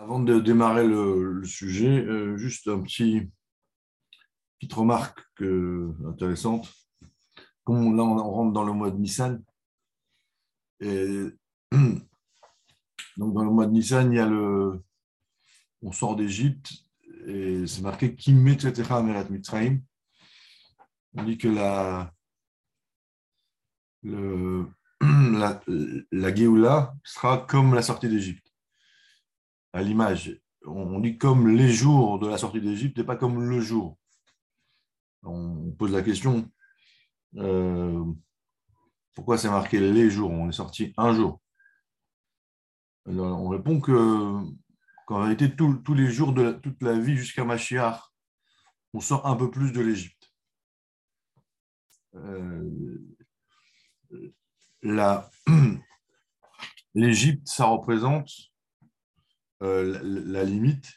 Avant 0.00 0.18
de 0.18 0.40
démarrer 0.40 0.88
le, 0.88 1.44
sujet, 1.44 2.02
euh, 2.06 2.34
juste 2.38 2.68
un 2.68 2.80
petit 2.80 3.30
petite 4.58 4.72
remarque 4.72 5.20
intéressante. 6.08 6.72
Comme 7.64 7.94
là, 7.94 8.04
on, 8.04 8.16
rentre 8.16 8.54
dans 8.54 8.64
le 8.64 8.72
mois 8.72 8.90
de 8.90 8.96
Nissan. 8.96 9.42
Donc, 10.80 11.34
dans 13.34 13.44
le 13.44 13.50
mois 13.50 13.66
de 13.66 13.72
Nissan, 13.72 14.10
il 14.10 14.16
y 14.16 14.20
a 14.20 14.26
le. 14.26 14.82
On 15.82 15.92
sort 15.92 16.16
d'Égypte 16.16 16.72
et 17.26 17.66
c'est 17.66 17.82
marqué 17.82 18.14
Kim 18.14 18.40
Mitzrayim. 18.40 19.82
On 21.12 21.24
dit 21.24 21.36
que 21.36 21.48
la, 21.48 22.10
le, 24.02 24.66
la, 25.02 25.60
la 26.10 26.34
Géoula 26.34 26.94
sera 27.04 27.44
comme 27.46 27.74
la 27.74 27.82
sortie 27.82 28.08
d'Égypte 28.08 28.49
à 29.72 29.82
l'image. 29.82 30.40
On 30.66 31.00
dit 31.00 31.18
comme 31.18 31.48
les 31.48 31.70
jours 31.70 32.18
de 32.18 32.28
la 32.28 32.38
sortie 32.38 32.60
d'Égypte 32.60 32.98
et 32.98 33.04
pas 33.04 33.16
comme 33.16 33.48
le 33.48 33.60
jour. 33.60 33.98
On 35.22 35.72
pose 35.72 35.92
la 35.92 36.02
question 36.02 36.50
euh, 37.36 38.04
pourquoi 39.14 39.38
c'est 39.38 39.50
marqué 39.50 39.78
les 39.78 40.10
jours? 40.10 40.30
On 40.30 40.48
est 40.48 40.52
sorti 40.52 40.92
un 40.96 41.14
jour. 41.14 41.40
on 43.06 43.48
répond 43.48 43.80
que 43.80 43.92
qu'en 45.06 45.20
réalité, 45.22 45.54
tous 45.54 45.94
les 45.94 46.10
jours 46.10 46.32
de 46.32 46.52
toute 46.52 46.82
la 46.82 46.98
vie 46.98 47.16
jusqu'à 47.16 47.44
Machiar, 47.44 48.12
on 48.94 49.00
sort 49.00 49.26
un 49.26 49.36
peu 49.36 49.50
plus 49.50 49.72
de 49.72 49.80
l'Égypte. 49.80 50.32
Euh, 52.14 52.98
L'Égypte, 56.94 57.46
ça 57.46 57.66
représente 57.66 58.30
euh, 59.62 60.00
la, 60.02 60.44
limite. 60.44 60.90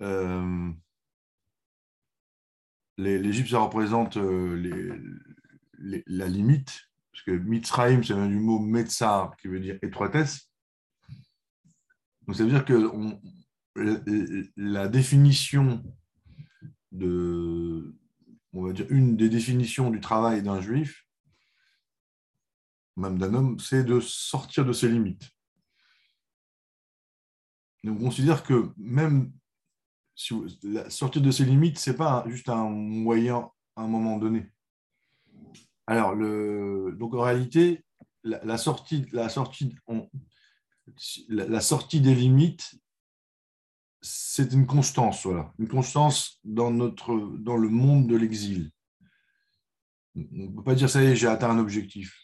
Euh, 0.00 0.72
L'Égypte, 2.96 3.50
ça 3.50 3.60
représente 3.60 4.16
euh, 4.16 5.18
la 5.78 6.28
limite, 6.28 6.90
parce 7.12 7.24
que 7.24 7.32
Mitzrayim, 7.32 8.02
ça 8.02 8.14
vient 8.14 8.28
du 8.28 8.38
mot 8.38 8.58
Metzar, 8.58 9.36
qui 9.36 9.48
veut 9.48 9.60
dire 9.60 9.78
étroitesse. 9.82 10.50
Donc 12.26 12.36
ça 12.36 12.44
veut 12.44 12.50
dire 12.50 12.64
que 12.64 12.90
la, 14.56 14.88
définition 14.88 15.82
de, 16.92 17.94
on 18.52 18.66
va 18.66 18.72
dire, 18.72 18.86
une 18.90 19.16
des 19.16 19.28
définitions 19.28 19.90
du 19.90 20.00
travail 20.00 20.42
d'un 20.42 20.60
juif, 20.60 21.06
même 22.96 23.18
d'un 23.18 23.34
homme, 23.34 23.58
c'est 23.58 23.84
de 23.84 24.00
sortir 24.00 24.64
de 24.64 24.72
ses 24.72 24.88
limites 24.88 25.30
on 27.88 27.96
considère 27.96 28.42
que 28.42 28.70
même 28.76 29.32
si 30.14 30.34
la 30.62 30.90
sortie 30.90 31.20
de 31.20 31.30
ses 31.30 31.44
limites, 31.44 31.78
ce 31.78 31.90
n'est 31.90 31.96
pas 31.96 32.24
juste 32.28 32.48
un 32.48 32.68
moyen 32.68 33.50
à 33.76 33.82
un 33.82 33.86
moment 33.86 34.18
donné. 34.18 34.52
Alors, 35.86 36.14
le, 36.14 36.94
donc 36.98 37.14
en 37.14 37.22
réalité, 37.22 37.84
la, 38.22 38.58
sortie, 38.58 39.06
la, 39.12 39.28
sortie, 39.28 39.74
la, 41.28 41.60
sortie 41.60 42.00
des 42.00 42.14
limites, 42.14 42.78
c'est 44.02 44.52
une 44.52 44.66
constance, 44.66 45.24
voilà, 45.24 45.52
une 45.58 45.68
constance 45.68 46.38
dans, 46.44 46.70
notre, 46.70 47.16
dans 47.38 47.56
le 47.56 47.68
monde 47.68 48.06
de 48.06 48.16
l'exil. 48.16 48.70
On 50.16 50.20
ne 50.32 50.56
peut 50.56 50.62
pas 50.62 50.74
dire 50.74 50.90
ça 50.90 51.02
y 51.02 51.06
est, 51.06 51.16
j'ai 51.16 51.28
atteint 51.28 51.50
un 51.50 51.58
objectif. 51.58 52.16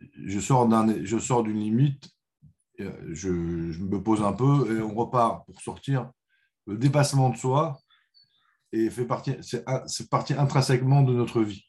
Je 0.00 0.38
sors 0.38 0.68
d'une 1.42 1.58
limite 1.58 2.10
je, 2.78 3.30
me 3.30 4.02
pose 4.02 4.22
un 4.22 4.32
peu 4.32 4.76
et 4.76 4.82
on 4.82 4.94
repart 4.94 5.46
pour 5.46 5.60
sortir. 5.60 6.10
Le 6.66 6.76
dépassement 6.76 7.30
de 7.30 7.36
soi 7.36 7.78
et 8.72 8.90
fait 8.90 9.06
partie, 9.06 9.36
c'est 9.40 10.10
partie 10.10 10.34
intrinsèquement 10.34 11.02
de 11.02 11.14
notre 11.14 11.42
vie. 11.42 11.64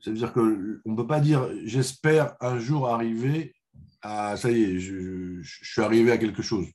C'est-à-dire 0.00 0.32
qu'on 0.32 0.46
ne 0.46 0.96
peut 0.96 1.06
pas 1.06 1.20
dire 1.20 1.48
j'espère 1.64 2.36
un 2.40 2.58
jour 2.58 2.88
arriver 2.88 3.54
à 4.02 4.36
ça 4.36 4.50
y 4.50 4.62
est, 4.62 4.78
je, 4.78 5.40
suis 5.42 5.82
arrivé 5.82 6.12
à 6.12 6.18
quelque 6.18 6.42
chose. 6.42 6.66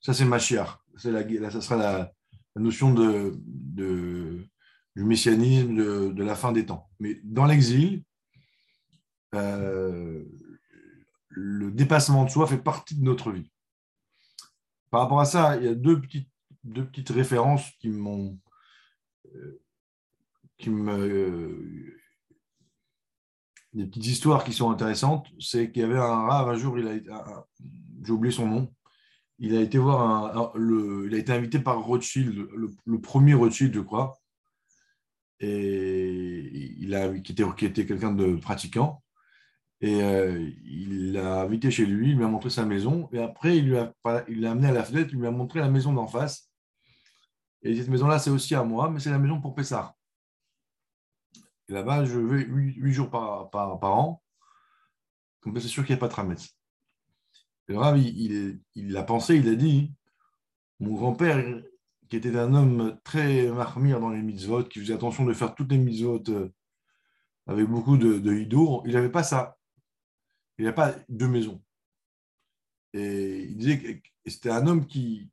Ça, 0.00 0.14
c'est 0.14 0.24
Machiar. 0.24 0.84
La, 1.04 1.50
ça 1.50 1.60
sera 1.60 1.76
la, 1.76 2.12
notion 2.56 2.92
de, 2.92 3.38
du 3.74 5.04
messianisme, 5.04 5.74
de, 5.74 6.12
de, 6.12 6.24
la 6.24 6.34
fin 6.34 6.52
des 6.52 6.66
temps. 6.66 6.88
Mais 7.00 7.20
dans 7.22 7.46
l'exil, 7.46 8.02
euh, 9.34 10.24
le 11.40 11.70
dépassement 11.70 12.24
de 12.24 12.30
soi 12.30 12.46
fait 12.46 12.58
partie 12.58 12.96
de 12.96 13.04
notre 13.04 13.30
vie. 13.30 13.50
Par 14.90 15.00
rapport 15.00 15.20
à 15.20 15.24
ça, 15.24 15.56
il 15.56 15.64
y 15.64 15.68
a 15.68 15.74
deux 15.74 16.00
petites, 16.00 17.10
références 17.10 17.70
qui 17.78 17.88
m'ont. 17.88 18.38
Euh, 19.34 19.60
qui 20.56 20.70
me. 20.70 20.92
Euh, 20.92 21.94
des 23.74 23.86
petites 23.86 24.06
histoires 24.06 24.44
qui 24.44 24.52
sont 24.52 24.70
intéressantes. 24.70 25.26
C'est 25.38 25.70
qu'il 25.70 25.82
y 25.82 25.84
avait 25.84 25.98
un 25.98 26.26
rave, 26.26 26.48
un 26.48 26.56
jour, 26.56 26.78
il 26.78 26.88
a 26.88 27.46
j'ai 28.04 28.12
oublié 28.12 28.32
son 28.32 28.46
nom, 28.46 28.74
il 29.38 29.56
a 29.56 29.60
été 29.60 29.78
voir 29.78 30.56
le, 30.56 31.06
il 31.06 31.14
a 31.14 31.18
été 31.18 31.32
invité 31.32 31.58
par 31.58 31.80
Rothschild, 31.84 32.48
le, 32.84 33.00
premier 33.00 33.34
Rothschild, 33.34 33.74
je 33.74 33.80
crois, 33.80 34.18
et 35.40 36.74
il 36.78 36.94
a, 36.94 37.16
qui 37.18 37.32
était, 37.32 37.44
qui 37.56 37.66
était 37.66 37.86
quelqu'un 37.86 38.12
de 38.12 38.36
pratiquant. 38.36 39.02
Et 39.80 40.02
euh, 40.02 40.50
il 40.64 41.12
l'a 41.12 41.42
invité 41.42 41.70
chez 41.70 41.86
lui, 41.86 42.10
il 42.10 42.16
lui 42.16 42.24
a 42.24 42.28
montré 42.28 42.50
sa 42.50 42.64
maison. 42.64 43.08
Et 43.12 43.20
après, 43.20 43.58
il 43.58 43.70
l'a 43.70 44.50
amené 44.50 44.68
à 44.68 44.72
la 44.72 44.82
fenêtre, 44.82 45.10
il 45.12 45.20
lui 45.20 45.26
a 45.26 45.30
montré 45.30 45.60
la 45.60 45.70
maison 45.70 45.92
d'en 45.92 46.06
face. 46.06 46.50
Et 47.62 47.76
cette 47.76 47.88
maison-là, 47.88 48.18
c'est 48.18 48.30
aussi 48.30 48.54
à 48.54 48.64
moi, 48.64 48.90
mais 48.90 49.00
c'est 49.00 49.10
la 49.10 49.18
maison 49.18 49.40
pour 49.40 49.54
Pessard. 49.54 49.94
Et 51.68 51.72
là-bas, 51.72 52.04
je 52.04 52.18
vais 52.18 52.44
huit 52.44 52.92
jours 52.92 53.10
par, 53.10 53.50
par, 53.50 53.82
an. 53.84 54.22
Comme 55.40 55.54
ça, 55.54 55.60
c'est 55.60 55.68
sûr 55.68 55.84
qu'il 55.84 55.94
n'y 55.94 55.98
a 55.98 56.00
pas 56.00 56.08
de 56.08 56.12
Trametz. 56.12 56.56
Et 57.68 57.72
le 57.72 57.78
Rav, 57.78 57.98
il, 57.98 58.60
il, 58.74 58.96
a 58.96 59.02
pensé, 59.02 59.36
il 59.36 59.48
a 59.48 59.54
dit 59.54 59.92
Mon 60.80 60.94
grand-père, 60.94 61.44
qui 62.08 62.16
était 62.16 62.36
un 62.36 62.54
homme 62.54 62.98
très 63.04 63.48
marmire 63.48 64.00
dans 64.00 64.10
les 64.10 64.22
mitzvot, 64.22 64.64
qui 64.64 64.80
faisait 64.80 64.94
attention 64.94 65.24
de 65.24 65.34
faire 65.34 65.54
toutes 65.54 65.70
les 65.70 65.78
mitzvot 65.78 66.22
euh, 66.30 66.48
avec 67.46 67.66
beaucoup 67.66 67.96
de, 67.96 68.18
de 68.18 68.32
hidour, 68.32 68.82
il 68.86 68.94
n'avait 68.94 69.10
pas 69.10 69.22
ça 69.22 69.57
il 70.58 70.62
n'y 70.64 70.68
a 70.68 70.72
pas 70.72 70.94
deux 71.08 71.28
maisons. 71.28 71.62
Et 72.92 73.44
il 73.44 73.56
disait 73.56 74.00
que 74.00 74.08
c'était 74.26 74.50
un 74.50 74.66
homme 74.66 74.86
qui, 74.86 75.30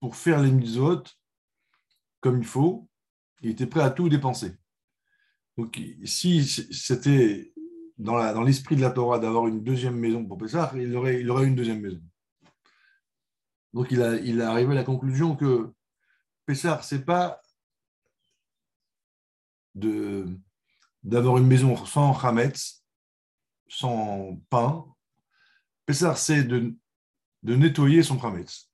pour 0.00 0.16
faire 0.16 0.40
les 0.40 0.50
mitzvot 0.50 1.02
comme 2.20 2.38
il 2.38 2.46
faut, 2.46 2.88
il 3.40 3.50
était 3.50 3.66
prêt 3.66 3.82
à 3.82 3.90
tout 3.90 4.08
dépenser. 4.08 4.56
Donc, 5.56 5.80
si 6.04 6.44
c'était 6.44 7.52
dans 7.96 8.42
l'esprit 8.42 8.74
dans 8.74 8.80
de 8.80 8.86
la 8.86 8.90
Torah 8.90 9.18
d'avoir 9.18 9.46
une 9.46 9.62
deuxième 9.62 9.96
maison 9.96 10.24
pour 10.24 10.38
Pessah, 10.38 10.72
il 10.74 10.94
aurait, 10.96 11.20
il 11.20 11.30
aurait 11.30 11.46
une 11.46 11.54
deuxième 11.54 11.80
maison. 11.80 12.00
Donc, 13.72 13.90
il 13.90 14.02
a, 14.02 14.16
il 14.16 14.40
a 14.40 14.50
arrivé 14.50 14.72
à 14.72 14.76
la 14.76 14.84
conclusion 14.84 15.36
que 15.36 15.72
Pessah, 16.46 16.82
ce 16.82 16.96
n'est 16.96 17.02
pas 17.02 17.40
d'avoir 21.02 21.38
une 21.38 21.46
maison 21.46 21.76
sans 21.84 22.12
Hametz, 22.18 22.83
son 23.74 24.40
pain, 24.50 24.84
Pessar, 25.86 26.16
c'est 26.16 26.44
de, 26.44 26.74
nettoyer 27.42 28.02
son 28.02 28.16
prametz. 28.16 28.70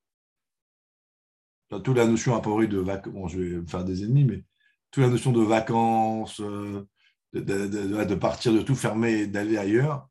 Toute 1.70 1.96
la 1.96 2.06
notion 2.06 2.34
apparue 2.34 2.68
de 2.68 2.78
vacances, 2.78 3.12
bon, 3.12 3.28
je 3.28 3.40
vais 3.40 3.56
me 3.56 3.66
faire 3.66 3.84
des 3.84 4.04
ennemis, 4.04 4.24
mais 4.24 4.44
toute 4.90 5.02
la 5.02 5.10
notion 5.10 5.32
de 5.32 5.42
vacances, 5.42 6.40
euh, 6.40 6.86
de, 7.32 7.40
de, 7.66 8.14
partir, 8.14 8.52
de 8.52 8.60
tout 8.60 8.74
fermer, 8.74 9.26
d'aller 9.26 9.56
ailleurs, 9.56 10.08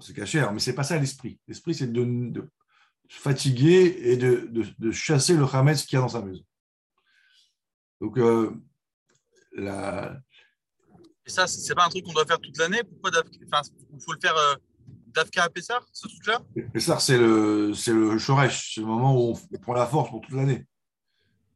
c'est 0.00 0.14
cachère, 0.14 0.52
mais 0.52 0.58
c'est 0.58 0.74
pas 0.74 0.82
ça 0.82 0.98
l'esprit. 0.98 1.38
L'esprit, 1.46 1.74
c'est 1.74 1.92
de, 1.92 2.50
fatiguer 3.08 4.10
et 4.10 4.16
de, 4.16 4.90
chasser 4.90 5.36
le 5.36 5.44
Hametz 5.44 5.84
qu'il 5.84 5.96
y 5.96 5.98
a 5.98 6.02
dans 6.02 6.08
sa 6.08 6.22
maison. 6.22 6.44
Donc, 8.00 8.18
euh, 8.18 8.52
la, 9.52 10.20
et 11.26 11.30
ça, 11.30 11.46
c'est 11.46 11.74
pas 11.74 11.84
un 11.84 11.88
truc 11.88 12.04
qu'on 12.04 12.12
doit 12.12 12.24
faire 12.24 12.40
toute 12.40 12.56
l'année? 12.56 12.82
Pourquoi 12.84 13.10
enfin, 13.46 13.68
il 13.92 14.00
faut 14.00 14.12
le 14.12 14.20
faire 14.20 14.36
euh, 14.36 14.54
d'Afka 15.08 15.44
à 15.44 15.50
Pessar, 15.50 15.84
ce 15.92 16.06
truc-là? 16.08 16.40
Pessar, 16.72 17.00
c'est 17.00 17.18
le, 17.18 17.74
c'est 17.74 17.92
le 17.92 18.16
Shoresh, 18.16 18.74
c'est 18.74 18.80
le 18.80 18.86
moment 18.86 19.14
où 19.14 19.36
on 19.52 19.58
prend 19.58 19.74
la 19.74 19.86
force 19.86 20.10
pour 20.10 20.20
toute 20.20 20.34
l'année. 20.34 20.64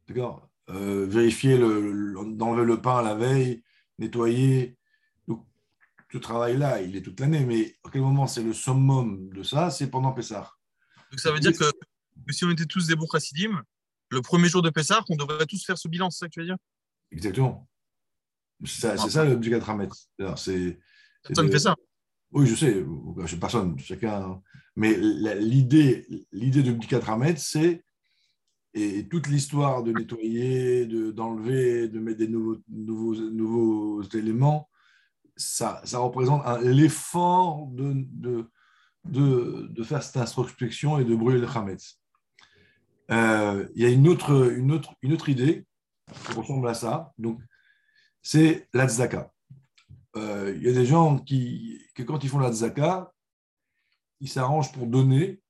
D'accord? 0.07 0.49
Euh, 0.69 1.05
Vérifier, 1.05 1.57
le, 1.57 2.13
d'enlever 2.35 2.65
le 2.65 2.81
pain 2.81 3.01
la 3.01 3.15
veille, 3.15 3.63
nettoyer. 3.97 4.77
Donc, 5.27 5.45
ce 6.11 6.17
travail-là, 6.17 6.81
il 6.81 6.95
est 6.95 7.01
toute 7.01 7.19
l'année, 7.19 7.45
mais 7.45 7.75
à 7.85 7.89
quel 7.89 8.01
moment 8.01 8.27
c'est 8.27 8.43
le 8.43 8.53
summum 8.53 9.29
de 9.29 9.43
ça? 9.43 9.69
C'est 9.69 9.89
pendant 9.89 10.11
Pessar. 10.11 10.59
Donc 11.09 11.19
ça 11.19 11.31
veut 11.31 11.39
dire 11.39 11.51
que, 11.57 11.65
si 12.29 12.45
on 12.45 12.51
était 12.51 12.65
tous 12.65 12.87
des 12.87 12.95
chassidim, 13.11 13.61
le 14.09 14.21
premier 14.21 14.49
jour 14.49 14.61
de 14.61 14.69
Pessar, 14.69 15.05
on 15.09 15.15
devrait 15.15 15.45
tous 15.45 15.65
faire 15.65 15.77
ce 15.77 15.87
bilan, 15.87 16.09
c'est 16.09 16.19
ça 16.19 16.27
que 16.27 16.33
tu 16.33 16.39
veux 16.41 16.45
dire? 16.45 16.57
Exactement. 17.11 17.69
C'est 18.65 18.97
ça, 18.97 19.23
le 19.23 19.31
l'objet 19.31 19.59
C'est, 20.35 20.79
Personne 21.23 21.47
ne 21.47 21.51
fait 21.51 21.59
ça. 21.59 21.75
Oui, 22.31 22.47
je 22.47 22.55
sais, 22.55 22.85
je 23.17 23.27
sais 23.27 23.37
personne, 23.37 23.77
chacun. 23.79 24.41
Mais 24.75 24.95
l'idée, 24.97 26.05
l'idée 26.31 26.63
de 26.63 26.71
Bdikat 26.71 27.01
c'est 27.37 27.83
et 28.73 29.07
toute 29.09 29.27
l'histoire 29.27 29.83
de 29.83 29.91
nettoyer, 29.91 30.85
d'enlever, 30.85 31.89
de, 31.89 31.99
mettre 31.99 32.19
des 32.19 32.29
nouveaux, 32.29 32.57
nouveaux, 32.69 33.15
nouveaux 33.15 34.01
éléments, 34.13 34.69
ça, 35.35 35.81
ça 35.83 35.99
représente 35.99 36.43
l'effort 36.61 37.67
de, 37.67 37.93
de, 37.95 38.49
de, 39.03 39.67
de, 39.69 39.83
faire 39.83 40.01
cette 40.01 40.17
introspection 40.17 40.99
et 40.99 41.03
de 41.03 41.15
brûler 41.15 41.39
le 41.39 41.47
Hametz. 41.47 41.99
Euh, 43.11 43.67
il 43.75 43.81
y 43.81 43.85
a 43.85 43.89
une 43.89 44.07
autre, 44.07 44.53
une, 44.53 44.71
autre, 44.71 44.93
une 45.01 45.11
autre 45.11 45.27
idée 45.27 45.65
qui 46.25 46.31
ressemble 46.33 46.67
à 46.69 46.73
ça, 46.73 47.11
donc 47.17 47.41
c'est 48.21 48.67
la 48.73 48.87
tzaka. 48.87 49.33
Euh, 50.15 50.53
il 50.55 50.63
y 50.63 50.69
a 50.69 50.73
des 50.73 50.85
gens 50.85 51.17
qui, 51.19 51.81
que 51.95 52.03
quand 52.03 52.23
ils 52.23 52.29
font 52.29 52.39
la 52.39 52.51
tzaka, 52.51 53.13
ils 54.19 54.29
s'arrangent 54.29 54.71
pour 54.71 54.87
donner, 54.87 55.41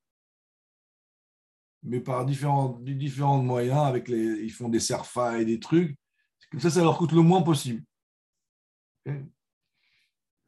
mais 1.83 1.99
par 1.99 2.25
différents, 2.25 2.79
différents 2.79 3.41
moyens, 3.41 3.85
avec 3.85 4.07
les, 4.07 4.43
ils 4.43 4.51
font 4.51 4.69
des 4.69 4.79
serfas 4.79 5.39
et 5.39 5.45
des 5.45 5.59
trucs, 5.59 5.97
comme 6.51 6.59
ça, 6.59 6.69
ça 6.69 6.81
leur 6.81 6.97
coûte 6.97 7.13
le 7.13 7.21
moins 7.21 7.41
possible. 7.41 7.83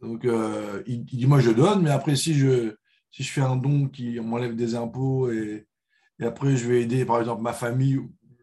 Donc, 0.02 0.26
euh, 0.26 0.84
il, 0.86 1.06
dit, 1.06 1.26
moi, 1.26 1.40
je 1.40 1.52
donne, 1.52 1.82
mais 1.82 1.90
après, 1.90 2.16
si 2.16 2.34
je, 2.34 2.76
si 3.10 3.24
je 3.24 3.32
fais 3.32 3.42
un 3.42 3.56
don 3.56 3.88
qui 3.88 4.20
m'enlève 4.20 4.56
des 4.56 4.76
impôts 4.76 5.32
et, 5.32 5.66
et, 6.20 6.26
après, 6.26 6.58
je 6.58 6.68
vais 6.68 6.82
aider, 6.82 7.06
par 7.06 7.20
exemple, 7.20 7.42
ma 7.42 7.54
famille, 7.54 8.02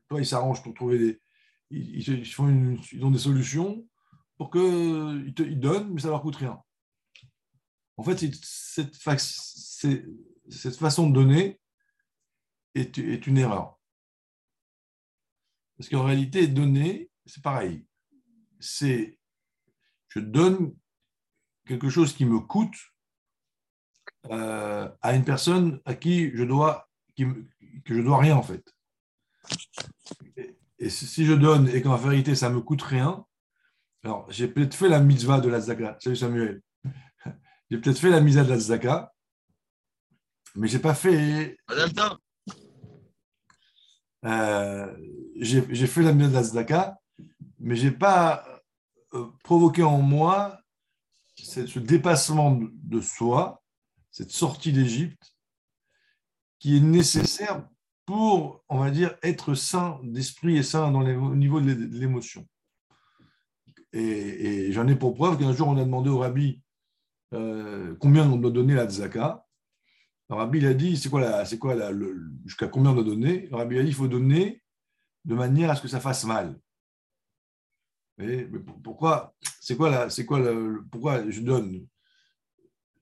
toi, 0.09 0.21
ils 0.21 0.27
s'arrangent 0.27 0.63
pour 0.63 0.75
trouver 0.75 0.99
des... 0.99 1.21
Ils, 1.71 2.27
font 2.27 2.77
ils 2.93 3.05
ont 3.05 3.11
des 3.11 3.19
solutions 3.19 3.87
pour 4.37 4.51
qu'ils 4.51 5.35
ils 5.39 5.61
donnent, 5.61 5.93
mais 5.93 6.01
ça 6.01 6.09
leur 6.09 6.23
coûte 6.23 6.37
rien. 6.37 6.61
En 7.97 8.03
fait, 8.03 8.19
cette, 8.43 8.97
façon 10.77 11.09
de 11.09 11.15
donner, 11.15 11.61
est, 12.75 12.97
une 13.27 13.39
erreur. 13.39 13.79
Parce 15.77 15.89
qu'en 15.91 16.05
réalité, 16.05 16.47
donner, 16.47 17.11
c'est 17.27 17.43
pareil. 17.43 17.87
C'est 18.59 19.19
je 20.09 20.19
donne 20.19 20.75
quelque 21.67 21.89
chose 21.89 22.15
qui 22.15 22.25
me 22.25 22.41
coûte 22.41 22.77
euh, 24.31 24.91
à 25.03 25.15
une 25.15 25.25
personne 25.25 25.81
à 25.85 25.95
qui 25.95 26.31
je 26.35 26.45
dois 26.45 26.89
que 27.17 27.95
je 27.95 28.01
dois 28.01 28.19
rien 28.19 28.37
en 28.37 28.43
fait. 28.43 28.75
Et, 30.81 30.91
si 30.91 31.25
je 31.25 31.35
donne 31.35 31.69
et 31.69 31.83
qu'en 31.83 31.97
vérité 31.97 32.35
ça 32.35 32.51
me 32.51 32.61
coûte 32.61 32.83
rien, 32.83 33.25
alors 34.03 34.27
j'ai 34.31 34.49
peut-être 34.49 34.75
fait 34.75 34.89
la 34.89 35.01
mitzvah 35.01 35.41
de 35.41 35.49
la 35.49 35.61
zaka. 35.61 35.97
Salut 36.01 36.17
Samuel. 36.17 36.63
J'ai 37.71 37.79
peut-être 37.79 38.01
fait 38.01 38.11
la 38.11 38.21
mitzvah 38.21 38.43
de 38.43 38.49
la 38.49 38.59
zaka, 38.59 39.13
mais 40.57 40.67
j'ai 40.67 40.81
pas 40.81 40.95
fait. 40.95 41.57
Euh, 44.25 44.97
j'ai 45.37 45.87
fait 45.87 46.03
la 46.03 46.13
mise 46.13 46.33
d'Azdaka, 46.33 46.99
mais 47.59 47.77
je 47.77 47.89
n'ai 47.89 47.95
pas 47.95 48.45
euh, 49.15 49.27
provoqué 49.43 49.83
en 49.83 49.99
moi 49.99 50.59
ce 51.35 51.79
dépassement 51.79 52.61
de 52.61 53.01
soi, 53.01 53.63
cette 54.11 54.31
sortie 54.31 54.73
d'Égypte, 54.73 55.35
qui 56.59 56.77
est 56.77 56.81
nécessaire 56.81 57.67
pour, 58.11 58.65
on 58.69 58.81
va 58.81 58.91
dire, 58.91 59.15
être 59.23 59.55
sain 59.55 60.01
d'esprit 60.03 60.57
et 60.57 60.65
sain 60.65 60.91
dans 60.91 61.01
les, 61.01 61.15
au 61.15 61.37
niveau 61.37 61.61
de 61.61 61.71
l'émotion. 61.97 62.45
Et, 63.93 64.73
j'en 64.73 64.89
ai 64.89 64.97
pour 64.97 65.15
preuve 65.15 65.39
qu'un 65.39 65.53
jour, 65.53 65.69
on 65.69 65.77
a 65.77 65.85
demandé 65.85 66.11
au 66.11 66.19
rabbi 66.19 66.61
euh, 67.35 67.95
combien 68.01 68.29
on 68.29 68.37
doit 68.37 68.51
donner 68.51 68.75
la 68.75 68.91
tzaka. 68.91 69.47
Le 70.29 70.35
rabbi 70.35 70.67
a 70.67 70.75
dit, 70.75 70.97
c'est 70.97 71.09
quoi, 71.09 71.45
c'est 71.45 71.59
quoi 71.59 71.77
jusqu'à 72.45 72.67
combien 72.67 72.91
on 72.91 72.95
doit 72.95 73.05
donner? 73.05 73.47
Le 73.47 73.55
rabbi 73.55 73.79
a 73.79 73.83
dit, 73.83 73.91
il 73.91 73.95
faut 73.95 74.09
donner 74.09 74.61
de 75.25 75.37
manière 75.37 75.71
à 75.71 75.77
ce 75.77 75.83
que 75.83 75.87
ça 75.87 76.01
fasse 76.01 76.25
mal. 76.25 76.59
mais 78.19 78.45
pourquoi 78.83 79.37
C'est 79.61 79.77
quoi, 79.77 80.11
c'est 80.11 80.27
quoi 80.27 80.41
pourquoi 80.91 81.31
je 81.31 81.43
donne? 81.43 81.87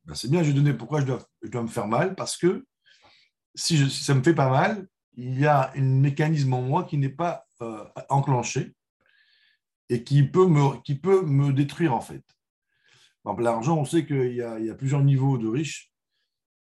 Ben, 0.05 0.15
C'est 0.15 0.31
bien, 0.31 0.43
je 0.43 0.53
donner. 0.53 0.75
Pourquoi 0.75 1.01
je 1.01 1.07
dois, 1.07 1.27
je 1.41 1.49
dois 1.49 1.63
me 1.63 1.69
faire 1.69 1.89
mal? 1.89 2.15
Parce 2.15 2.37
que 2.37 2.67
si, 3.55 3.79
je, 3.79 3.89
ça 3.89 4.15
me 4.15 4.23
fait 4.23 4.35
pas 4.35 4.51
mal, 4.51 4.87
il 5.19 5.41
y 5.41 5.47
a 5.47 5.73
un 5.75 5.83
mécanisme 5.83 6.55
en 6.55 6.63
moi 6.63 6.85
qui 6.85 6.97
n'est 6.97 7.09
pas 7.09 7.45
euh, 7.61 7.85
enclenché 8.09 8.77
et 9.89 10.05
qui 10.05 10.23
peut, 10.23 10.47
me, 10.47 11.53
détruire 11.53 11.93
en 11.93 12.01
fait. 12.01 12.23
L'argent, 13.39 13.77
on 13.77 13.85
sait 13.85 14.07
qu'il 14.07 14.33
y, 14.33 14.43
a, 14.43 14.75
plusieurs 14.75 15.03
niveaux 15.03 15.37
de 15.37 15.49
riches. 15.49 15.93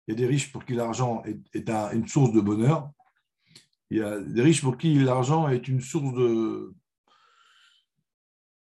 Il 0.06 0.12
y 0.12 0.14
a 0.14 0.16
des 0.16 0.26
riches 0.26 0.50
pour 0.50 0.64
qui 0.64 0.72
l'argent 0.72 1.22
est, 1.24 1.68
une 1.92 2.08
source 2.08 2.32
de 2.32 2.40
bonheur. 2.40 2.90
Il 3.90 3.98
y 3.98 4.02
a 4.02 4.18
des 4.20 4.42
riches 4.42 4.62
pour 4.62 4.78
qui 4.78 4.94
l'argent 4.94 5.48
est 5.48 5.68
une 5.68 5.82
source 5.82 6.14
de, 6.14 6.74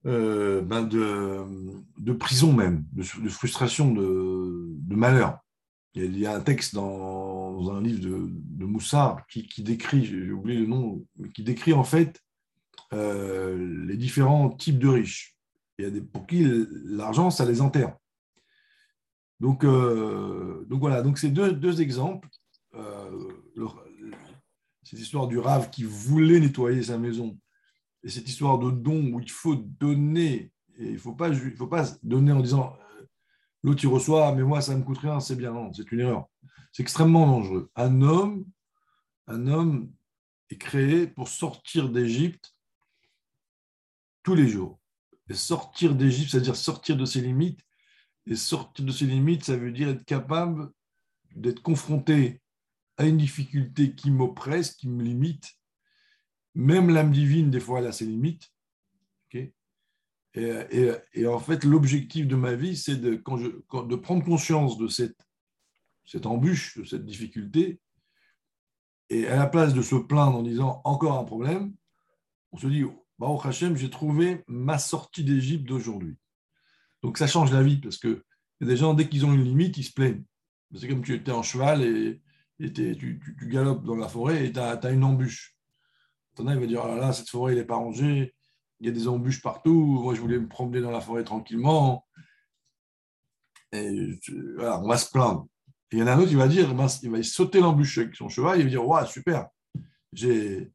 euh, 0.06 0.62
ben 0.62 0.83
de, 0.83 2.13
prison 2.13 2.51
même, 2.51 2.86
de, 2.92 3.04
frustration, 3.30 3.94
de, 3.94 4.95
malheur. 4.95 5.40
Il 5.94 6.18
y 6.19 6.25
a 6.28 6.36
un 6.36 6.42
texte 6.42 6.75
dans 6.75 7.72
un 7.72 7.81
livre 7.81 8.01
de, 8.01 8.66
Moussard 8.66 9.25
qui, 9.28 9.63
décrit, 9.63 10.06
j'ai 10.06 10.31
oublié 10.31 10.60
le 10.60 10.68
nom, 10.68 11.04
qui 11.34 11.44
décrit 11.44 11.74
en 11.74 11.84
fait 11.84 12.22
euh, 12.94 13.86
les 13.86 13.98
différents 13.98 14.50
types 14.50 14.78
de 14.78 14.88
riches. 14.88 15.36
Il 15.80 15.86
y 15.86 15.88
a 15.88 16.01
pour 16.12 16.28
qui 16.28 16.45
l'argent, 16.86 17.31
ça 17.31 17.45
les 17.45 17.62
enterre. 17.62 17.95
Donc, 19.39 19.63
euh, 19.63 20.66
voilà, 20.69 21.01
donc 21.01 21.18
c'est 21.18 21.30
deux, 21.30 21.81
exemples. 21.81 22.28
Euh, 22.75 23.10
cette 24.83 25.00
histoire 25.00 25.28
du 25.28 25.40
rave 25.40 25.69
qui 25.69 25.83
voulait 25.83 26.40
nettoyer 26.40 26.83
sa 26.83 26.98
maison 26.98 27.38
et 28.04 28.10
cette 28.10 28.28
histoire 28.28 28.60
de 28.60 28.72
don 28.72 29.13
où 29.13 29.19
il 29.19 29.31
faut 29.31 29.56
donner, 29.56 30.51
et 30.78 30.86
il 30.86 30.94
ne 30.94 30.98
faut 30.98 31.13
pas 31.13 31.31
donner 32.04 32.31
en 32.31 32.40
disant 32.40 32.74
euh, 33.68 33.72
l'autre 33.72 33.84
il 33.84 33.88
reçoit, 33.88 34.34
mais 34.34 34.44
moi 34.44 34.62
ça 34.62 34.74
ne 34.74 34.80
me 34.80 34.84
coûte 34.84 35.00
rien, 35.00 35.19
c'est 35.19 35.36
bien. 35.36 35.52
Non, 35.52 35.72
c'est 35.74 35.92
une 35.92 36.00
erreur. 36.00 36.28
C'est 36.72 36.84
extrêmement 36.84 37.28
dangereux. 37.28 37.69
Un 37.75 38.02
homme, 38.02 38.46
un 39.28 39.48
homme 39.48 39.92
est 40.50 40.58
créé 40.58 41.08
pour 41.08 41.28
sortir 41.28 41.90
d'Égypte 41.90 42.56
tous 44.24 44.36
les 44.36 44.48
jours. 44.48 44.80
Et 45.30 45.34
sortir 45.34 45.96
d'Égypte, 45.96 46.31
c'est-à-dire 46.31 46.56
sortir 46.56 46.96
de 46.96 47.06
ses 47.06 47.22
limites, 47.22 47.60
et 48.25 48.36
sortir 48.36 48.86
de 48.86 48.92
ses 48.92 49.06
limites, 49.06 49.45
ça 49.45 49.57
veut 49.57 49.71
dire 49.71 49.90
être 49.90 50.06
capable 50.06 50.71
d'être 51.36 51.62
confronté 51.62 52.42
à 52.97 53.06
une 53.06 53.18
difficulté 53.18 53.94
qui 53.95 54.12
m'oppresse, 54.12 54.76
qui 54.76 54.90
me 54.90 55.04
limite. 55.04 55.54
Même 56.56 56.90
l'âme 56.90 57.12
divine, 57.12 57.52
des 57.52 57.59
fois, 57.59 57.80
elle 57.80 57.88
a 57.88 57.92
ses 57.92 58.06
limites. 58.06 58.52
Et, 60.34 61.28
en 61.28 61.40
fait, 61.40 61.64
l'objectif 61.64 62.28
de 62.28 62.36
ma 62.36 62.54
vie, 62.54 62.78
c'est 62.78 62.98
de, 62.98 63.16
prendre 63.16 64.24
conscience 64.24 64.78
de 64.78 64.88
cette, 64.88 66.26
embûche, 66.26 66.78
de 66.78 66.84
cette 66.84 67.06
difficulté, 67.06 67.80
et 69.10 69.28
à 69.28 69.38
la 69.38 69.48
place 69.48 69.74
de 69.74 69.81
se 69.81 69.96
plaindre 69.96 70.38
en 70.38 70.44
disant 70.44 70.81
encore 70.84 71.18
un 71.18 71.24
problème, 71.24 71.74
on 72.52 72.57
se 72.57 72.68
dit, 72.68 72.84
au 72.84 73.42
Hachem, 73.42 73.76
j'ai 73.76 73.90
trouvé 73.90 74.44
ma 74.48 74.78
sortie 74.78 75.24
d'Égypte 75.24 75.66
d'aujourd'hui. 75.66 76.18
Donc 77.04 77.18
ça 77.18 77.28
change 77.28 77.52
la 77.52 77.64
vie 77.64 77.78
parce 77.78 77.98
que 77.98 78.24
des 78.62 78.78
gens, 78.78 78.94
dès 78.94 79.07
qu'ils 79.07 79.26
ont 79.26 79.34
une 79.34 79.44
limite, 79.44 79.78
ils 79.78 79.84
se 79.84 79.94
plaignent. 79.94 80.24
C'est 80.76 80.88
comme 80.88 81.04
tu 81.04 81.14
étais 81.14 81.31
en 81.31 81.44
cheval 81.44 81.84
et, 81.84 82.22
tu, 82.74 83.22
galopes 83.44 83.86
dans 83.86 83.96
la 83.96 84.07
forêt 84.07 84.46
et 84.46 84.52
tu 84.52 84.60
as, 84.60 84.92
une 84.92 85.04
embûche. 85.04 85.56
T'en 86.36 86.48
as, 86.48 86.56
il 86.56 86.60
va 86.60 86.68
dire, 86.68 86.86
là 86.86 86.96
là, 86.96 87.14
cette 87.14 87.30
forêt, 87.30 87.54
elle 87.54 87.60
n'est 87.60 87.66
pas 87.66 87.76
rangée, 87.76 88.36
il 88.80 88.88
y 88.88 88.90
a 88.90 88.94
des 88.94 89.07
embûches 89.07 89.42
partout, 89.42 90.00
moi 90.04 90.14
je 90.14 90.22
voulais 90.22 90.40
me 90.40 90.48
promener 90.48 90.81
dans 90.81 90.92
la 90.92 91.02
forêt 91.02 91.24
tranquillement. 91.24 92.06
Et 93.72 94.19
on 94.60 94.88
va 94.88 94.98
se 94.98 95.12
plaindre. 95.12 95.48
il 95.92 96.00
y 96.00 96.04
en 96.04 96.07
a 96.07 96.14
un 96.14 96.19
autre, 96.19 96.31
il 96.31 96.38
va 96.38 96.48
dire, 96.48 96.69
il 97.04 97.10
va 97.12 97.24
sauter 97.24 97.60
l'embûche 97.60 97.98
avec 97.98 98.16
son 98.16 98.30
cheval, 98.30 98.60
il 98.60 98.64
va 98.64 98.69
dire, 98.69 98.88
waouh, 98.88 99.06
super, 99.06 99.48
j'ai 100.14 100.72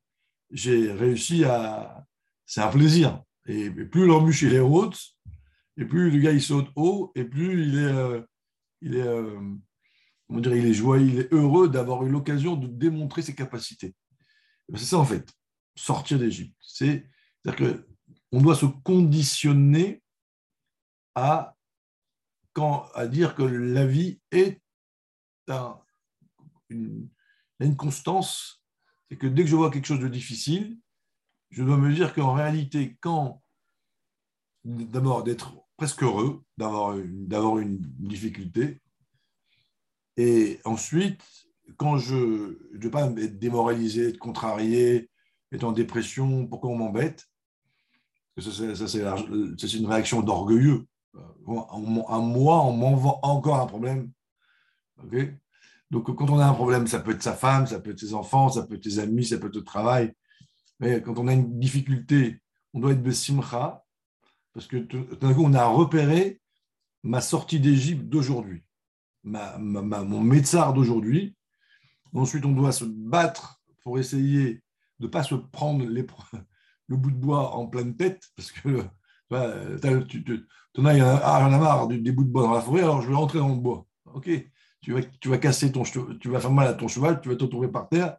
réussi 0.92 1.44
à... 1.44 2.04
C'est 2.44 2.60
un 2.60 2.68
plaisir. 2.68 3.22
Et 3.46 3.70
plus 3.70 4.06
l'embûche 4.06 4.42
est 4.42 4.58
haute, 4.58 4.98
et 5.76 5.84
plus 5.84 6.10
le 6.10 6.18
gars 6.18 6.32
il 6.32 6.42
saute 6.42 6.68
haut, 6.76 7.12
et 7.14 7.24
plus 7.24 7.66
il 7.66 7.78
est, 7.78 7.92
euh, 7.92 8.20
il 8.82 8.96
est, 8.96 9.02
euh, 9.02 9.56
il 10.28 10.66
est 10.66 10.74
joyeux, 10.74 11.06
il 11.06 11.18
est 11.20 11.32
heureux 11.32 11.68
d'avoir 11.68 12.04
eu 12.04 12.10
l'occasion 12.10 12.56
de 12.56 12.66
démontrer 12.66 13.22
ses 13.22 13.34
capacités. 13.34 13.94
C'est 14.74 14.84
ça 14.84 14.98
en 14.98 15.04
fait, 15.04 15.28
sortir 15.74 16.18
d'Égypte. 16.18 16.54
C'est-à-dire 16.60 17.82
qu'on 18.32 18.40
doit 18.40 18.56
se 18.56 18.66
conditionner 18.66 20.02
à, 21.14 21.54
dire 23.08 23.34
que 23.34 23.42
la 23.42 23.86
vie 23.86 24.20
est 24.30 24.60
une, 26.70 27.08
une 27.60 27.76
constance. 27.76 28.62
C'est 29.10 29.18
que 29.18 29.26
dès 29.26 29.42
que 29.42 29.50
je 29.50 29.56
vois 29.56 29.70
quelque 29.70 29.86
chose 29.86 30.00
de 30.00 30.08
difficile, 30.08 30.78
je 31.50 31.62
dois 31.62 31.76
me 31.76 31.94
dire 31.94 32.14
qu'en 32.14 32.32
réalité, 32.32 32.96
quand 33.00 33.42
d'abord 34.64 35.24
d'être 35.24 35.54
presque 35.76 36.02
heureux 36.02 36.42
d'avoir 36.56 36.96
une, 36.96 37.26
d'avoir 37.26 37.58
une 37.58 37.78
difficulté. 37.78 38.80
Et 40.16 40.60
ensuite, 40.64 41.22
quand 41.76 41.98
je 41.98 42.14
ne 42.14 42.78
veux 42.78 42.90
pas 42.90 43.06
être 43.06 43.38
démoralisé, 43.38 44.08
être 44.08 44.18
contrarié, 44.18 45.10
être 45.50 45.64
en 45.64 45.72
dépression, 45.72 46.46
pourquoi 46.46 46.70
on 46.70 46.76
m'embête 46.76 47.26
C'est, 48.38 49.74
une 49.74 49.86
réaction 49.86 50.22
d'orgueilleux. 50.22 50.86
À 51.14 52.18
moi, 52.18 52.64
on 52.64 52.72
m'envoie 52.72 53.18
encore 53.22 53.60
un 53.60 53.66
problème. 53.66 54.10
Donc, 55.90 56.14
quand 56.16 56.30
on 56.30 56.38
a 56.38 56.46
un 56.46 56.54
problème, 56.54 56.86
ça 56.86 57.00
peut 57.00 57.12
être 57.12 57.22
sa 57.22 57.34
femme, 57.34 57.66
ça 57.66 57.80
peut 57.80 57.90
être 57.90 58.00
ses 58.00 58.14
enfants, 58.14 58.48
ça 58.48 58.62
peut 58.62 58.76
être 58.76 58.84
ses 58.84 58.98
amis, 58.98 59.26
ça 59.26 59.38
peut 59.38 59.48
être 59.48 59.56
le 59.56 59.64
travail. 59.64 60.14
Mais 60.80 61.02
quand 61.02 61.18
on 61.18 61.28
a 61.28 61.34
une 61.34 61.58
difficulté, 61.58 62.40
on 62.72 62.80
doit 62.80 62.92
être 62.92 63.02
besimcha, 63.02 63.84
parce 64.54 64.66
que 64.66 64.78
tout 64.78 65.04
d'un 65.20 65.34
coup, 65.34 65.44
on 65.44 65.52
a 65.54 65.66
repéré 65.66 66.40
ma 67.02 67.20
sortie 67.20 67.60
d'Égypte 67.60 68.04
d'aujourd'hui, 68.04 68.64
mon 69.24 70.20
médecin 70.20 70.72
d'aujourd'hui. 70.72 71.36
Ensuite, 72.14 72.44
on 72.44 72.52
doit 72.52 72.72
se 72.72 72.84
battre 72.84 73.62
pour 73.82 73.98
essayer 73.98 74.62
de 74.98 75.06
ne 75.06 75.08
pas 75.08 75.22
se 75.22 75.34
prendre 75.34 75.84
les, 75.84 76.06
le 76.92 76.98
bout 76.98 77.10
de 77.10 77.16
bois 77.16 77.54
en 77.54 77.66
pleine 77.66 77.96
tête, 77.96 78.22
parce 78.36 78.52
que 78.52 78.68
tu, 80.06 80.24
tu, 80.24 80.46
tu 80.74 80.80
en 80.80 80.84
as, 80.84 81.02
ah, 81.02 81.48
marre 81.48 81.88
des 81.88 82.12
bouts 82.12 82.24
de 82.24 82.30
bois 82.30 82.42
dans 82.42 82.52
la 82.52 82.60
forêt, 82.60 82.82
alors 82.82 83.00
je 83.00 83.08
vais 83.08 83.14
rentrer 83.14 83.38
dans 83.38 83.48
le 83.48 83.56
bois. 83.56 83.86
Ok, 84.04 84.28
tu 84.82 84.92
vas, 84.92 85.02
tu 85.02 85.28
vas 85.30 85.38
casser 85.38 85.72
ton 85.72 85.84
tu 85.84 86.28
vas 86.28 86.40
faire 86.40 86.52
mal 86.52 86.68
à 86.68 86.74
ton 86.74 86.88
cheval, 86.88 87.20
tu 87.20 87.30
vas 87.30 87.36
te 87.36 87.44
retrouver 87.44 87.68
par 87.68 87.88
terre, 87.88 88.18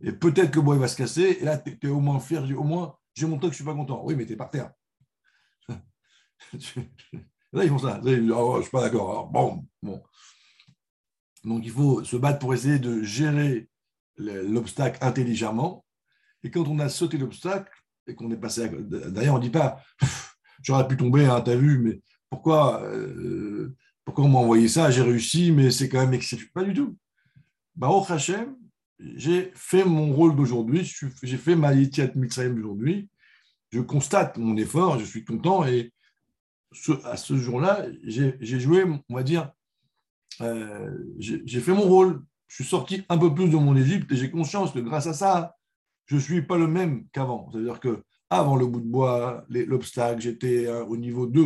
et 0.00 0.12
peut-être 0.12 0.50
que 0.50 0.56
le 0.56 0.62
bois 0.62 0.76
va 0.76 0.88
se 0.88 0.96
casser, 0.96 1.38
et 1.40 1.44
là, 1.44 1.58
tu 1.58 1.78
es, 1.82 1.88
au 1.88 2.00
moins 2.00 2.18
fier, 2.18 2.42
au 2.58 2.64
moins, 2.64 2.96
j'ai 3.14 3.26
montré 3.26 3.48
que 3.48 3.52
je 3.52 3.56
suis 3.56 3.64
pas 3.64 3.74
content. 3.74 4.02
Oui, 4.04 4.14
mais 4.16 4.24
tu 4.24 4.32
es 4.32 4.36
par 4.36 4.50
terre. 4.50 4.72
Là, 7.52 7.64
ils 7.64 7.68
font 7.68 7.78
ça. 7.78 8.00
oh, 8.04 8.56
je 8.58 8.62
suis 8.62 8.70
pas 8.70 8.82
d'accord. 8.82 9.28
Bon. 9.28 9.66
Donc, 11.42 11.64
il 11.64 11.70
faut 11.70 12.04
se 12.04 12.16
battre 12.16 12.38
pour 12.38 12.54
essayer 12.54 12.78
de 12.78 13.02
gérer 13.02 13.68
l'obstacle 14.16 14.98
intelligemment. 15.02 15.84
Et 16.44 16.50
quand 16.50 16.68
on 16.68 16.78
a 16.78 16.88
sauté 16.88 17.18
l'obstacle 17.18 17.72
et 18.08 18.14
qu'on 18.14 18.30
est 18.30 18.36
passé 18.36 18.64
à... 18.64 18.68
D'ailleurs, 18.68 19.34
on 19.34 19.38
ne 19.38 19.42
dit 19.42 19.50
pas 19.50 19.82
j'aurais 20.62 20.88
pu 20.88 20.96
tomber, 20.96 21.26
hein, 21.26 21.40
tu 21.40 21.50
as 21.50 21.56
vu, 21.56 21.78
mais 21.78 22.00
pourquoi, 22.30 22.82
euh, 22.82 23.74
pourquoi 24.04 24.24
on 24.24 24.28
m'a 24.28 24.38
envoyé 24.38 24.68
ça? 24.68 24.90
J'ai 24.90 25.02
réussi, 25.02 25.52
mais 25.52 25.70
c'est 25.70 25.88
quand 25.88 26.00
même 26.00 26.14
exceptionnel. 26.14 26.52
Pas 26.52 26.64
du 26.64 26.74
tout. 26.74 26.96
Baruch 27.76 28.10
Hashem, 28.10 28.56
j'ai 28.98 29.52
fait 29.54 29.84
mon 29.84 30.12
rôle 30.12 30.34
d'aujourd'hui, 30.34 30.90
j'ai 31.22 31.36
fait 31.36 31.54
ma 31.54 31.72
Yetiat 31.72 32.10
Mitzrayim 32.16 32.54
d'aujourd'hui. 32.54 33.08
Je 33.70 33.80
constate 33.80 34.38
mon 34.38 34.56
effort, 34.56 34.98
je 34.98 35.04
suis 35.04 35.24
content 35.24 35.64
et 35.66 35.92
à 37.04 37.16
ce 37.16 37.36
jour-là, 37.36 37.86
j'ai 38.02 38.60
joué, 38.60 38.84
on 39.08 39.14
va 39.14 39.22
dire, 39.22 39.52
euh, 40.40 40.90
j'ai 41.18 41.60
fait 41.60 41.72
mon 41.72 41.82
rôle. 41.82 42.22
Je 42.48 42.54
suis 42.56 42.64
sorti 42.64 43.04
un 43.10 43.18
peu 43.18 43.34
plus 43.34 43.50
de 43.50 43.56
mon 43.56 43.76
Égypte 43.76 44.10
et 44.10 44.16
j'ai 44.16 44.30
conscience 44.30 44.72
que 44.72 44.78
grâce 44.78 45.06
à 45.06 45.12
ça, 45.12 45.54
je 46.08 46.16
ne 46.16 46.20
suis 46.20 46.42
pas 46.42 46.58
le 46.58 46.66
même 46.66 47.06
qu'avant. 47.12 47.48
C'est-à-dire 47.52 47.80
que 47.80 48.02
avant 48.30 48.56
le 48.56 48.66
bout 48.66 48.80
de 48.80 48.86
bois, 48.86 49.44
l'obstacle, 49.48 50.20
j'étais 50.20 50.66
euh, 50.66 50.84
au 50.84 50.96
niveau 50.96 51.26
2. 51.26 51.42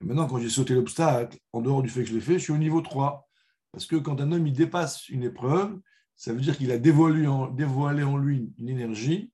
Et 0.00 0.04
maintenant, 0.04 0.26
quand 0.26 0.38
j'ai 0.38 0.48
sauté 0.48 0.74
l'obstacle, 0.74 1.38
en 1.52 1.60
dehors 1.60 1.82
du 1.82 1.88
fait 1.88 2.02
que 2.02 2.08
je 2.08 2.14
l'ai 2.14 2.20
fait, 2.20 2.34
je 2.34 2.44
suis 2.44 2.52
au 2.52 2.58
niveau 2.58 2.80
3. 2.80 3.26
Parce 3.72 3.86
que 3.86 3.96
quand 3.96 4.20
un 4.20 4.32
homme 4.32 4.46
il 4.46 4.52
dépasse 4.52 5.08
une 5.08 5.22
épreuve, 5.22 5.78
ça 6.14 6.32
veut 6.32 6.40
dire 6.40 6.56
qu'il 6.56 6.70
a 6.72 6.78
dévoilé 6.78 7.26
en, 7.26 8.16
lui 8.16 8.52
une 8.58 8.68
énergie 8.68 9.30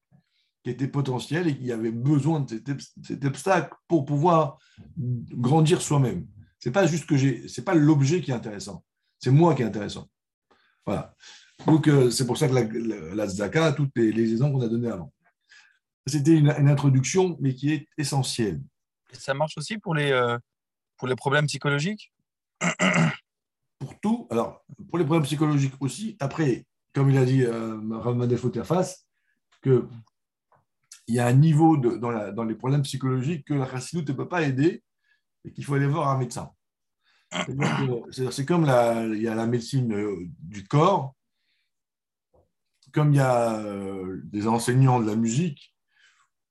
qui 0.65 0.71
était 0.71 0.89
potentielle 0.89 1.49
et 1.49 1.57
qu'il 1.57 1.71
avait 1.73 1.93
besoin 1.93 2.41
de 2.41 2.63
cet, 3.03 3.25
obstacle 3.25 3.75
pour 3.89 4.05
pouvoir 4.05 4.59
grandir 4.97 5.81
soi-même. 5.81 6.27
C'est 6.59 6.73
pas 6.73 6.87
juste 6.87 7.07
que 7.07 7.17
j'ai, 7.17 7.49
c'est 7.49 7.65
pas 7.65 7.75
l'objet 7.75 8.21
qui 8.21 8.31
est 8.31 8.35
intéressant, 8.35 8.85
c'est 9.19 9.31
moi 9.31 9.55
qui 9.55 9.63
est 9.63 9.67
intéressant. 9.67 10.09
Voilà. 10.87 11.15
Donc 11.67 11.89
euh, 11.89 12.11
c'est 12.11 12.27
pour 12.27 12.37
ça 12.37 12.49
que 12.49 12.55
la, 12.55 13.27
la, 13.27 13.73
toutes 13.73 13.93
les, 13.97 14.13
les 14.13 14.33
exemples 14.33 14.55
qu'on 14.55 14.63
a 14.63 14.69
donnés 14.69 14.91
avant. 14.91 15.13
C'était 16.07 16.37
une, 16.37 16.51
introduction, 16.51 17.37
mais 17.41 17.55
qui 17.55 17.73
est 17.73 17.89
essentielle. 17.97 18.61
Et 19.13 19.17
ça 19.17 19.35
marche 19.35 19.57
aussi 19.57 19.79
pour 19.79 19.95
les, 19.95 20.11
euh, 20.11 20.39
pour 20.97 21.09
les 21.09 21.15
problèmes 21.15 21.47
psychologiques? 21.47 22.13
Pour 23.79 23.99
tout. 23.99 24.29
Alors, 24.31 24.65
pour 24.89 24.99
les 24.99 25.05
problèmes 25.05 25.25
psychologiques 25.25 25.75
aussi. 25.81 26.17
Après, 26.21 26.65
comme 26.95 27.11
il 27.11 27.19
a 27.19 27.25
dit 27.25 27.43
euh, 27.43 27.81
Rav 27.91 28.65
face 28.65 29.09
que 29.61 29.89
il 31.09 31.17
y 31.17 31.19
a 31.19 31.27
un 31.27 31.33
niveau 31.33 31.77
de, 31.77 31.97
dans, 31.97 32.13
la, 32.13 32.31
dans, 32.31 32.45
les 32.45 32.55
problèmes 32.55 32.83
psychologiques 32.83 33.45
que 33.45 33.55
la 33.55 33.69
chassidoute 33.69 34.09
ne 34.09 34.15
peut 34.15 34.29
pas 34.29 34.43
aider 34.43 34.85
et 35.45 35.51
qu'il 35.51 35.65
faut 35.65 35.75
aller 35.75 35.89
voir 35.89 36.11
un 36.11 36.19
médecin. 36.19 36.53
C'est 38.13 38.47
comme 38.47 38.67
la, 38.67 39.05
il 39.05 39.21
y 39.21 39.27
a 39.27 39.35
la 39.35 39.47
médecine 39.47 39.93
euh, 39.93 40.29
du 40.39 40.65
corps, 40.65 41.17
comme 42.93 43.13
il 43.13 43.17
y 43.17 43.21
a 43.21 43.59
euh, 43.59 44.21
des 44.25 44.47
enseignants 44.47 45.01
de 45.01 45.07
la 45.07 45.17
musique 45.17 45.75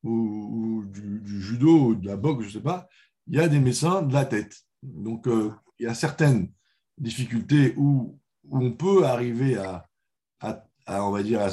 ou, 0.03 0.83
du, 0.87 1.41
judo 1.41 1.89
ou 1.89 1.95
de 1.95 2.07
la 2.07 2.17
boxe, 2.17 2.43
je 2.43 2.47
ne 2.47 2.53
sais 2.53 2.63
pas, 2.63 2.87
il 3.27 3.35
y 3.35 3.39
a 3.39 3.47
des 3.47 3.59
médecins 3.59 4.01
de 4.01 4.13
la 4.13 4.25
tête. 4.25 4.61
Donc, 4.81 5.27
euh, 5.27 5.51
il 5.79 5.85
y 5.85 5.89
a 5.89 5.93
certaines 5.93 6.51
difficultés 6.97 7.73
où, 7.77 8.17
on 8.49 8.71
peut 8.71 9.05
arriver 9.05 9.55
à, 9.55 9.85
on 10.87 11.11
va 11.11 11.21
dire, 11.21 11.47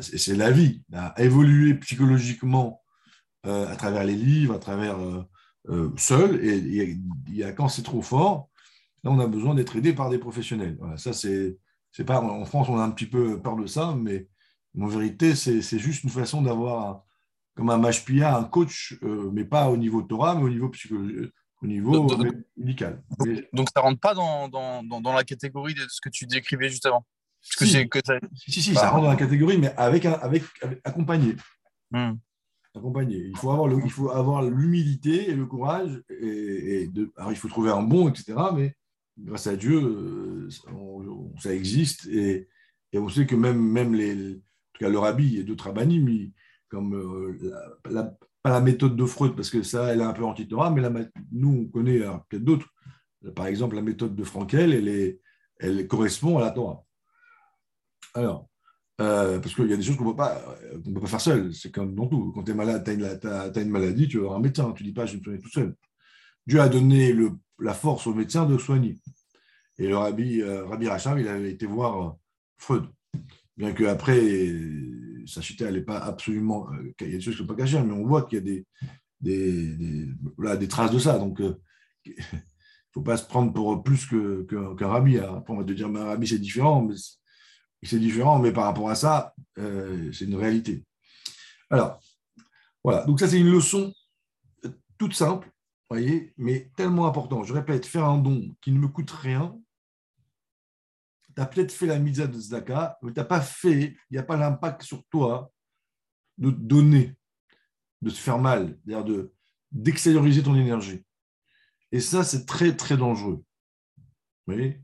c'est 0.00 0.34
la 0.34 0.50
vie, 0.50 0.82
à 0.92 1.14
évoluer 1.22 1.74
psychologiquement 1.76 2.82
euh, 3.46 3.66
à 3.68 3.76
travers 3.76 4.04
les 4.04 4.16
livres, 4.16 4.54
à 4.56 4.58
travers 4.58 4.98
seul. 5.96 6.44
Et 6.44 6.98
quand 7.56 7.68
c'est 7.68 7.84
trop 7.84 8.02
fort, 8.02 8.50
là, 9.04 9.12
on 9.12 9.20
a 9.20 9.26
besoin 9.28 9.54
d'être 9.54 9.76
aidé 9.76 9.92
par 9.94 10.10
des 10.10 10.18
professionnels. 10.18 10.76
ça, 10.96 11.12
c'est 11.12 12.04
pas, 12.04 12.20
en 12.20 12.44
France, 12.44 12.68
on 12.68 12.78
a 12.78 12.82
un 12.82 12.90
petit 12.90 13.06
peu 13.06 13.40
peur 13.40 13.56
de 13.56 13.66
ça, 13.66 13.94
mais 13.96 14.26
en 14.80 14.86
vérité, 14.86 15.34
c'est, 15.34 15.78
juste 15.78 16.04
une 16.04 16.10
façon 16.10 16.42
d'avoir, 16.42 17.04
comme 17.54 17.70
un 17.70 17.78
mashpia, 17.78 18.36
un 18.36 18.44
coach, 18.44 18.98
mais 19.02 19.44
pas 19.44 19.68
au 19.70 19.76
niveau 19.76 20.02
Torah, 20.02 20.34
mais 20.34 20.44
au 20.44 20.50
niveau 20.50 20.68
psychologique 20.70 21.30
au 21.62 21.66
niveau 21.66 22.08
médical. 22.56 23.02
Donc, 23.52 23.68
ça 23.74 23.80
ne 23.80 23.82
rentre 23.82 24.00
pas 24.00 24.14
dans, 24.14 24.48
dans, 24.48 24.82
dans, 24.82 25.12
la 25.12 25.24
catégorie 25.24 25.74
de 25.74 25.86
ce 25.88 26.00
que 26.00 26.08
tu 26.08 26.26
décrivais 26.26 26.68
juste 26.68 26.86
avant? 26.86 27.06
Que 27.58 27.66
si. 27.66 27.88
Que 27.88 27.98
si, 28.34 28.62
si, 28.62 28.74
ça 28.74 28.90
rentre 28.90 29.04
dans 29.04 29.10
la 29.10 29.16
catégorie, 29.16 29.58
mais 29.58 29.74
avec, 29.76 30.04
un, 30.04 30.12
avec, 30.12 30.42
accompagné. 30.84 31.36
Hmm. 31.90 32.14
Accompagné. 32.74 33.16
Il 33.16 33.36
faut 33.36 33.50
avoir, 33.50 33.68
le, 33.68 33.78
il 33.84 33.90
faut 33.90 34.10
avoir 34.10 34.42
l'humilité 34.42 35.30
et 35.30 35.34
le 35.34 35.46
courage. 35.46 36.02
Et, 36.10 36.88
de, 36.88 37.12
alors, 37.16 37.32
il 37.32 37.36
faut 37.36 37.48
trouver 37.48 37.70
un 37.70 37.82
bon, 37.82 38.08
etc. 38.08 38.34
Mais 38.54 38.74
grâce 39.18 39.46
à 39.46 39.56
Dieu, 39.56 39.80
euh, 39.80 40.48
ça 41.38 41.54
existe. 41.54 42.06
Et, 42.06 42.48
et, 42.92 42.98
on 42.98 43.08
sait 43.08 43.26
que 43.26 43.36
même, 43.36 43.60
même 43.60 43.94
les, 43.94 44.40
en 44.82 44.88
tout 44.88 44.90
cas, 44.90 44.90
le 44.90 44.98
rabbi 44.98 45.38
et 45.38 45.44
d'autres 45.44 45.64
rabbinim, 45.64 46.30
comme 46.68 46.94
euh, 46.94 47.52
pas 48.42 48.50
la 48.50 48.60
méthode 48.60 48.96
de 48.96 49.04
Freud, 49.04 49.34
parce 49.36 49.50
que 49.50 49.62
ça, 49.62 49.92
elle 49.92 50.00
est 50.00 50.04
un 50.04 50.12
peu 50.12 50.24
anti-Torah, 50.24 50.70
mais 50.70 50.82
nous, 51.30 51.66
on 51.66 51.70
connaît 51.70 52.00
peut-être 52.28 52.44
d'autres. 52.44 52.68
Par 53.36 53.46
exemple, 53.46 53.76
la 53.76 53.82
méthode 53.82 54.16
de 54.16 54.24
Frankel, 54.24 54.72
elle, 54.72 54.88
est, 54.88 55.20
elle 55.58 55.86
correspond 55.86 56.38
à 56.38 56.40
la 56.40 56.50
Torah. 56.50 56.84
Alors, 58.14 58.48
euh, 59.00 59.38
parce 59.38 59.54
qu'il 59.54 59.68
y 59.68 59.72
a 59.72 59.76
des 59.76 59.82
choses 59.82 59.96
qu'on 59.96 60.06
ne 60.06 60.10
peut 60.10 61.00
pas 61.00 61.06
faire 61.06 61.20
seul. 61.20 61.54
C'est 61.54 61.70
comme 61.70 61.94
dans 61.94 62.06
tout. 62.06 62.32
Quand 62.34 62.42
tu 62.42 62.50
es 62.50 62.54
malade, 62.54 62.84
tu 62.84 63.28
as, 63.28 63.62
une 63.62 63.70
maladie, 63.70 64.08
tu 64.08 64.18
vas 64.18 64.24
voir 64.24 64.36
un 64.36 64.40
médecin. 64.40 64.72
Tu 64.72 64.82
ne 64.82 64.88
dis 64.88 64.94
pas, 64.94 65.06
je 65.06 65.12
vais 65.12 65.18
me 65.18 65.24
soigner 65.24 65.40
tout 65.40 65.50
seul. 65.50 65.76
Dieu 66.46 66.60
a 66.60 66.68
donné 66.68 67.14
la 67.58 67.74
force 67.74 68.06
au 68.06 68.14
médecin 68.14 68.44
de 68.44 68.58
soigner. 68.58 68.98
Et 69.78 69.88
le 69.88 69.96
rabbi, 69.96 70.40
euh, 70.40 70.66
rabbi 70.66 70.88
Racham, 70.88 71.18
il 71.18 71.28
avait 71.28 71.52
été 71.52 71.66
voir 71.66 72.02
euh, 72.02 72.10
Freud. 72.58 72.84
Bien 73.56 73.72
qu'après, 73.72 74.52
sa 75.26 75.40
chita, 75.40 75.66
elle 75.66 75.74
n'est 75.74 75.82
pas 75.82 75.98
absolument. 75.98 76.68
il 77.00 77.06
y 77.06 77.14
a 77.14 77.16
des 77.18 77.20
choses 77.20 77.36
qui 77.36 77.42
ne 77.42 77.46
sont 77.46 77.54
pas 77.54 77.60
cachées, 77.60 77.82
mais 77.82 77.92
on 77.92 78.06
voit 78.06 78.22
qu'il 78.22 78.38
y 78.38 78.40
a 78.40 78.44
des, 78.44 78.66
des, 79.20 80.08
voilà, 80.36 80.56
des 80.56 80.68
traces 80.68 80.90
de 80.90 80.98
ça. 80.98 81.18
Donc, 81.18 81.40
il 82.04 82.14
ne 82.32 82.38
faut 82.92 83.02
pas 83.02 83.16
se 83.16 83.26
prendre 83.26 83.52
pour 83.52 83.82
plus 83.82 84.06
qu'un 84.06 84.44
que, 84.44 84.84
rabbi. 84.84 85.18
Hein. 85.18 85.36
Après, 85.38 85.52
on 85.52 85.58
va 85.58 85.64
te 85.64 85.72
dire, 85.72 85.88
mais 85.88 86.00
un 86.00 86.06
rabbi, 86.06 86.26
c'est 86.26 86.38
différent. 86.38 86.82
Mais 86.82 86.94
c'est 87.82 87.98
différent, 87.98 88.38
mais 88.38 88.52
par 88.52 88.64
rapport 88.64 88.88
à 88.90 88.94
ça, 88.94 89.34
euh, 89.58 90.10
c'est 90.12 90.24
une 90.24 90.36
réalité. 90.36 90.84
Alors, 91.68 92.00
voilà. 92.82 93.04
Donc 93.04 93.20
ça, 93.20 93.28
c'est 93.28 93.40
une 93.40 93.50
leçon 93.50 93.92
toute 95.02 95.14
simple, 95.14 95.50
voyez, 95.90 96.32
mais 96.36 96.70
tellement 96.76 97.06
important. 97.06 97.42
Je 97.42 97.52
répète, 97.52 97.86
faire 97.86 98.04
un 98.04 98.18
don 98.18 98.54
qui 98.60 98.70
ne 98.70 98.78
me 98.78 98.86
coûte 98.86 99.10
rien. 99.10 99.58
Tu 101.34 101.40
as 101.40 101.46
peut-être 101.46 101.72
fait 101.72 101.86
la 101.86 101.98
mise 101.98 102.18
de 102.18 102.38
Zdaka, 102.38 102.98
mais 103.02 103.12
tu 103.12 103.18
n'as 103.18 103.24
pas 103.24 103.40
fait, 103.40 103.96
il 104.10 104.12
n'y 104.12 104.18
a 104.18 104.22
pas 104.22 104.36
l'impact 104.36 104.82
sur 104.82 105.04
toi 105.06 105.50
de 106.38 106.50
donner, 106.50 107.16
de 108.00 108.10
se 108.10 108.20
faire 108.20 108.38
mal, 108.38 108.78
c'est-à-dire 108.86 109.28
d'extérioriser 109.70 110.42
ton 110.42 110.54
énergie. 110.54 111.04
Et 111.90 112.00
ça, 112.00 112.24
c'est 112.24 112.46
très, 112.46 112.74
très 112.76 112.96
dangereux. 112.96 113.44
Vous 114.46 114.54
voyez? 114.54 114.82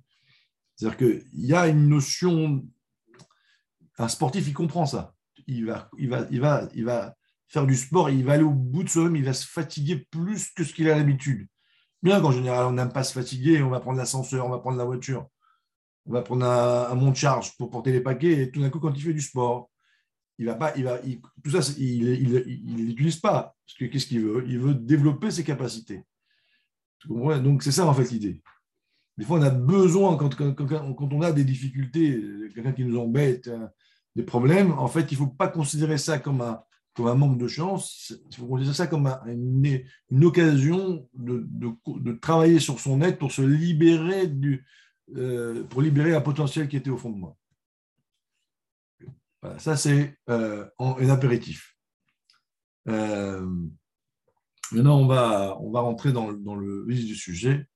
C'est-à-dire 0.77 0.99
qu'il 0.99 1.45
y 1.45 1.55
a 1.55 1.67
une 1.69 1.89
notion 1.89 2.65
un 3.99 4.09
sportif, 4.09 4.47
il 4.47 4.55
comprend 4.55 4.87
ça. 4.87 5.15
Il 5.47 5.67
va, 5.67 5.91
il 5.99 6.09
va, 6.09 6.27
il 6.31 6.41
va, 6.41 6.69
il 6.75 6.85
va 6.85 7.17
faire 7.49 7.67
du 7.67 7.77
sport, 7.77 8.11
il 8.11 8.25
va 8.25 8.35
aller 8.35 8.45
au 8.45 8.53
bout 8.53 8.85
de 8.85 8.89
soi-même, 8.89 9.17
il 9.17 9.25
va 9.25 9.33
se 9.33 9.47
fatiguer 9.47 10.07
plus 10.11 10.51
que 10.51 10.65
ce 10.65 10.73
qu'il 10.73 10.89
a 10.89 10.97
l'habitude. 10.97 11.49
bien 12.03 12.21
qu'en 12.21 12.31
général, 12.31 12.67
on 12.67 12.73
n'aime 12.73 12.93
pas 12.93 13.03
se 13.03 13.13
fatiguer, 13.13 13.63
on 13.63 13.71
va 13.71 13.81
prendre 13.81 13.99
l'ascenseur, 13.99 14.47
on 14.47 14.51
va 14.51 14.59
prendre 14.59 14.79
la 14.79 14.85
voiture, 14.85 15.29
on 16.09 16.13
va 16.13 16.23
prendre 16.23 16.47
un, 16.47 16.91
un 16.91 16.95
monte-charge 16.95 17.57
pour 17.57 17.71
porter 17.71 17.93
les 17.93 18.01
paquets, 18.01 18.43
et 18.43 18.51
tout 18.51 18.61
d'un 18.61 18.71
coup, 18.71 18.81
quand 18.81 18.93
il 18.95 19.03
fait 19.03 19.13
du 19.13 19.21
sport, 19.21 19.71
il 20.39 20.47
va 20.47 20.55
pas, 20.55 20.73
il 20.77 20.85
va, 20.85 20.99
tout 21.45 21.51
ça, 21.51 21.73
il 21.79 22.31
ne 22.31 22.83
l'utilise 22.83 23.17
pas. 23.17 23.55
Parce 23.67 23.79
que 23.79 23.85
qu'est-ce 23.85 24.07
qu'il 24.07 24.23
veut? 24.23 24.45
Il 24.47 24.59
veut 24.59 24.75
développer 24.75 25.31
ses 25.31 25.45
capacités. 25.45 26.05
Donc, 27.07 27.63
c'est 27.63 27.73
ça, 27.73 27.87
en 27.87 27.93
fait, 27.93 28.11
l'idée. 28.11 28.41
Des 29.19 29.25
fois, 29.25 29.39
on 29.39 29.43
a 29.43 29.51
besoin, 29.51 30.17
quand, 30.17 30.35
quand, 30.35 30.55
quand 30.55 31.13
on 31.13 31.23
a 31.23 31.33
des 31.33 31.45
difficultés, 31.45 32.23
quelqu'un 32.55 32.73
qui 32.73 32.85
nous 32.85 32.99
embête, 32.99 33.49
hein, 33.49 33.71
des 34.15 34.23
problèmes, 34.23 34.73
en 34.73 34.89
fait, 34.89 35.11
il 35.13 35.15
ne 35.15 35.19
faut 35.19 35.27
pas 35.33 35.49
considérer 35.49 35.99
ça 35.99 36.19
comme 36.19 36.41
un, 36.41 36.63
comme 36.95 37.09
un 37.09 37.15
manque 37.15 37.39
de 37.39 37.49
chance, 37.49 38.15
il 38.31 38.37
faut 38.37 38.47
considérer 38.47 38.75
ça 38.75 38.87
comme 38.87 39.07
une, 39.27 39.83
une, 40.11 40.25
occasion 40.25 41.09
de, 41.15 41.47
de, 41.49 41.71
de, 41.87 42.13
travailler 42.13 42.61
sur 42.61 42.81
son 42.81 43.03
être 43.03 43.19
pour 43.19 43.33
se 43.33 43.43
libérer 43.43 44.27
du, 44.27 44.65
euh, 45.17 45.65
pour 45.65 45.81
libérer 45.81 46.15
un 46.15 46.21
potentiel 46.21 46.69
qui 46.69 46.77
était 46.77 46.91
au 46.91 46.99
fond 46.99 47.11
de 47.11 47.17
moi. 47.17 47.37
Voilà, 49.41 49.59
ça, 49.59 49.77
c'est 49.77 50.19
euh, 50.29 50.69
un 50.79 51.09
apéritif. 51.09 51.77
Euh, 52.89 53.49
maintenant, 54.73 54.99
on 54.99 55.07
va, 55.07 55.57
on 55.61 55.71
va 55.71 55.81
rentrer 55.81 56.13
dans, 56.13 56.31
le 56.31 56.85
vif 56.87 57.07
du 57.07 57.15
sujet. 57.15 57.67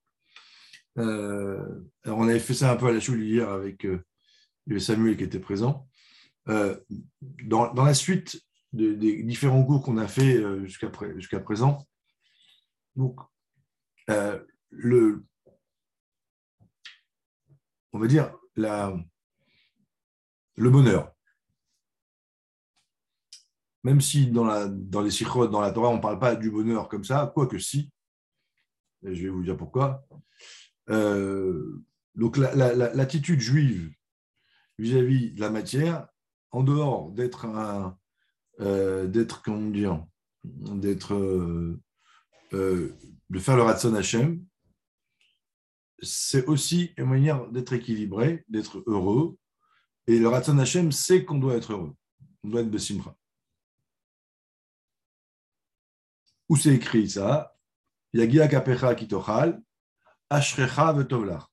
On 0.97 2.29
avait 2.29 2.39
fait 2.39 2.55
ça 2.55 2.73
un 2.73 2.77
peu 2.77 2.89
à 2.89 2.93
la 2.93 3.01
choule 3.01 3.23
hier 3.23 3.49
avec 3.49 3.87
Samuel 4.79 5.17
qui 5.17 5.25
était 5.25 5.39
présent. 5.39 5.89
Dans, 6.47 7.73
la 7.75 7.95
suite 7.95 8.43
des 8.73 9.23
différents 9.23 9.65
cours 9.65 9.83
qu'on 9.83 9.97
a 9.97 10.09
fait 10.09 10.43
jusqu'à 10.65 10.91
jusqu'à 11.17 11.41
présent, 11.41 11.87
donc, 12.97 13.19
le, 14.71 15.25
on 17.93 17.99
va 17.99 18.07
dire 18.07 18.35
le 18.57 19.05
bonheur. 20.71 21.13
Même 23.85 24.01
si 24.01 24.31
dans, 24.31 24.45
la, 24.45 24.69
dans 24.69 25.01
les 25.01 25.11
sikhot, 25.11 25.49
dans 25.49 25.61
la 25.61 25.73
Torah, 25.73 25.89
on 25.89 25.97
ne 25.97 26.03
parle 26.03 26.21
pas 26.21 26.37
du 26.37 26.51
bonheur 26.51 26.89
comme 26.89 27.05
ça, 27.05 27.33
quoique 27.35 27.59
si, 27.59 27.91
je 29.03 29.23
vais 29.23 29.29
vous 29.29 29.43
dire 29.43 29.57
pourquoi. 29.57 30.07
Euh, 30.91 31.83
donc 32.15 32.37
l'attitude 32.37 33.41
juive 33.41 33.91
vis-à-vis 34.79 35.33
de 35.33 35.41
la 35.41 35.51
matière, 35.51 36.07
en 36.51 36.63
dehors 36.63 37.11
d'être 37.11 37.47
un, 37.47 37.99
euh, 38.61 39.07
d'être 39.07 39.43
comment 39.43 39.71
dire, 39.71 40.05
euh, 40.45 41.79
de 42.53 43.39
faire 43.39 43.57
le 43.57 43.63
Ratson 43.63 43.95
Hashem, 43.95 44.45
c'est 46.03 46.47
aussi 46.47 46.93
une 46.97 47.07
manière 47.07 47.49
d'être 47.49 47.73
équilibré, 47.73 48.45
d'être 48.49 48.83
heureux. 48.87 49.39
Et 50.07 50.19
le 50.19 50.29
Ratson 50.29 50.59
Hashem, 50.59 50.91
c'est 50.91 51.25
qu'on 51.25 51.39
doit 51.39 51.57
être 51.57 51.73
heureux. 51.73 51.97
On 52.43 52.49
doit 52.49 52.61
être 52.63 52.71
Besimra. 52.71 53.17
Où 56.49 56.57
c'est 56.57 56.75
écrit 56.75 57.09
ça? 57.09 57.57
Yagia 58.13 58.49
Kapecha 58.49 58.95
Kitochal, 58.95 59.63
Ashrecha 60.29 60.93
vetovlar. 60.93 61.51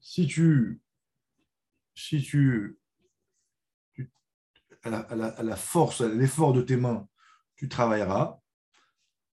Si 0.00 0.26
tu, 0.26 0.82
si 1.94 2.20
tu, 2.22 2.78
à, 4.82 5.14
la, 5.42 5.56
force, 5.56 6.00
à 6.00 6.08
l'effort 6.08 6.52
de 6.52 6.62
tes 6.62 6.76
mains, 6.76 7.08
tu 7.56 7.68
travailleras, 7.68 8.40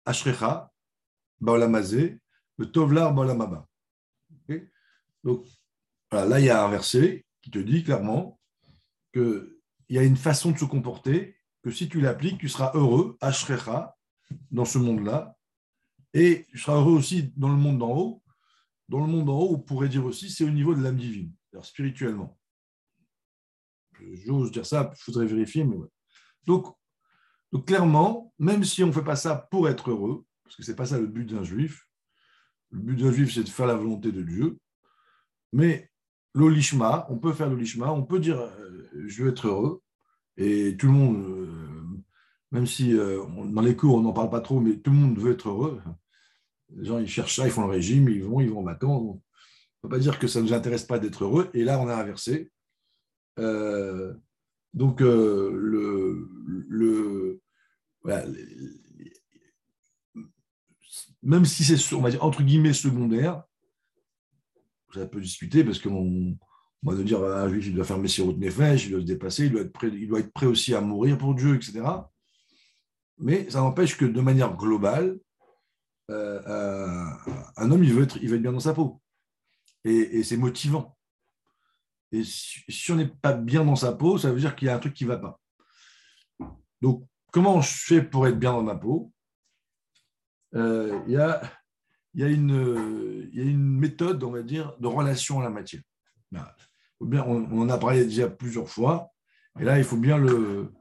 Ashrecha, 0.06 0.72
Baolamazé, 1.40 2.22
le 2.58 2.72
Tovlar, 2.72 3.14
Baolamaba. 3.14 3.68
Donc, 5.24 5.46
là, 6.12 6.40
il 6.40 6.46
y 6.46 6.50
a 6.50 6.64
un 6.64 6.70
verset 6.70 7.26
qui 7.42 7.52
te 7.52 7.60
dit 7.60 7.84
clairement 7.84 8.40
qu'il 9.14 9.56
y 9.90 9.98
a 9.98 10.04
une 10.04 10.18
façon 10.18 10.52
de 10.52 10.58
se 10.58 10.66
comporter 10.66 11.38
que 11.64 11.72
si 11.72 11.90
tu 11.90 12.02
l'appliques, 12.02 12.40
tu 12.40 12.50
seras 12.50 12.72
heureux, 12.74 13.18
Ashrecha, 13.22 13.96
dans 14.50 14.66
ce 14.66 14.78
monde-là, 14.78 15.38
et 16.14 16.46
tu 16.50 16.58
seras 16.58 16.78
heureux 16.78 16.94
aussi 16.94 17.32
dans 17.36 17.50
le 17.50 17.56
monde 17.56 17.80
d'en 17.80 17.96
haut. 17.96 18.24
Dans 18.90 19.00
le 19.00 19.08
monde 19.08 19.26
d'en 19.26 19.40
haut, 19.40 19.54
on 19.56 19.60
pourrait 19.60 19.90
dire 19.90 20.06
aussi, 20.06 20.30
c'est 20.30 20.44
au 20.44 20.50
niveau 20.50 20.76
de 20.76 20.82
l'âme 20.82 20.98
divine, 20.98 21.34
spirituellement. 21.62 22.38
J'ose 24.26 24.52
dire 24.52 24.66
ça, 24.66 24.92
faudrait 24.98 25.28
vérifier, 25.28 25.64
mais. 25.64 25.78
Donc, 26.46 26.76
donc 27.52 27.68
clairement, 27.68 28.34
même 28.40 28.64
si 28.64 28.84
on 28.84 28.88
ne 28.88 28.92
fait 28.92 29.04
pas 29.04 29.16
ça 29.16 29.36
pour 29.36 29.70
être 29.70 29.92
heureux, 29.92 30.26
parce 30.44 30.56
que 30.56 30.64
ce 30.64 30.72
n'est 30.72 30.76
pas 30.76 30.88
ça 30.88 31.00
le 31.00 31.08
but 31.08 31.26
d'un 31.26 31.44
juif, 31.44 31.88
le 32.72 32.80
but 32.80 32.96
d'un 32.96 33.12
juif, 33.12 33.34
c'est 33.34 33.44
de 33.44 33.50
faire 33.50 33.68
la 33.68 33.76
volonté 33.76 34.12
de 34.12 34.22
Dieu, 34.22 34.58
mais 35.54 35.90
l'olishma, 36.34 37.06
on 37.10 37.18
peut 37.18 37.34
faire 37.34 37.50
l'olishma, 37.50 37.92
on 37.92 38.04
peut 38.04 38.20
dire 38.20 38.40
euh, 38.40 38.90
je 39.08 39.24
veux 39.24 39.30
être 39.30 39.48
heureux, 39.48 39.82
et 40.38 40.76
tout 40.78 40.88
le 40.88 40.94
monde, 40.94 41.18
euh, 41.18 41.84
même 42.52 42.66
si 42.66 42.94
euh, 42.98 43.24
dans 43.46 43.62
les 43.62 43.76
cours 43.76 43.96
on 43.96 44.02
n'en 44.02 44.14
parle 44.14 44.30
pas 44.30 44.42
trop, 44.42 44.60
mais 44.60 44.78
tout 44.78 44.92
le 44.92 44.98
monde 44.98 45.18
veut 45.18 45.34
être 45.34 45.50
heureux. 45.50 45.82
Les 46.74 46.86
gens, 46.86 47.00
ils 47.00 47.08
cherchent 47.08 47.36
ça, 47.36 47.46
ils 47.46 47.52
font 47.52 47.66
le 47.66 47.72
régime, 47.72 48.08
ils 48.08 48.24
vont, 48.24 48.40
ils 48.40 48.50
vont 48.50 48.60
en 48.60 48.64
vacances. 48.64 49.02
On 49.04 49.14
ne 49.16 49.20
peut 49.82 49.90
pas 49.90 50.00
dire 50.00 50.20
que 50.20 50.28
ça 50.28 50.40
ne 50.40 50.46
nous 50.46 50.54
intéresse 50.54 50.86
pas 50.86 51.00
d'être 51.00 51.26
heureux. 51.26 51.50
Et 51.54 51.66
là, 51.66 51.80
on 51.82 51.90
a 51.90 51.96
inversé. 51.96 52.50
Donc, 54.74 55.02
le, 55.02 56.30
le 56.70 57.42
même 61.24 61.46
si 61.46 61.64
c'est, 61.64 61.96
on 61.96 62.02
va 62.02 62.10
dire, 62.10 62.24
entre 62.24 62.44
guillemets, 62.44 62.74
secondaire, 62.74 63.44
ça 64.94 65.06
peut 65.06 65.22
discuter 65.22 65.64
parce 65.64 65.80
qu'on 65.80 66.38
on 66.84 66.92
va 66.92 67.04
dire 67.04 67.24
un 67.24 67.50
il 67.50 67.76
doit 67.76 67.86
faire 67.86 68.10
ses 68.10 68.24
routes 68.24 68.38
il 68.40 68.92
doit 68.92 69.02
se 69.02 69.06
dépasser, 69.06 69.46
il 69.46 69.52
doit, 69.52 69.62
être 69.62 69.72
prêt, 69.72 69.90
il 69.94 70.08
doit 70.08 70.20
être 70.20 70.34
prêt 70.34 70.48
aussi 70.48 70.74
à 70.74 70.82
mourir 70.82 71.18
pour 71.18 71.36
Dieu, 71.36 71.56
etc. 71.56 71.82
Mais 73.20 73.50
ça 73.50 73.60
n'empêche 73.60 73.98
que 73.98 74.06
de 74.06 74.22
manière 74.22 74.56
globale, 74.58 75.20
euh, 76.10 77.06
un 77.56 77.72
homme, 77.72 77.84
il 77.84 77.94
veut, 77.94 78.04
être, 78.04 78.18
il 78.22 78.30
veut 78.30 78.36
être 78.36 78.42
bien 78.42 78.52
dans 78.52 78.60
sa 78.60 78.74
peau. 78.74 79.02
Et, 79.84 80.24
c'est 80.24 80.38
motivant. 80.38 80.98
Et 82.12 82.24
si, 82.24 82.92
on 82.92 82.96
n'est 82.96 83.08
pas 83.08 83.34
bien 83.34 83.64
dans 83.64 83.76
sa 83.76 83.94
peau, 83.94 84.18
ça 84.18 84.32
veut 84.32 84.40
dire 84.40 84.56
qu'il 84.56 84.68
y 84.68 84.70
a 84.70 84.76
un 84.76 84.80
truc 84.80 84.94
qui 84.94 85.06
ne 85.06 85.10
va 85.10 85.18
pas. 85.18 85.40
Donc, 86.82 87.08
comment 87.32 87.62
je 87.62 87.72
fais 87.72 88.02
pour 88.02 88.28
être 88.28 88.38
bien 88.38 88.52
dans 88.52 88.64
ma 88.64 88.76
peau? 88.76 89.12
Euh, 90.56 91.00
Il 91.08 91.14
y, 91.14 92.24
a, 92.24 92.28
une, 92.28 93.58
méthode, 93.58 94.24
on 94.24 94.32
va 94.32 94.42
dire, 94.44 94.76
de 94.80 94.88
relation 94.88 95.40
à 95.40 95.44
la 95.44 95.50
matière. 95.50 95.82
On, 97.00 97.60
en 97.60 97.70
a 97.70 97.78
parlé 97.78 98.06
déjà 98.06 98.30
plusieurs 98.30 98.70
fois, 98.70 99.10
et 99.60 99.64
là, 99.64 99.78
il 99.78 99.84
faut 99.84 99.98
bien 99.98 100.18
le, 100.18 100.72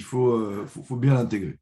faut, 0.00 0.32
euh, 0.32 0.66
faut, 0.66 1.00
l'intégrer. 1.00 1.58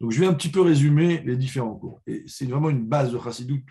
Donc, 0.00 0.12
je 0.12 0.20
vais 0.20 0.26
un 0.26 0.34
petit 0.34 0.50
peu 0.50 0.60
résumer 0.60 1.22
les 1.22 1.36
différents 1.36 1.74
cours. 1.74 2.00
Et 2.06 2.24
c'est 2.26 2.46
vraiment 2.46 2.70
une 2.70 2.86
base 2.86 3.12
de 3.12 3.18
Chassidut. 3.18 3.64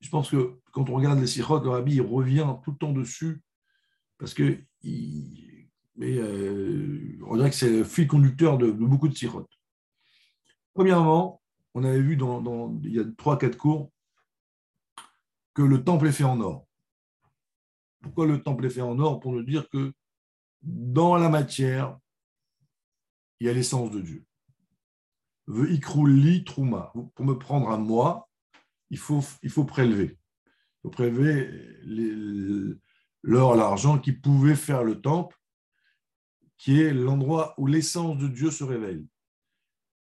Je 0.00 0.10
pense 0.10 0.30
que 0.30 0.60
quand 0.72 0.88
on 0.90 0.94
regarde 0.94 1.18
les 1.20 1.26
sikhot, 1.26 1.60
le 1.60 1.70
rabbi 1.70 1.94
il 1.94 2.02
revient 2.02 2.46
tout 2.62 2.72
le 2.72 2.76
temps 2.76 2.92
dessus 2.92 3.40
parce 4.18 4.34
que 4.34 4.58
euh, 6.02 7.18
on 7.26 7.36
dirait 7.36 7.50
que 7.50 7.56
c'est 7.56 7.70
le 7.70 7.84
fil 7.84 8.06
conducteur 8.06 8.58
de, 8.58 8.70
beaucoup 8.70 9.08
de 9.08 9.14
sikhot. 9.14 9.48
Premièrement, 10.74 11.42
on 11.76 11.84
avait 11.84 12.00
vu 12.00 12.16
dans, 12.16 12.74
il 12.84 12.94
y 12.94 12.98
a 12.98 13.04
3-4 13.04 13.56
cours 13.58 13.92
que 15.52 15.60
le 15.60 15.84
temple 15.84 16.06
est 16.06 16.12
fait 16.12 16.24
en 16.24 16.40
or. 16.40 16.66
Pourquoi 18.00 18.26
le 18.26 18.42
temple 18.42 18.64
est 18.64 18.70
fait 18.70 18.80
en 18.80 18.98
or? 18.98 19.20
Pour 19.20 19.32
nous 19.32 19.42
dire 19.42 19.68
que 19.68 19.92
dans 20.62 21.16
la 21.16 21.28
matière, 21.28 21.98
il 23.40 23.46
y 23.46 23.50
a 23.50 23.52
l'essence 23.52 23.90
de 23.90 24.00
Dieu. 24.00 24.24
Pour 25.44 25.56
me 25.64 27.34
prendre 27.34 27.68
à 27.68 27.76
moi, 27.76 28.30
il 28.88 28.96
faut, 28.98 29.22
il 29.42 29.50
faut 29.50 29.64
prélever. 29.64 30.18
Il 30.46 30.80
faut 30.84 30.90
prélever 30.90 31.78
l'or, 33.22 33.54
l'argent 33.54 33.98
qui 33.98 34.12
pouvait 34.12 34.56
faire 34.56 34.82
le 34.82 35.02
temple, 35.02 35.38
qui 36.56 36.80
est 36.80 36.94
l'endroit 36.94 37.54
où 37.58 37.66
l'essence 37.66 38.16
de 38.16 38.28
Dieu 38.28 38.50
se 38.50 38.64
révèle. 38.64 39.04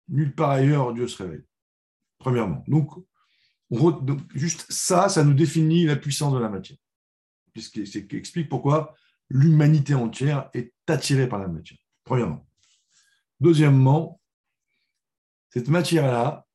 Nulle 0.08 0.34
part 0.34 0.50
ailleurs 0.50 0.92
Dieu 0.92 1.06
se 1.06 1.22
révèle. 1.22 1.44
Premièrement. 2.20 2.62
Donc, 2.68 2.92
juste 4.34 4.70
ça, 4.70 5.08
ça 5.08 5.24
nous 5.24 5.34
définit 5.34 5.84
la 5.84 5.96
puissance 5.96 6.32
de 6.32 6.38
la 6.38 6.48
matière. 6.48 6.78
C'est 7.56 8.12
explique 8.12 8.48
pourquoi 8.48 8.94
l'humanité 9.28 9.94
entière 9.94 10.50
est 10.54 10.72
attirée 10.86 11.28
par 11.28 11.40
la 11.40 11.48
matière. 11.48 11.78
Premièrement. 12.04 12.46
Deuxièmement, 13.40 14.20
cette 15.48 15.68
matière-là, 15.68 16.46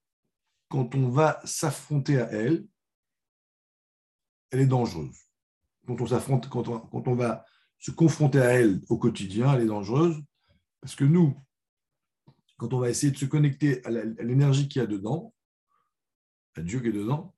quand 0.70 0.96
on 0.96 1.10
va 1.10 1.42
s'affronter 1.44 2.22
à 2.22 2.32
elle, 2.32 2.66
elle 4.52 4.62
est 4.62 4.68
dangereuse. 4.68 5.18
Quand 5.88 6.00
on 6.00 6.08
s'affronte, 6.08 6.48
quand 6.50 6.68
on, 6.68 7.16
va 7.16 7.46
se 7.80 7.92
confronter 7.92 8.40
à 8.40 8.52
elle 8.52 8.82
au 8.90 8.98
quotidien, 8.98 9.54
elle 9.54 9.64
est 9.64 9.68
dangereuse 9.68 10.22
parce 10.82 10.96
que 10.96 11.04
nous, 11.04 11.36
quand 12.58 12.74
on 12.74 12.80
va 12.80 12.90
essayer 12.90 13.12
de 13.12 13.18
se 13.18 13.26
connecter 13.26 13.86
à 13.86 13.90
l'énergie 13.90 14.68
qu'il 14.68 14.82
y 14.82 14.84
a 14.84 14.88
dedans, 14.88 15.35
Dieu 16.64 16.80
qui 16.80 16.88
est 16.88 16.92
dedans, 16.92 17.34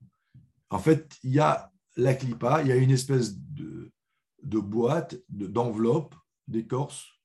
en 0.69 0.79
fait, 0.79 1.17
il 1.23 1.31
y 1.31 1.39
a 1.39 1.71
la 1.95 2.13
clipa, 2.13 2.61
il 2.61 2.67
y 2.67 2.71
a 2.71 2.75
une 2.75 2.91
espèce 2.91 3.37
de, 3.37 3.91
de 4.43 4.59
boîte, 4.59 5.15
d'enveloppe, 5.29 6.15
d'écorce 6.47 7.17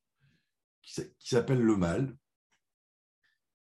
qui, 0.83 1.03
s'appelle 1.19 1.61
le 1.61 1.77
mal. 1.77 2.17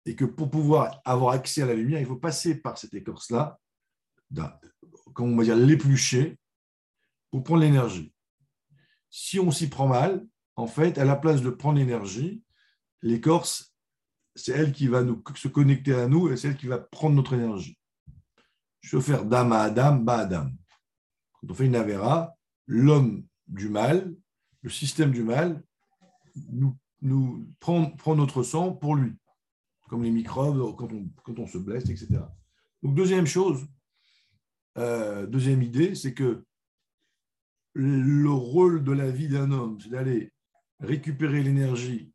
Et 0.06 0.16
que 0.16 0.24
pour 0.24 0.50
pouvoir 0.50 1.02
avoir 1.04 1.34
accès 1.34 1.62
à 1.62 1.66
la 1.66 1.74
lumière, 1.74 2.00
il 2.00 2.06
faut 2.06 2.16
passer 2.16 2.54
par 2.54 2.78
cette 2.78 2.94
écorce-là, 2.94 3.60
comment 5.12 5.34
on 5.34 5.36
va 5.36 5.44
dire, 5.44 5.56
l'éplucher 5.56 6.38
pour 7.30 7.42
prendre 7.42 7.60
l'énergie. 7.60 8.12
Si 9.10 9.38
on 9.38 9.50
s'y 9.50 9.68
prend 9.68 9.86
mal, 9.86 10.26
en 10.56 10.66
fait, 10.66 10.96
à 10.98 11.04
la 11.04 11.16
place 11.16 11.42
de 11.42 11.50
prendre 11.50 11.78
l'énergie, 11.78 12.42
l'écorce, 13.02 13.74
c'est 14.34 14.52
elle 14.52 14.72
qui 14.72 14.86
va 14.86 15.02
nous, 15.02 15.22
se 15.34 15.48
connecter 15.48 15.94
à 15.94 16.06
nous 16.06 16.30
et 16.30 16.36
c'est 16.36 16.48
elle 16.48 16.56
qui 16.56 16.68
va 16.68 16.78
prendre 16.78 17.16
notre 17.16 17.34
énergie. 17.34 17.78
Je 18.80 18.96
veux 18.96 19.02
faire 19.02 19.24
dame 19.24 19.52
à 19.52 19.62
Adam, 19.62 19.96
bas 19.96 20.18
Adam. 20.18 20.50
Quand 21.32 21.50
on 21.50 21.54
fait 21.54 21.66
une 21.66 21.76
avéra, 21.76 22.34
l'homme 22.66 23.24
du 23.46 23.68
mal, 23.68 24.14
le 24.62 24.70
système 24.70 25.10
du 25.10 25.22
mal, 25.22 25.62
nous, 26.50 26.76
prend, 27.60 28.16
notre 28.16 28.42
sang 28.42 28.72
pour 28.72 28.96
lui, 28.96 29.16
comme 29.88 30.02
les 30.02 30.10
microbes 30.10 30.76
quand 30.76 30.92
on, 30.92 31.08
quand 31.24 31.38
on 31.38 31.46
se 31.46 31.58
blesse, 31.58 31.88
etc. 31.88 32.20
Donc, 32.82 32.94
deuxième 32.94 33.26
chose, 33.26 33.66
euh, 34.76 35.26
deuxième 35.26 35.62
idée, 35.62 35.94
c'est 35.94 36.14
que 36.14 36.44
le 37.74 38.30
rôle 38.30 38.82
de 38.82 38.92
la 38.92 39.10
vie 39.10 39.28
d'un 39.28 39.52
homme, 39.52 39.78
c'est 39.80 39.90
d'aller 39.90 40.32
récupérer 40.80 41.42
l'énergie 41.42 42.12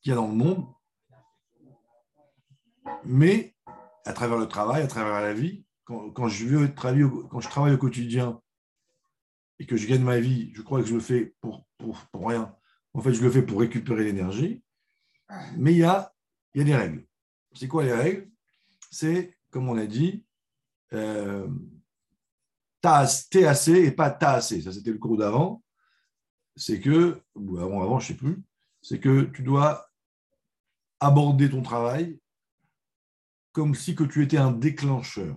qu'il 0.00 0.10
y 0.10 0.12
a 0.12 0.16
dans 0.16 0.28
le 0.28 0.34
monde, 0.34 0.66
mais 3.04 3.54
à 4.04 4.12
travers 4.12 4.38
le 4.38 4.46
travail, 4.46 4.82
à 4.82 4.86
travers 4.86 5.20
la 5.20 5.32
vie, 5.32 5.64
quand, 5.84 6.28
je, 6.28 6.46
veux 6.46 6.74
travailler, 6.74 7.04
quand 7.30 7.40
je 7.40 7.48
travaille 7.48 7.74
au 7.74 7.78
quotidien 7.78 8.40
et 9.58 9.66
que 9.66 9.76
je 9.76 9.86
gagne 9.86 10.02
ma 10.02 10.18
vie, 10.18 10.50
je 10.54 10.62
crois 10.62 10.80
que 10.80 10.86
je 10.86 10.94
le 10.94 11.00
fais 11.00 11.34
pour, 11.40 11.66
pour, 11.78 12.28
rien. 12.28 12.54
En 12.94 13.00
fait, 13.00 13.12
je 13.12 13.22
le 13.22 13.30
fais 13.30 13.42
pour 13.42 13.60
récupérer 13.60 14.04
l'énergie. 14.04 14.62
Mais 15.56 15.72
il 15.72 15.78
y 15.78 15.84
a, 15.84 16.12
y 16.54 16.60
a 16.60 16.64
des 16.64 16.74
règles. 16.74 17.06
C'est 17.54 17.68
quoi 17.68 17.84
les 17.84 17.92
règles? 17.92 18.30
C'est, 18.90 19.36
comme 19.50 19.68
on 19.68 19.76
a 19.76 19.86
dit, 19.86 20.24
euh, 20.92 21.48
TAC 22.80 23.34
et 23.68 23.90
pas 23.92 24.10
TAC. 24.10 24.42
Ça, 24.62 24.72
c'était 24.72 24.90
le 24.90 24.98
cours 24.98 25.16
d'avant. 25.16 25.62
C'est 26.56 26.80
que, 26.80 27.20
ou 27.34 27.58
avant, 27.58 27.82
avant, 27.82 27.98
je 27.98 28.12
ne 28.12 28.18
sais 28.18 28.18
plus, 28.18 28.42
c'est 28.82 29.00
que 29.00 29.22
tu 29.22 29.42
dois 29.42 29.88
aborder 31.00 31.48
ton 31.48 31.62
travail 31.62 32.20
comme 33.52 33.74
si 33.74 33.94
que 33.94 34.04
tu 34.04 34.22
étais 34.22 34.38
un 34.38 34.52
déclencheur. 34.52 35.36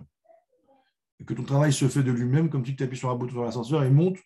Et 1.18 1.24
que 1.24 1.34
ton 1.34 1.44
travail 1.44 1.72
se 1.72 1.88
fait 1.88 2.02
de 2.02 2.12
lui-même, 2.12 2.50
comme 2.50 2.64
si 2.64 2.76
tu 2.76 2.82
appuies 2.82 2.98
sur 2.98 3.10
un 3.10 3.14
bouton 3.14 3.32
sur 3.32 3.44
l'ascenseur 3.44 3.84
et 3.84 3.90
monte, 3.90 4.18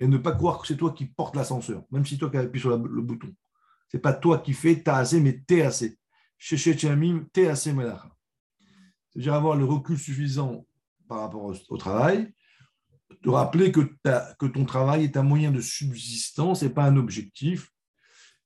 et 0.00 0.06
ne 0.06 0.18
pas 0.18 0.32
croire 0.32 0.60
que 0.60 0.66
c'est 0.66 0.76
toi 0.76 0.92
qui 0.92 1.06
portes 1.06 1.36
l'ascenseur, 1.36 1.84
même 1.90 2.04
si 2.04 2.18
toi 2.18 2.30
qui 2.30 2.36
appuies 2.36 2.60
sur 2.60 2.76
le 2.76 3.02
bouton. 3.02 3.32
Ce 3.90 3.96
n'est 3.96 4.00
pas 4.00 4.12
toi 4.12 4.38
qui 4.38 4.52
fais 4.52 4.82
TAC, 4.82 5.12
mais 5.14 5.40
TAC. 5.46 5.96
Chez 6.38 6.76
TAC 6.76 7.66
Melacha. 7.66 8.10
C'est-à-dire 9.08 9.34
avoir 9.34 9.56
le 9.56 9.64
recul 9.64 9.98
suffisant 9.98 10.66
par 11.08 11.20
rapport 11.20 11.54
au, 11.68 11.76
travail, 11.78 12.34
te 13.22 13.30
rappeler 13.30 13.72
que, 13.72 13.80
que, 14.38 14.46
ton 14.46 14.64
travail 14.64 15.04
est 15.04 15.16
un 15.16 15.22
moyen 15.22 15.50
de 15.50 15.60
subsistance 15.60 16.62
et 16.62 16.68
pas 16.68 16.84
un 16.84 16.96
objectif. 16.96 17.70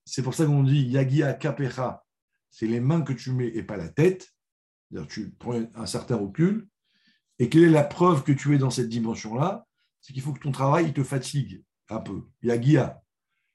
C'est 0.05 0.23
pour 0.23 0.35
ça 0.35 0.47
qu'on 0.47 0.63
dit 0.63 0.83
Yagia 0.83 1.33
Kapecha, 1.33 2.05
c'est 2.51 2.67
les 2.67 2.81
mains 2.81 3.03
que 3.03 3.13
tu 3.13 3.33
mets 3.33 3.49
et 3.49 3.63
pas 3.63 3.77
la 3.77 3.89
tête. 3.89 4.29
Tu 5.09 5.31
prends 5.31 5.61
un 5.75 5.87
certain 5.87 6.17
recul. 6.17 6.67
Et 7.39 7.49
quelle 7.49 7.65
est 7.65 7.71
la 7.71 7.85
preuve 7.85 8.23
que 8.23 8.33
tu 8.33 8.55
es 8.55 8.59
dans 8.59 8.71
cette 8.71 8.89
dimension-là? 8.89 9.67
C'est 10.01 10.13
qu'il 10.13 10.23
faut 10.23 10.33
que 10.33 10.41
ton 10.41 10.53
travail 10.53 10.93
te 10.93 11.03
fatigue 11.03 11.63
un 11.89 12.01
peu. 12.01 12.23
Yagia. 12.43 13.03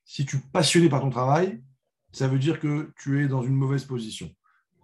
Si 0.06 0.26
tu 0.26 0.38
es 0.38 0.41
passionné 0.52 0.89
par 0.89 1.02
ton 1.02 1.10
travail, 1.10 1.63
ça 2.12 2.28
veut 2.28 2.39
dire 2.39 2.60
que 2.60 2.93
tu 2.98 3.24
es 3.24 3.28
dans 3.28 3.43
une 3.43 3.56
mauvaise 3.56 3.86
position. 3.86 4.34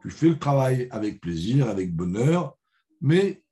Tu 0.01 0.09
fais 0.09 0.29
le 0.29 0.39
travail 0.39 0.87
avec 0.91 1.21
plaisir, 1.21 1.69
avec 1.69 1.95
bonheur, 1.95 2.57
mais 2.99 3.43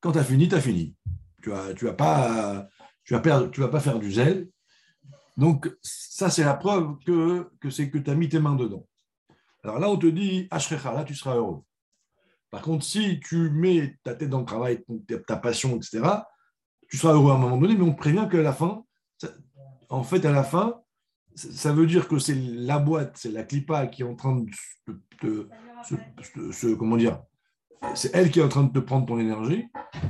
quand 0.00 0.12
tu 0.12 0.18
as 0.18 0.24
fini, 0.24 0.48
tu 0.48 0.54
as 0.54 0.60
fini. 0.60 0.94
Tu 1.42 1.50
ne 1.50 1.54
vas, 1.54 1.92
pas, 1.92 2.68
tu 3.04 3.14
tu 3.52 3.60
vas 3.60 3.68
pas 3.68 3.80
faire 3.80 3.98
du 3.98 4.12
zèle. 4.12 4.48
Donc, 5.36 5.70
ça, 5.82 6.30
c'est 6.30 6.44
la 6.44 6.54
preuve 6.54 6.98
que, 7.04 7.50
que 7.60 7.70
c'est 7.70 7.90
que 7.90 7.98
tu 7.98 8.10
as 8.10 8.14
mis 8.14 8.28
tes 8.28 8.38
mains 8.38 8.54
dedans. 8.54 8.86
Alors 9.64 9.78
là, 9.78 9.88
on 9.88 9.96
te 9.96 10.06
dit, 10.06 10.46
Ashrecha, 10.50 10.92
là, 10.92 11.04
tu 11.04 11.14
seras 11.14 11.36
heureux. 11.36 11.62
Par 12.50 12.62
contre, 12.62 12.84
si 12.84 13.18
tu 13.20 13.50
mets 13.50 13.98
ta 14.04 14.14
tête 14.14 14.28
dans 14.28 14.40
le 14.40 14.44
travail, 14.44 14.84
ta 15.26 15.36
passion, 15.36 15.76
etc., 15.76 16.02
tu 16.88 16.98
seras 16.98 17.14
heureux 17.14 17.32
à 17.32 17.34
un 17.34 17.38
moment 17.38 17.56
donné, 17.56 17.74
mais 17.74 17.82
on 17.82 17.92
te 17.92 17.98
prévient 17.98 18.28
qu'à 18.30 18.42
la 18.42 18.52
fin, 18.52 18.84
en 19.88 20.02
fait, 20.02 20.24
à 20.24 20.30
la 20.30 20.44
fin, 20.44 20.80
ça 21.34 21.72
veut 21.72 21.86
dire 21.86 22.06
que 22.06 22.18
c'est 22.18 22.34
la 22.34 22.78
boîte, 22.78 23.16
c'est 23.16 23.32
la 23.32 23.42
clipa 23.42 23.86
qui 23.86 24.02
est 24.02 24.04
en 24.04 24.14
train 24.14 24.44
de, 25.22 25.48
se, 26.52 26.74
comment 26.74 26.96
dire, 26.96 27.22
c'est 27.94 28.14
elle 28.14 28.30
qui 28.30 28.40
est 28.40 28.42
en 28.42 28.48
train 28.48 28.64
de 28.64 28.72
te 28.72 28.78
prendre 28.78 29.06
ton 29.06 29.18
énergie, 29.18 29.66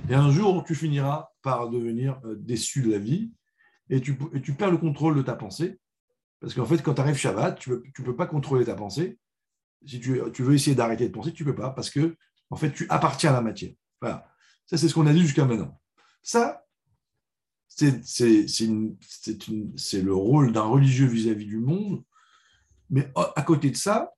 et 0.08 0.14
un 0.14 0.30
jour, 0.30 0.64
tu 0.64 0.74
finiras 0.74 1.30
par 1.42 1.70
devenir 1.70 2.20
euh, 2.24 2.36
déçu 2.36 2.82
de 2.82 2.90
la 2.90 2.98
vie, 2.98 3.32
et 3.90 4.00
tu, 4.00 4.14
perds 4.14 4.70
le 4.70 4.78
contrôle 4.78 5.16
de 5.16 5.22
ta 5.22 5.34
pensée, 5.34 5.78
parce 6.40 6.54
qu'en 6.54 6.66
fait, 6.66 6.82
quand 6.82 6.94
tu 6.94 7.00
arrives 7.00 7.16
Shabbat, 7.16 7.58
tu 7.58 7.70
ne 7.70 8.04
peux, 8.04 8.16
pas 8.16 8.26
contrôler 8.26 8.64
ta 8.66 8.74
pensée. 8.74 9.18
Si 9.86 10.00
tu, 10.00 10.20
tu 10.32 10.42
veux 10.42 10.54
essayer 10.54 10.74
d'arrêter 10.74 11.08
de 11.08 11.12
penser, 11.12 11.32
tu 11.32 11.44
ne 11.44 11.50
peux 11.50 11.54
pas, 11.54 11.70
parce 11.70 11.90
que 11.90 12.16
en 12.50 12.56
fait, 12.56 12.72
tu 12.72 12.86
appartiens 12.88 13.30
à 13.30 13.34
la 13.34 13.40
matière. 13.40 13.72
Voilà. 14.00 14.30
Ça, 14.66 14.76
c'est 14.76 14.88
ce 14.88 14.94
qu'on 14.94 15.06
a 15.06 15.12
dit 15.12 15.22
jusqu'à 15.22 15.44
maintenant. 15.44 15.80
Ça, 16.22 16.64
c'est 17.68 17.90
le 20.02 20.14
rôle 20.14 20.52
d'un 20.52 20.62
religieux 20.62 21.06
vis-à-vis 21.06 21.46
du 21.46 21.58
monde. 21.58 22.04
Mais 22.90 23.10
à 23.16 23.42
côté 23.42 23.70
de 23.70 23.76
ça, 23.76 24.12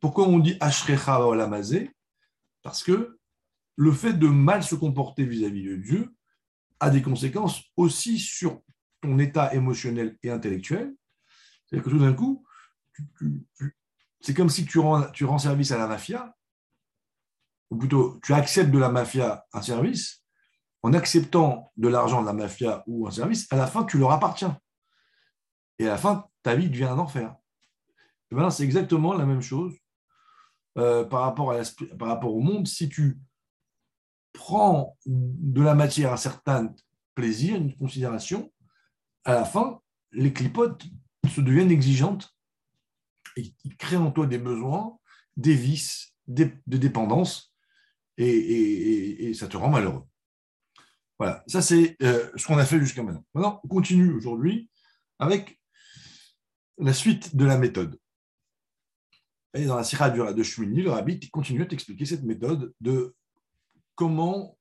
pourquoi 0.00 0.28
on 0.28 0.38
dit 0.38 0.56
Ashrecha 0.60 1.26
Olamazé? 1.26 1.90
Parce 2.62 2.82
que 2.82 3.18
le 3.76 3.92
fait 3.92 4.12
de 4.12 4.28
mal 4.28 4.62
se 4.62 4.74
comporter 4.74 5.24
vis-à-vis 5.24 5.64
de 5.64 5.76
Dieu 5.76 6.14
a 6.78 6.90
des 6.90 7.02
conséquences 7.02 7.62
aussi 7.76 8.18
sur 8.18 8.62
ton 9.00 9.18
état 9.18 9.52
émotionnel 9.54 10.16
et 10.22 10.30
intellectuel. 10.30 10.94
C'est-à-dire 11.66 11.84
que 11.84 11.90
tout 11.90 11.98
d'un 11.98 12.12
coup, 12.12 12.44
c'est 14.20 14.34
comme 14.34 14.50
si 14.50 14.66
tu 14.66 14.78
rends, 14.78 15.38
service 15.38 15.72
à 15.72 15.78
la 15.78 15.86
mafia, 15.86 16.34
ou 17.70 17.76
plutôt 17.76 18.18
tu 18.22 18.34
acceptes 18.34 18.70
de 18.70 18.78
la 18.78 18.90
mafia 18.90 19.44
un 19.52 19.62
service, 19.62 20.24
en 20.82 20.92
acceptant 20.92 21.72
de 21.76 21.88
l'argent 21.88 22.20
de 22.22 22.26
la 22.26 22.32
mafia 22.32 22.82
ou 22.86 23.06
un 23.06 23.10
service, 23.10 23.46
à 23.50 23.56
la 23.56 23.66
fin, 23.66 23.84
tu 23.84 23.98
leur 23.98 24.12
appartiens. 24.12 24.58
Et 25.78 25.86
à 25.86 25.90
la 25.90 25.98
fin, 25.98 26.26
ta 26.42 26.54
vie 26.54 26.68
devient 26.70 26.84
un 26.84 26.98
enfer. 26.98 27.34
Et 28.30 28.34
maintenant, 28.34 28.50
c'est 28.50 28.64
exactement 28.64 29.14
la 29.14 29.26
même 29.26 29.42
chose 29.42 29.74
euh, 30.78 31.04
par, 31.04 31.22
rapport 31.22 31.52
à 31.52 31.60
par 31.98 32.08
rapport 32.08 32.34
au 32.34 32.40
monde, 32.40 32.66
si 32.66 32.88
tu 32.88 33.18
prends 34.32 34.96
de 35.06 35.62
la 35.62 35.74
matière 35.74 36.12
un 36.12 36.16
certain 36.16 36.72
plaisir, 37.14 37.56
une 37.56 37.76
considération, 37.76 38.52
à 39.24 39.34
la 39.34 39.44
fin, 39.44 39.80
les 40.12 40.32
clipotes 40.32 40.84
se 41.28 41.40
deviennent 41.40 41.70
exigeantes 41.70 42.34
et 43.36 43.52
ils 43.64 43.76
créent 43.76 43.96
en 43.96 44.10
toi 44.10 44.26
des 44.26 44.38
besoins, 44.38 44.98
des 45.36 45.54
vices, 45.54 46.14
des, 46.26 46.52
dépendances, 46.66 47.54
et, 48.16 49.32
ça 49.34 49.48
te 49.48 49.56
rend 49.56 49.70
malheureux. 49.70 50.04
Voilà, 51.18 51.44
ça 51.46 51.60
c'est 51.60 51.96
euh, 52.02 52.30
ce 52.36 52.46
qu'on 52.46 52.58
a 52.58 52.64
fait 52.64 52.80
jusqu'à 52.80 53.02
maintenant. 53.02 53.24
Maintenant, 53.34 53.60
on 53.64 53.68
continue 53.68 54.12
aujourd'hui 54.12 54.70
avec 55.18 55.60
la 56.78 56.94
suite 56.94 57.36
de 57.36 57.44
la 57.44 57.58
méthode. 57.58 57.98
Et 59.54 59.66
dans 59.66 59.76
la 59.76 59.84
Sira 59.84 60.10
de 60.10 60.42
Shmini, 60.42 60.82
le 60.82 60.90
rabbi 60.90 61.18
continue 61.30 61.62
à 61.62 61.66
t'expliquer 61.66 62.06
cette 62.06 62.22
méthode 62.22 62.72
de 62.80 63.14
comment 63.94 64.56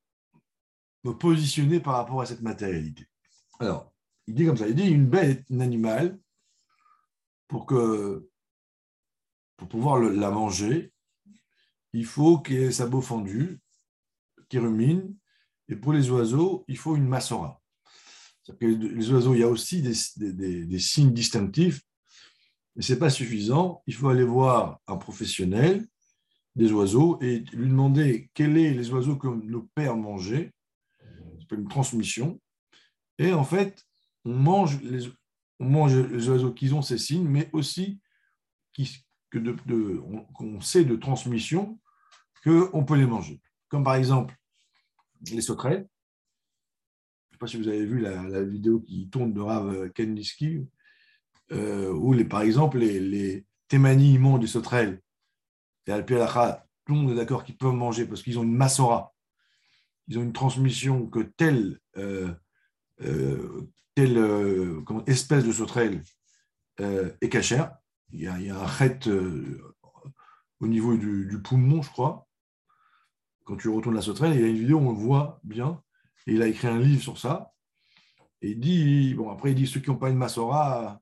me 1.03 1.11
positionner 1.11 1.79
par 1.79 1.93
rapport 1.93 2.21
à 2.21 2.25
cette 2.25 2.41
matérialité. 2.41 3.05
Alors, 3.59 3.93
il 4.27 4.35
dit 4.35 4.45
comme 4.45 4.57
ça, 4.57 4.67
il 4.67 4.75
dit 4.75 4.89
une 4.89 5.07
bête, 5.07 5.45
un 5.51 5.59
animal, 5.59 6.19
pour, 7.47 7.65
que, 7.65 8.29
pour 9.59 9.67
pouvoir 9.67 9.99
la 9.99 10.31
manger, 10.31 10.91
il 11.93 12.05
faut 12.05 12.39
qu'il 12.39 12.57
ait 12.57 12.71
sa 12.71 12.87
beau 12.87 13.01
fendu, 13.01 13.59
qui 14.47 14.57
rumine, 14.57 15.15
et 15.67 15.75
pour 15.75 15.93
les 15.93 16.09
oiseaux, 16.09 16.65
il 16.67 16.77
faut 16.77 16.95
une 16.95 17.07
massora. 17.07 17.61
Les 18.61 19.11
oiseaux, 19.11 19.35
il 19.35 19.41
y 19.41 19.43
a 19.43 19.47
aussi 19.47 19.83
des 19.83 20.79
signes 20.79 21.13
distinctifs 21.13 21.81
mais 22.79 22.83
ce 22.83 22.93
n'est 22.93 22.99
pas 22.99 23.09
suffisant. 23.09 23.83
Il 23.87 23.93
faut 23.93 24.07
aller 24.07 24.23
voir 24.23 24.79
un 24.87 24.95
professionnel 24.95 25.85
des 26.55 26.71
oiseaux 26.71 27.19
et 27.21 27.39
lui 27.51 27.67
demander 27.67 28.29
quels 28.33 28.55
sont 28.55 28.79
les 28.79 28.91
oiseaux 28.91 29.17
que 29.17 29.27
nos 29.27 29.63
pères 29.75 29.97
mangeaient. 29.97 30.53
C'est 31.39 31.57
une 31.57 31.67
transmission. 31.67 32.39
Et 33.17 33.33
en 33.33 33.43
fait, 33.43 33.85
on 34.23 34.33
mange 34.33 34.81
les, 34.81 35.09
on 35.59 35.65
mange 35.65 35.93
les 35.93 36.29
oiseaux 36.29 36.53
qui 36.53 36.71
ont 36.71 36.81
ces 36.81 36.97
signes, 36.97 37.27
mais 37.27 37.49
aussi 37.51 37.99
qui, 38.71 39.05
que 39.29 39.37
de, 39.37 39.55
qu'on 40.33 40.61
sait 40.61 40.85
de 40.85 40.95
transmission 40.95 41.79
qu'on 42.43 42.85
peut 42.85 42.95
les 42.95 43.05
manger. 43.05 43.41
Comme 43.67 43.83
par 43.83 43.95
exemple 43.95 44.35
les 45.31 45.41
sauterelles. 45.41 45.87
Je 47.29 47.33
ne 47.33 47.35
sais 47.35 47.39
pas 47.39 47.47
si 47.47 47.57
vous 47.57 47.67
avez 47.67 47.85
vu 47.85 47.99
la, 47.99 48.43
vidéo 48.43 48.79
qui 48.79 49.09
tourne 49.09 49.33
de 49.33 49.41
Rav 49.41 49.91
Kandinsky, 49.91 50.65
euh, 51.51 51.91
où 51.93 52.13
les, 52.13 52.25
par 52.25 52.41
exemple 52.41 52.77
les, 52.77 52.99
les 52.99 53.45
témaniements 53.67 54.37
des 54.37 54.47
sauterelles 54.47 55.01
et 55.89 55.91
Alpi 55.91 56.13
tout 56.85 56.93
le 56.93 56.99
monde 57.01 57.11
est 57.11 57.15
d'accord 57.15 57.43
qu'ils 57.43 57.57
peuvent 57.57 57.73
manger 57.73 58.05
parce 58.05 58.21
qu'ils 58.21 58.37
ont 58.37 58.43
une 58.43 58.55
massora. 58.55 59.13
Ils 60.07 60.19
ont 60.19 60.23
une 60.23 60.33
transmission 60.33 61.07
que 61.07 61.19
telle, 61.19 61.79
euh, 61.97 62.31
euh, 63.01 63.67
telle 63.95 64.17
espèce 65.07 65.45
de 65.45 65.51
sauterelle 65.51 66.03
est 66.77 67.29
cachère. 67.29 67.78
Il 68.11 68.21
y, 68.21 68.27
a, 68.27 68.33
un 68.33 68.65
ret 68.65 68.99
au 70.59 70.67
niveau 70.67 70.97
du, 70.97 71.41
poumon, 71.43 71.81
je 71.81 71.89
crois. 71.89 72.27
Quand 73.45 73.57
tu 73.57 73.69
retournes 73.69 73.95
la 73.95 74.01
sauterelle, 74.01 74.35
il 74.35 74.41
y 74.41 74.43
a 74.43 74.47
une 74.47 74.57
vidéo, 74.57 74.79
on 74.79 74.91
le 74.91 74.97
voit 74.97 75.39
bien. 75.43 75.81
Il 76.27 76.41
a 76.41 76.47
écrit 76.47 76.67
un 76.67 76.79
livre 76.79 77.01
sur 77.01 77.17
ça. 77.17 77.53
Et 78.41 78.55
dit, 78.55 79.13
bon, 79.15 79.29
après, 79.29 79.51
il 79.51 79.55
dit 79.55 79.67
ceux 79.67 79.79
qui 79.79 79.89
n'ont 79.89 79.97
pas 79.97 80.09
une 80.09 80.17
massora, 80.17 81.01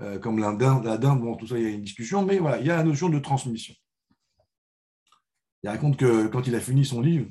euh, 0.00 0.18
comme 0.18 0.38
la 0.38 0.52
dinde, 0.52 0.84
la 0.84 0.98
dinde, 0.98 1.20
bon, 1.20 1.36
tout 1.36 1.46
ça, 1.46 1.58
il 1.58 1.64
y 1.64 1.66
a 1.66 1.70
une 1.70 1.82
discussion, 1.82 2.24
mais 2.24 2.38
voilà, 2.38 2.58
il 2.60 2.66
y 2.66 2.70
a 2.70 2.76
la 2.76 2.84
notion 2.84 3.08
de 3.08 3.18
transmission. 3.18 3.74
Il 5.62 5.70
raconte 5.70 5.96
que 5.96 6.26
quand 6.26 6.46
il 6.46 6.54
a 6.54 6.60
fini 6.60 6.84
son 6.84 7.00
livre, 7.00 7.30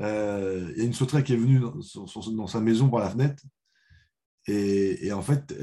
euh, 0.00 0.72
il 0.72 0.78
y 0.78 0.82
a 0.82 0.84
une 0.84 0.92
sauterelle 0.92 1.24
qui 1.24 1.32
est 1.32 1.36
venue 1.36 1.60
dans, 1.60 2.46
sa 2.46 2.60
maison 2.60 2.88
par 2.88 3.00
la 3.00 3.10
fenêtre. 3.10 3.42
Et, 4.46 5.10
en 5.12 5.22
fait, 5.22 5.54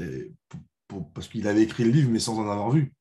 euh, 0.94 1.00
parce 1.14 1.28
qu'il 1.28 1.46
avait 1.48 1.62
écrit 1.62 1.84
le 1.84 1.90
livre, 1.90 2.10
mais 2.10 2.18
sans 2.18 2.38
en 2.38 2.42
avoir 2.42 2.70
vu. 2.70 2.92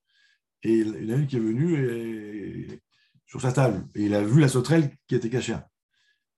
Et 0.63 0.79
il 0.79 1.05
y 1.05 1.13
en 1.13 1.17
a 1.17 1.19
une 1.19 1.27
qui 1.27 1.37
est 1.37 1.39
venue 1.39 2.79
sur 3.25 3.41
sa 3.41 3.51
table. 3.51 3.87
Et 3.95 4.05
il 4.05 4.13
a 4.13 4.21
vu 4.21 4.39
la 4.39 4.47
sauterelle 4.47 4.91
qui 5.07 5.15
était 5.15 5.29
cachée. 5.29 5.55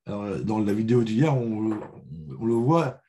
dans 0.07 0.59
la 0.59 0.73
vidéo 0.73 1.03
d'hier, 1.03 1.35
on, 1.35 1.69
le 1.69 2.53
voit. 2.53 3.01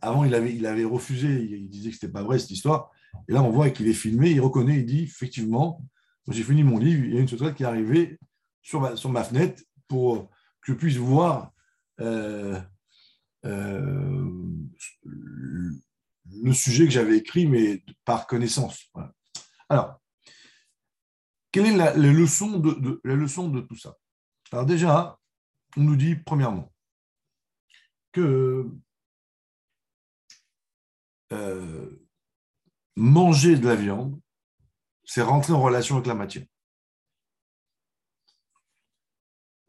avant, 0.00 0.24
il 0.24 0.34
avait, 0.34 0.52
il 0.52 0.66
avait 0.66 0.84
refusé. 0.84 1.28
Il, 1.28 1.68
disait 1.68 1.90
que 1.90 1.96
ce 1.96 2.06
n'était 2.06 2.12
pas 2.12 2.24
vrai 2.24 2.40
cette 2.40 2.50
histoire. 2.50 2.90
Et 3.28 3.32
là, 3.32 3.42
on 3.44 3.50
voit 3.50 3.70
qu'il 3.70 3.86
est 3.86 3.92
filmé. 3.92 4.32
Il 4.32 4.40
reconnaît. 4.40 4.78
Il 4.78 4.86
dit 4.86 5.04
effectivement, 5.04 5.80
j'ai 6.28 6.42
fini 6.42 6.64
mon 6.64 6.78
livre. 6.78 7.04
Il 7.04 7.14
y 7.14 7.18
a 7.18 7.20
une 7.20 7.28
sauterelle 7.28 7.54
qui 7.54 7.62
est 7.62 7.66
arrivée 7.66 8.18
sur 8.62 8.80
ma, 8.80 8.96
sur 8.96 9.10
ma 9.10 9.22
fenêtre 9.22 9.62
pour 9.86 10.28
que 10.60 10.72
je 10.72 10.74
puisse 10.74 10.96
voir 10.96 11.52
euh, 12.00 12.60
euh, 13.44 14.30
le 16.42 16.52
sujet 16.52 16.84
que 16.84 16.90
j'avais 16.90 17.18
écrit, 17.18 17.46
mais 17.46 17.82
par 18.04 18.26
connaissance. 18.26 18.90
Alors, 19.68 20.00
quelle 21.50 21.66
est 21.66 21.76
la, 21.76 21.94
leçon 21.94 22.58
de, 22.58 23.00
la 23.04 23.14
leçon 23.14 23.48
de 23.48 23.60
tout 23.60 23.76
ça? 23.76 23.96
Alors 24.52 24.66
déjà, 24.66 25.18
on 25.76 25.82
nous 25.82 25.96
dit 25.96 26.16
premièrement 26.16 26.72
que 28.12 28.66
euh, 31.32 32.06
manger 32.96 33.56
de 33.56 33.66
la 33.66 33.76
viande, 33.76 34.18
c'est 35.04 35.22
rentrer 35.22 35.52
en 35.52 35.62
relation 35.62 35.96
avec 35.96 36.06
la 36.06 36.14
matière. 36.14 36.46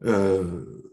Euh, 0.02 0.89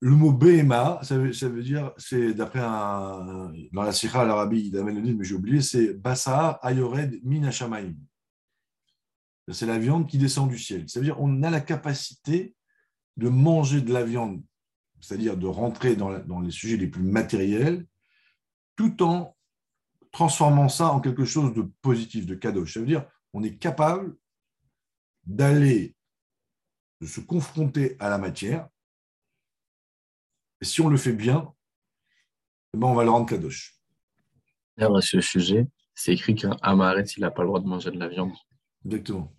le 0.00 0.10
mot 0.10 0.32
BMA, 0.32 1.00
ça 1.02 1.18
veut, 1.18 1.62
dire, 1.62 1.92
c'est 1.96 2.32
d'après 2.32 2.60
un, 2.62 3.52
dans 3.72 3.82
la 3.82 3.92
Sikha 3.92 4.24
l'Arabie 4.24 4.70
d'Amenonide, 4.70 5.18
mais 5.18 5.24
j'ai 5.24 5.34
oublié, 5.34 5.60
c'est 5.60 5.92
Bassa 5.94 6.58
Ayored 6.62 7.18
Min 7.24 7.50
c'est 9.52 9.66
la 9.66 9.78
viande 9.78 10.06
qui 10.06 10.18
descend 10.18 10.48
du 10.48 10.58
ciel. 10.58 10.88
Ça 10.88 11.00
veut 11.00 11.06
dire 11.06 11.16
qu'on 11.16 11.42
a 11.42 11.50
la 11.50 11.60
capacité 11.60 12.54
de 13.16 13.28
manger 13.28 13.80
de 13.80 13.92
la 13.92 14.04
viande, 14.04 14.42
c'est-à-dire 15.00 15.36
de 15.36 15.46
rentrer 15.46 15.96
dans, 15.96 16.40
les 16.40 16.50
sujets 16.50 16.76
les 16.76 16.86
plus 16.86 17.02
matériels, 17.02 17.86
tout 18.76 19.02
en 19.02 19.36
transformant 20.12 20.68
ça 20.68 20.88
en 20.88 21.00
quelque 21.00 21.24
chose 21.24 21.54
de 21.54 21.70
positif, 21.82 22.26
de 22.26 22.34
cadeau. 22.34 22.66
Ça 22.66 22.80
veut 22.80 22.86
dire 22.86 23.08
qu'on 23.32 23.42
est 23.42 23.56
capable 23.56 24.16
d'aller, 25.24 25.96
de 27.00 27.06
se 27.06 27.20
confronter 27.20 27.96
à 27.98 28.08
la 28.08 28.18
matière. 28.18 28.68
Et 30.60 30.64
si 30.64 30.80
on 30.80 30.88
le 30.88 30.96
fait 30.96 31.12
bien, 31.12 31.52
eh 32.74 32.78
ben 32.78 32.86
on 32.88 32.94
va 32.94 33.04
le 33.04 33.10
rendre 33.10 33.26
kadosh. 33.26 33.76
À 34.76 34.88
ce 35.00 35.20
sujet, 35.20 35.66
c'est 35.94 36.12
écrit 36.12 36.34
qu'un 36.34 36.56
Amaret, 36.62 37.04
il 37.16 37.20
n'a 37.20 37.30
pas 37.30 37.42
le 37.42 37.48
droit 37.48 37.60
de 37.60 37.66
manger 37.66 37.90
de 37.90 37.98
la 37.98 38.08
viande. 38.08 38.32
Exactement. 38.84 39.34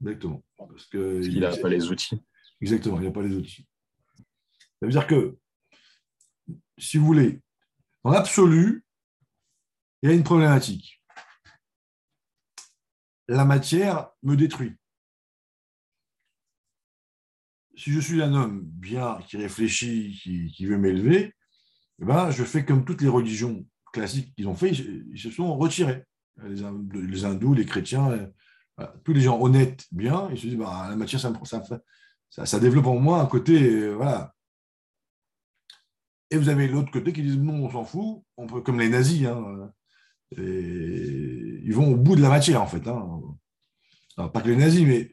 Exactement. 0.00 0.42
Parce 0.56 0.86
qu'il 0.86 1.40
n'a 1.40 1.56
pas 1.56 1.68
les 1.68 1.90
outils. 1.90 2.22
Exactement, 2.60 3.00
il 3.00 3.06
n'a 3.06 3.12
pas 3.12 3.22
les 3.22 3.34
outils. 3.34 3.66
Ça 4.80 4.86
veut 4.86 4.90
dire 4.90 5.06
que, 5.06 5.38
si 6.76 6.98
vous 6.98 7.06
voulez, 7.06 7.40
dans 8.04 8.10
l'absolu, 8.10 8.84
il 10.02 10.08
y 10.08 10.12
a 10.12 10.14
une 10.14 10.24
problématique. 10.24 11.02
La 13.28 13.44
matière 13.44 14.10
me 14.22 14.36
détruit. 14.36 14.76
Si 17.82 17.90
je 17.90 17.98
suis 17.98 18.22
un 18.22 18.32
homme 18.32 18.60
bien, 18.62 19.18
qui 19.26 19.36
réfléchit, 19.36 20.16
qui, 20.54 20.66
veut 20.66 20.78
m'élever, 20.78 21.34
eh 22.00 22.04
ben, 22.04 22.30
je 22.30 22.44
fais 22.44 22.64
comme 22.64 22.84
toutes 22.84 23.02
les 23.02 23.08
religions 23.08 23.66
classiques 23.92 24.32
qu'ils 24.36 24.46
ont 24.46 24.54
fait, 24.54 24.70
ils 24.70 25.18
se 25.18 25.32
sont 25.32 25.56
retirés. 25.56 26.04
Les 26.44 27.24
hindous, 27.24 27.54
les 27.54 27.66
chrétiens, 27.66 28.30
tous 29.02 29.12
les 29.12 29.22
gens 29.22 29.40
honnêtes, 29.42 29.88
bien, 29.90 30.28
ils 30.30 30.38
se 30.38 30.46
disent 30.46 30.58
bah, 30.58 30.86
la 30.90 30.94
matière, 30.94 31.20
ça, 31.20 32.60
développe 32.60 32.86
en 32.86 33.00
moi 33.00 33.20
un 33.20 33.26
côté. 33.26 33.60
Euh, 33.60 33.94
voilà. 33.96 34.32
Et 36.30 36.36
vous 36.36 36.50
avez 36.50 36.68
l'autre 36.68 36.92
côté 36.92 37.12
qui 37.12 37.22
disent 37.22 37.38
non, 37.38 37.64
on 37.64 37.70
s'en 37.70 37.84
fout, 37.84 38.22
on 38.36 38.46
peut, 38.46 38.60
comme 38.60 38.78
les 38.78 38.90
nazis, 38.90 39.26
hein, 39.26 39.72
ils 40.36 41.72
vont 41.74 41.94
au 41.94 41.96
bout 41.96 42.14
de 42.14 42.22
la 42.22 42.28
matière, 42.28 42.62
en 42.62 42.68
fait. 42.68 42.86
Hein. 42.86 43.20
pas 44.16 44.40
que 44.40 44.50
les 44.50 44.56
nazis, 44.56 44.86
mais 44.86 45.12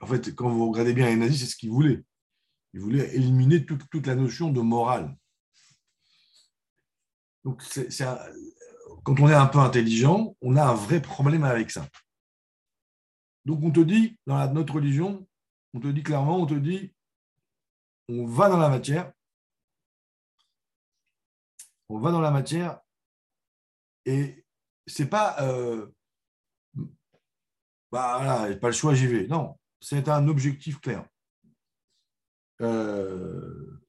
en 0.00 0.06
fait, 0.06 0.34
quand 0.34 0.48
vous 0.48 0.70
regardez 0.70 0.92
bien 0.92 1.06
les 1.06 1.16
nazis, 1.16 1.40
c'est 1.40 1.46
ce 1.46 1.56
qu'ils 1.56 1.70
voulaient. 1.70 2.02
Ils 2.74 2.80
voulaient 2.80 3.14
éliminer 3.14 3.64
toute, 3.64 4.06
la 4.06 4.14
notion 4.14 4.50
de 4.50 4.60
morale. 4.60 5.16
Donc, 7.44 7.62
quand 9.04 9.20
on 9.20 9.28
est 9.28 9.34
un 9.34 9.46
peu 9.46 9.58
intelligent, 9.58 10.36
on 10.40 10.56
a 10.56 10.64
un 10.64 10.74
vrai 10.74 11.02
problème 11.02 11.44
avec 11.44 11.70
ça. 11.70 11.86
Donc 13.44 13.62
on 13.62 13.70
te 13.70 13.80
dit, 13.80 14.18
dans 14.26 14.52
notre 14.52 14.74
religion, 14.74 15.26
on 15.74 15.80
te 15.80 15.88
dit 15.88 16.02
clairement, 16.02 16.38
on 16.38 16.46
te 16.46 16.54
dit, 16.54 16.94
on 18.08 18.24
va 18.24 18.48
dans 18.48 18.58
la 18.58 18.68
matière, 18.68 19.12
on 21.88 21.98
va 21.98 22.12
dans 22.12 22.20
la 22.20 22.30
matière, 22.30 22.80
et 24.06 24.44
c'est 24.86 25.08
pas, 25.08 25.42
euh, 25.42 25.88
bah 27.92 28.18
voilà, 28.22 28.56
pas 28.56 28.68
le 28.68 28.72
choix, 28.72 28.94
j'y 28.94 29.06
vais. 29.06 29.26
Non, 29.26 29.58
c'est 29.80 30.08
un 30.08 30.26
objectif 30.26 30.80
clair. 30.80 31.04
Euh, 32.62 33.80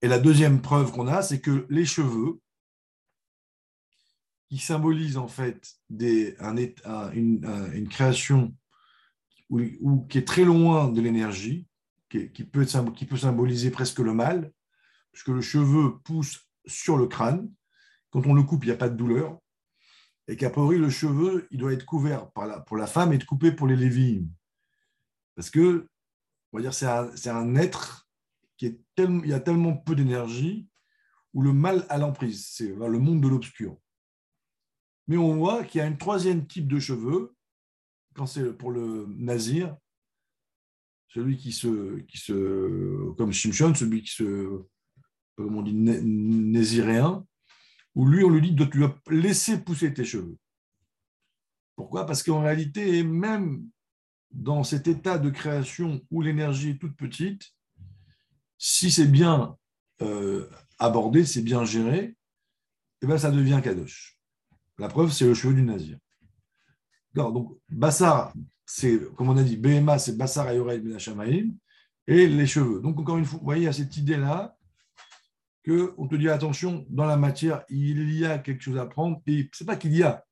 et 0.00 0.08
la 0.08 0.18
deuxième 0.18 0.62
preuve 0.62 0.90
qu'on 0.90 1.06
a, 1.06 1.22
c'est 1.22 1.40
que 1.40 1.66
les 1.68 1.84
cheveux, 1.84 2.40
qui 4.48 4.58
symbolise 4.58 5.16
en 5.16 5.28
fait 5.28 5.76
une, 5.90 7.88
création 7.90 8.54
qui 10.08 10.18
est 10.18 10.26
très 10.26 10.44
loin 10.44 10.88
de 10.88 11.00
l'énergie, 11.00 11.66
qui, 12.10 12.30
qui, 12.32 12.44
peut, 12.44 12.66
qui 12.94 13.06
peut 13.06 13.16
symboliser 13.16 13.70
presque 13.70 13.98
le 13.98 14.12
mal, 14.12 14.50
puisque 15.12 15.28
le 15.28 15.40
cheveu 15.42 15.98
pousse 16.04 16.48
sur 16.66 16.96
le 16.96 17.06
crâne. 17.06 17.50
Quand 18.10 18.26
on 18.26 18.34
le 18.34 18.42
coupe, 18.42 18.64
il 18.64 18.68
n'y 18.68 18.74
a 18.74 18.76
pas 18.76 18.88
de 18.88 18.96
douleur. 18.96 19.41
Et 20.28 20.36
qu'a 20.36 20.50
priori, 20.50 20.78
le 20.78 20.90
cheveu, 20.90 21.48
il 21.50 21.58
doit 21.58 21.72
être 21.72 21.84
couvert 21.84 22.30
par 22.32 22.64
pour 22.64 22.76
la 22.76 22.86
femme 22.86 23.12
et 23.12 23.18
coupé 23.18 23.52
pour 23.52 23.66
les 23.66 23.76
lévites. 23.76 24.26
Parce 25.34 25.50
que, 25.50 25.86
on 26.52 26.58
va 26.58 26.62
dire, 26.62 26.74
c'est 26.74 26.86
un, 26.86 27.36
un, 27.36 27.54
être 27.56 28.08
qui 28.56 28.66
est 28.66 28.80
tellement, 28.94 29.22
il 29.24 29.30
y 29.30 29.34
a 29.34 29.40
tellement 29.40 29.76
peu 29.76 29.94
d'énergie 29.94 30.68
où 31.34 31.42
le 31.42 31.52
mal 31.52 31.86
a 31.88 31.98
l'emprise. 31.98 32.46
C'est 32.48 32.68
le 32.68 32.98
monde 32.98 33.20
de 33.20 33.28
l'obscur. 33.28 33.76
Mais 35.08 35.16
on 35.16 35.36
voit 35.36 35.64
qu'il 35.64 35.80
y 35.80 35.82
a 35.82 35.86
un 35.86 35.94
troisième 35.94 36.46
type 36.46 36.68
de 36.68 36.78
cheveux, 36.78 37.34
quand 38.14 38.26
c'est 38.26 38.52
pour 38.52 38.70
le 38.70 39.06
nazir, 39.08 39.76
celui 41.08 41.36
qui 41.36 41.52
se, 41.52 41.98
qui 42.00 42.18
se 42.18 43.12
comme 43.14 43.32
Shimshon, 43.32 43.74
celui 43.74 44.02
qui 44.02 44.12
se, 44.12 44.62
comme 45.36 45.56
on 45.56 45.62
dit, 45.62 45.74
naziréen, 45.74 47.26
où 47.94 48.06
lui, 48.06 48.24
on 48.24 48.30
lui 48.30 48.40
dit 48.40 48.52
de 48.52 48.64
dois 48.64 48.98
laisser 49.08 49.58
pousser 49.58 49.92
tes 49.92 50.04
cheveux. 50.04 50.36
Pourquoi? 51.76 52.06
Parce 52.06 52.22
qu'en 52.22 52.42
réalité, 52.42 53.02
même 53.02 53.66
dans 54.30 54.64
cet 54.64 54.88
état 54.88 55.18
de 55.18 55.30
création 55.30 56.00
où 56.10 56.22
l'énergie 56.22 56.70
est 56.70 56.78
toute 56.78 56.96
petite, 56.96 57.52
si 58.58 58.90
c'est 58.90 59.06
bien 59.06 59.56
euh, 60.00 60.48
abordé, 60.78 61.24
c'est 61.24 61.42
bien 61.42 61.64
géré, 61.64 62.16
eh 63.02 63.06
ben, 63.06 63.18
ça 63.18 63.30
devient 63.30 63.60
kadosh. 63.62 64.18
La 64.78 64.88
preuve, 64.88 65.12
c'est 65.12 65.26
le 65.26 65.34
cheveu 65.34 65.54
du 65.54 65.62
nazir. 65.62 65.98
Donc, 67.14 67.58
Bassar, 67.68 68.32
c'est, 68.64 69.12
comme 69.14 69.28
on 69.28 69.36
a 69.36 69.42
dit, 69.42 69.56
BMA, 69.56 69.98
c'est 69.98 70.16
Bassar 70.16 70.50
et 70.50 70.58
Oreille 70.58 70.80
Menachamaïm, 70.80 71.56
et 72.06 72.26
les 72.26 72.46
cheveux. 72.46 72.80
Donc, 72.80 72.98
encore 72.98 73.18
une 73.18 73.24
fois, 73.24 73.38
vous 73.38 73.44
voyez, 73.44 73.68
a 73.68 73.72
cette 73.72 73.96
idée-là 73.96 74.56
qu'on 75.64 76.08
te 76.08 76.16
dit 76.16 76.28
attention, 76.28 76.84
dans 76.88 77.06
la 77.06 77.16
matière, 77.16 77.64
il 77.68 78.12
y 78.12 78.24
a 78.24 78.38
quelque 78.38 78.62
chose 78.62 78.78
à 78.78 78.86
prendre, 78.86 79.22
et 79.26 79.48
ce 79.52 79.62
n'est 79.62 79.66
pas 79.66 79.76
qu'il 79.76 79.94
y 79.94 80.02
a, 80.02 80.24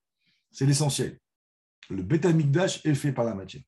c'est 0.51 0.67
l'essentiel. 0.67 1.19
Le 1.89 2.03
bêta-migdash 2.03 2.85
est 2.85 2.95
fait 2.95 3.13
par 3.13 3.25
la 3.25 3.35
matière. 3.35 3.63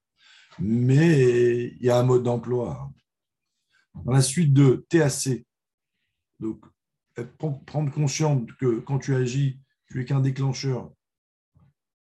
Mais 0.59 1.69
il 1.69 1.83
y 1.83 1.91
a 1.91 1.99
un 1.99 2.03
mode 2.03 2.25
d'emploi. 2.25 2.93
Dans 3.95 4.13
la 4.13 4.23
suite 4.23 4.53
de 4.53 4.87
TAC, 4.89 5.45
donc 6.41 6.65
prendre 7.67 7.93
conscience 7.93 8.43
que 8.59 8.81
quand 8.81 8.99
tu 8.99 9.15
agis, 9.15 9.61
tu 9.89 10.01
es 10.01 10.05
qu'un 10.05 10.21
déclencheur. 10.21 10.93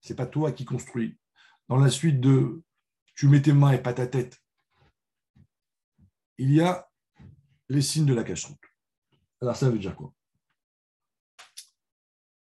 Ce 0.00 0.12
n'est 0.12 0.16
pas 0.16 0.26
toi 0.26 0.52
qui 0.52 0.64
construis. 0.64 1.18
Dans 1.68 1.76
la 1.76 1.90
suite 1.90 2.20
de 2.20 2.62
tu 3.14 3.28
mets 3.28 3.42
tes 3.42 3.52
mains 3.52 3.72
et 3.72 3.82
pas 3.82 3.92
ta 3.92 4.06
tête, 4.06 4.40
il 6.38 6.52
y 6.52 6.60
a 6.60 6.88
les 7.68 7.82
signes 7.82 8.06
de 8.06 8.14
la 8.14 8.24
cache 8.24 8.46
Alors 9.40 9.56
ça 9.56 9.70
veut 9.70 9.78
dire 9.78 9.96
quoi? 9.96 10.12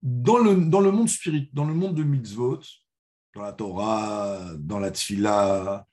Dans 0.01 0.37
le, 0.37 0.55
dans 0.55 0.81
le 0.81 0.91
monde 0.91 1.09
spirit, 1.09 1.49
dans 1.53 1.65
le 1.65 1.73
monde 1.73 1.95
de 1.95 2.03
mitzvot, 2.03 2.61
dans 3.35 3.41
la 3.41 3.53
Torah, 3.53 4.55
dans 4.57 4.79
la 4.79 4.91
Tfila, 4.91 5.87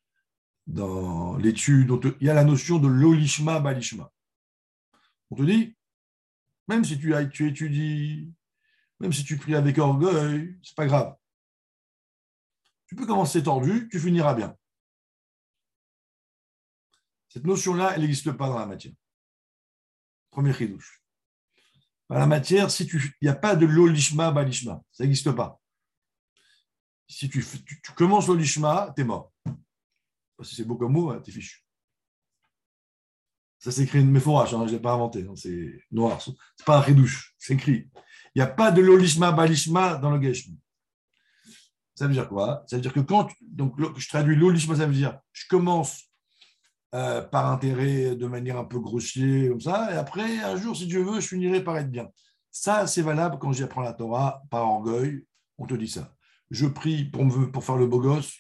dans 0.66 1.36
l'étude, 1.36 1.90
il 2.20 2.26
y 2.26 2.30
a 2.30 2.34
la 2.34 2.44
notion 2.44 2.78
de 2.78 2.88
l'olishma 2.88 3.60
balishma. 3.60 4.12
On 5.30 5.36
te 5.36 5.42
dit, 5.42 5.76
même 6.68 6.84
si 6.84 6.98
tu, 6.98 7.14
tu 7.32 7.48
étudies, 7.48 8.32
même 9.00 9.12
si 9.12 9.24
tu 9.24 9.36
pries 9.36 9.54
avec 9.54 9.78
orgueil, 9.78 10.58
c'est 10.62 10.76
pas 10.76 10.86
grave. 10.86 11.16
Tu 12.86 12.94
peux 12.94 13.06
commencer 13.06 13.42
tordu, 13.42 13.88
tu 13.90 13.98
finiras 13.98 14.34
bien. 14.34 14.56
Cette 17.28 17.44
notion-là, 17.44 17.92
elle 17.94 18.02
n'existe 18.02 18.32
pas 18.32 18.48
dans 18.48 18.58
la 18.58 18.66
matière. 18.66 18.94
Premier 20.36 20.52
chidouche. 20.52 21.02
Dans 22.10 22.18
la 22.18 22.26
matière, 22.26 22.70
si 22.70 22.84
il 22.84 23.12
n'y 23.22 23.28
a 23.28 23.34
pas 23.34 23.56
de 23.56 23.64
l'olishma 23.64 24.30
balishma, 24.30 24.82
ça 24.92 25.04
n'existe 25.04 25.32
pas. 25.32 25.58
Si 27.08 27.30
tu, 27.30 27.42
commences 27.96 28.28
l'olishma, 28.28 28.92
tu 28.94 29.00
es 29.00 29.04
mort. 29.06 29.32
Si 30.42 30.54
c'est 30.54 30.64
beau 30.64 30.76
comme 30.76 30.92
mot, 30.92 31.08
hein, 31.08 31.22
tu 31.24 31.30
es 31.30 31.32
fichu. 31.32 31.64
Ça 33.58 33.72
s'écrit 33.72 34.00
une 34.00 34.10
méphorage, 34.10 34.52
hein, 34.52 34.66
je 34.66 34.72
ne 34.72 34.76
l'ai 34.76 34.82
pas 34.82 34.92
inventé, 34.92 35.22
hein, 35.26 35.32
c'est 35.36 35.72
noir. 35.90 36.20
Ce 36.20 36.28
n'est 36.28 36.36
pas 36.66 36.76
un 36.76 36.82
redouche, 36.82 37.34
c'est 37.38 37.54
écrit. 37.54 37.88
Il 38.34 38.38
n'y 38.38 38.42
a 38.42 38.46
pas 38.46 38.70
de 38.70 38.82
l'olishma 38.82 39.32
balishma 39.32 39.96
dans 39.96 40.10
le 40.10 40.20
geshma. 40.20 40.54
Ça 41.94 42.06
veut 42.06 42.12
dire 42.12 42.28
quoi? 42.28 42.62
Ça 42.66 42.76
veut 42.76 42.82
dire 42.82 42.92
que 42.92 43.00
quand 43.00 43.30
donc, 43.40 43.74
je 43.98 44.06
traduis 44.06 44.36
l'olishma, 44.36 44.76
ça 44.76 44.84
veut 44.84 44.92
dire 44.92 45.18
je 45.32 45.46
commence 45.48 46.05
euh, 46.94 47.22
par 47.22 47.50
intérêt 47.50 48.14
de 48.16 48.26
manière 48.26 48.58
un 48.58 48.64
peu 48.64 48.78
grossier, 48.78 49.48
comme 49.48 49.60
ça, 49.60 49.92
et 49.92 49.96
après, 49.96 50.38
un 50.38 50.56
jour, 50.56 50.76
si 50.76 50.86
Dieu 50.86 51.02
veut, 51.02 51.20
je 51.20 51.28
finirai 51.28 51.62
par 51.62 51.76
être 51.76 51.90
bien. 51.90 52.08
Ça, 52.50 52.86
c'est 52.86 53.02
valable 53.02 53.38
quand 53.38 53.52
j'apprends 53.52 53.82
la 53.82 53.92
Torah 53.92 54.42
par 54.50 54.68
orgueil, 54.68 55.26
on 55.58 55.66
te 55.66 55.74
dit 55.74 55.88
ça. 55.88 56.14
Je 56.50 56.66
prie 56.66 57.04
pour, 57.04 57.24
me, 57.24 57.50
pour 57.50 57.64
faire 57.64 57.76
le 57.76 57.86
beau 57.86 58.00
gosse, 58.00 58.34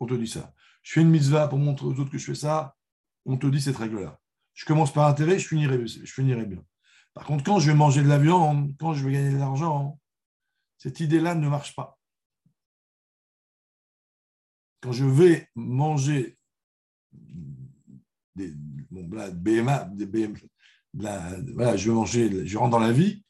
on 0.00 0.06
te 0.06 0.14
dit 0.14 0.26
ça. 0.26 0.52
Je 0.82 0.92
fais 0.94 1.02
une 1.02 1.10
mitzvah 1.10 1.48
pour 1.48 1.58
montrer 1.58 1.86
aux 1.86 2.00
autres 2.00 2.10
que 2.10 2.18
je 2.18 2.24
fais 2.24 2.34
ça, 2.34 2.74
on 3.24 3.36
te 3.36 3.46
dit 3.46 3.60
cette 3.60 3.76
règle-là. 3.76 4.18
Je 4.54 4.64
commence 4.64 4.92
par 4.92 5.06
intérêt, 5.06 5.38
je 5.38 5.46
finirai, 5.46 5.86
je 5.86 6.12
finirai 6.12 6.44
bien. 6.44 6.62
Par 7.14 7.24
contre, 7.24 7.44
quand 7.44 7.58
je 7.58 7.70
vais 7.70 7.76
manger 7.76 8.02
de 8.02 8.08
la 8.08 8.18
viande, 8.18 8.74
quand 8.78 8.94
je 8.94 9.06
vais 9.06 9.12
gagner 9.12 9.32
de 9.32 9.38
l'argent, 9.38 9.98
cette 10.78 11.00
idée-là 11.00 11.34
ne 11.34 11.48
marche 11.48 11.76
pas. 11.76 11.98
Quand 14.80 14.92
je 14.92 15.04
vais 15.04 15.48
manger 15.54 16.36
des, 18.34 18.52
BMA, 18.54 19.84
des 19.92 20.06
BM, 20.06 20.34
voilà, 20.94 21.76
je 21.76 21.88
vais 21.88 21.94
manger, 21.94 22.46
je 22.46 22.58
rentre 22.58 22.70
dans 22.70 22.78
la 22.78 22.92
vie, 22.92 23.24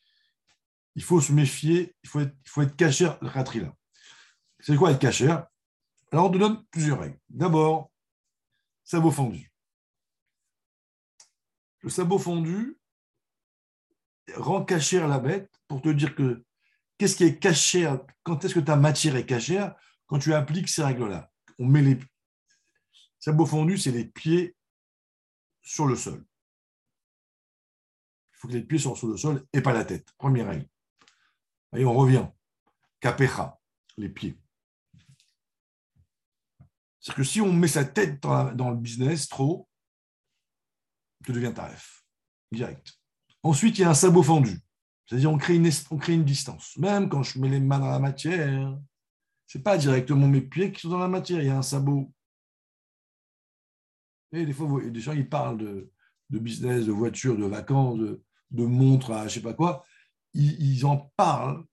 il 0.94 1.02
faut 1.02 1.20
se 1.20 1.32
méfier, 1.32 1.94
il 2.02 2.08
faut 2.08 2.20
être, 2.20 2.34
il 2.44 2.48
faut 2.48 2.62
être 2.62 2.76
cachère, 2.76 3.18
là. 3.22 3.74
C'est 4.60 4.76
quoi 4.76 4.92
être 4.92 5.00
cachère? 5.00 5.46
Alors, 6.12 6.26
on 6.26 6.30
te 6.30 6.38
donne 6.38 6.64
plusieurs 6.70 7.00
règles. 7.00 7.18
D'abord, 7.28 7.90
sabot 8.84 9.10
fondu. 9.10 9.50
Le 11.80 11.90
sabot 11.90 12.18
fondu 12.18 12.78
rend 14.36 14.64
cachère 14.64 15.08
la 15.08 15.18
bête 15.18 15.50
pour 15.66 15.82
te 15.82 15.88
dire 15.88 16.14
que 16.14 16.44
qu'est-ce 16.98 17.16
qui 17.16 17.24
est 17.24 17.38
cachère, 17.38 18.00
quand 18.22 18.44
est-ce 18.44 18.54
que 18.54 18.60
ta 18.60 18.76
matière 18.76 19.16
est 19.16 19.26
cachère 19.26 19.74
Quand 20.06 20.18
tu 20.18 20.32
appliques 20.34 20.68
ces 20.68 20.84
règles-là? 20.84 21.30
On 21.58 21.66
met 21.66 21.82
les. 21.82 21.98
Sabot 23.18 23.46
fondu, 23.46 23.78
c'est 23.78 23.90
les 23.90 24.04
pieds 24.04 24.54
sur 25.62 25.86
le 25.86 25.96
sol. 25.96 26.24
Il 28.32 28.38
faut 28.38 28.48
que 28.48 28.52
les 28.54 28.62
pieds 28.62 28.78
soient 28.78 28.96
sur 28.96 29.08
le 29.08 29.16
sol 29.16 29.46
et 29.52 29.60
pas 29.60 29.72
la 29.72 29.84
tête. 29.84 30.12
Première 30.18 30.48
règle. 30.48 30.68
Et 31.76 31.84
on 31.84 31.94
revient. 31.94 32.26
Capecha, 33.00 33.58
les 33.96 34.08
pieds. 34.08 34.38
C'est 37.00 37.14
que 37.14 37.24
si 37.24 37.40
on 37.40 37.52
met 37.52 37.68
sa 37.68 37.84
tête 37.84 38.22
dans, 38.22 38.70
le 38.70 38.76
business 38.76 39.28
trop, 39.28 39.68
tu 41.24 41.32
deviens 41.32 41.52
taref, 41.52 42.04
direct. 42.52 43.00
Ensuite, 43.42 43.78
il 43.78 43.80
y 43.82 43.84
a 43.84 43.90
un 43.90 43.94
sabot 43.94 44.22
fendu. 44.22 44.60
C'est-à-dire, 45.04 45.32
on 45.32 45.36
crée, 45.36 45.56
une, 45.56 45.68
crée 45.98 46.14
une 46.14 46.24
distance. 46.24 46.76
Même 46.76 47.08
quand 47.08 47.24
je 47.24 47.40
mets 47.40 47.48
les 47.48 47.58
mains 47.58 47.80
dans 47.80 47.90
la 47.90 47.98
matière, 47.98 48.78
ce 49.48 49.58
n'est 49.58 49.64
pas 49.64 49.76
directement 49.76 50.28
mes 50.28 50.40
pieds 50.40 50.70
qui 50.72 50.80
sont 50.80 50.90
dans 50.90 50.98
la 50.98 51.08
matière, 51.08 51.40
il 51.40 51.48
y 51.48 51.50
a 51.50 51.58
un 51.58 51.62
sabot. 51.62 52.12
Et 54.32 54.46
des 54.46 54.52
fois, 54.52 54.80
des 54.82 55.00
gens, 55.00 55.12
ils 55.12 55.28
parlent 55.28 55.58
de, 55.58 55.90
business, 56.30 56.86
de 56.86 56.92
voitures, 56.92 57.36
de 57.36 57.44
vacances, 57.44 57.98
de, 57.98 58.66
montres, 58.66 59.12
à 59.12 59.20
je 59.20 59.24
ne 59.24 59.28
sais 59.28 59.42
pas 59.42 59.54
quoi. 59.54 59.84
Ils, 60.34 60.84
en 60.86 61.12
parlent. 61.16 61.64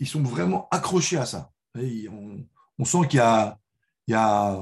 Ils 0.00 0.08
sont 0.08 0.22
vraiment 0.22 0.68
accrochés 0.70 1.18
à 1.18 1.26
ça. 1.26 1.52
on, 1.76 2.84
sent 2.84 3.08
qu'il 3.08 3.18
y 3.18 3.20
a, 3.20 3.58
il 4.08 4.12
y 4.12 4.14
a 4.14 4.60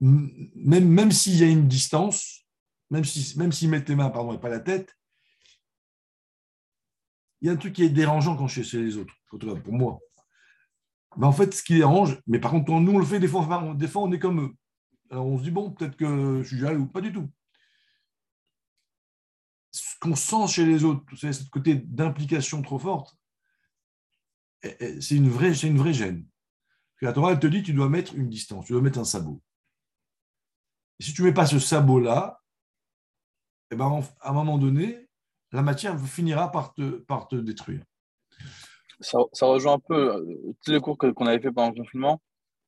même, 0.00 0.88
même 0.88 1.12
s'il 1.12 1.36
y 1.36 1.44
a 1.44 1.46
une 1.46 1.68
distance, 1.68 2.44
même 2.90 3.04
s'ils 3.04 3.38
même 3.38 3.52
mettent 3.70 3.88
les 3.88 3.96
mains 3.96 4.10
pardon, 4.10 4.32
et 4.32 4.38
pas 4.38 4.48
la 4.48 4.60
tête, 4.60 4.94
il 7.40 7.46
y 7.46 7.50
a 7.50 7.52
un 7.52 7.56
truc 7.56 7.74
qui 7.74 7.84
est 7.84 7.90
dérangeant 7.90 8.36
quand 8.36 8.48
je 8.48 8.62
suis 8.62 8.70
chez 8.70 8.82
les 8.82 8.96
autres, 8.96 9.14
pour 9.28 9.72
moi. 9.72 9.98
Ben, 11.16 11.28
en 11.28 11.32
fait, 11.32 11.54
ce 11.54 11.62
qui 11.62 11.74
dérange, 11.74 12.18
mais 12.26 12.38
par 12.38 12.50
contre, 12.50 12.72
nous 12.72 12.92
on 12.92 12.98
le 12.98 13.04
fait, 13.04 13.20
des 13.20 13.28
fois, 13.28 13.74
des 13.76 13.88
fois 13.88 14.02
on 14.02 14.12
est 14.12 14.18
comme 14.18 14.40
eux. 14.40 14.54
Alors 15.10 15.26
on 15.26 15.38
se 15.38 15.44
dit, 15.44 15.50
bon, 15.50 15.70
peut-être 15.70 15.96
que 15.96 16.42
je 16.42 16.48
suis 16.48 16.58
jaloux. 16.58 16.86
Pas 16.86 17.00
du 17.00 17.12
tout. 17.12 17.30
Ce 19.70 19.98
qu'on 20.00 20.14
sent 20.14 20.46
chez 20.48 20.64
les 20.64 20.84
autres, 20.84 21.04
c'est 21.16 21.32
ce 21.32 21.48
côté 21.50 21.74
d'implication 21.74 22.62
trop 22.62 22.78
forte, 22.78 23.16
c'est 24.62 25.16
une, 25.16 25.28
vraie, 25.28 25.52
une 25.52 25.78
vraie 25.78 25.92
gêne. 25.92 26.26
La 27.00 27.12
Torah, 27.12 27.32
elle 27.32 27.40
te 27.40 27.46
dit, 27.46 27.62
tu 27.62 27.74
dois 27.74 27.88
mettre 27.88 28.14
une 28.14 28.30
distance, 28.30 28.66
tu 28.66 28.72
dois 28.72 28.80
mettre 28.80 28.98
un 28.98 29.04
sabot. 29.04 29.42
Si 31.00 31.12
tu 31.12 31.22
ne 31.22 31.26
mets 31.26 31.34
pas 31.34 31.46
ce 31.46 31.58
sabot-là, 31.58 32.40
eh 33.70 33.76
ben, 33.76 34.02
à 34.20 34.30
un 34.30 34.32
moment 34.32 34.58
donné, 34.58 35.08
la 35.52 35.62
matière 35.62 36.00
finira 36.00 36.50
par 36.50 36.72
te, 36.74 37.34
détruire. 37.36 37.84
Ça, 39.00 39.18
rejoint 39.42 39.74
un 39.74 39.78
peu 39.80 40.14
euh, 40.14 40.54
les 40.66 40.80
cours 40.80 40.96
qu'on 40.96 41.26
avait 41.26 41.40
fait 41.40 41.52
pendant 41.52 41.70
le 41.70 41.82
confinement, 41.82 42.22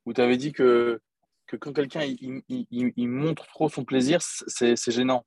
où 0.05 0.13
tu 0.13 0.21
avais 0.21 0.37
dit 0.37 0.53
que 0.53 1.01
que 1.47 1.57
quand 1.57 1.73
quelqu'un 1.73 2.03
il, 2.05 3.09
montre 3.09 3.47
trop 3.47 3.69
son 3.69 3.85
plaisir, 3.85 4.21
c'est 4.23 4.91
gênant. 4.91 5.25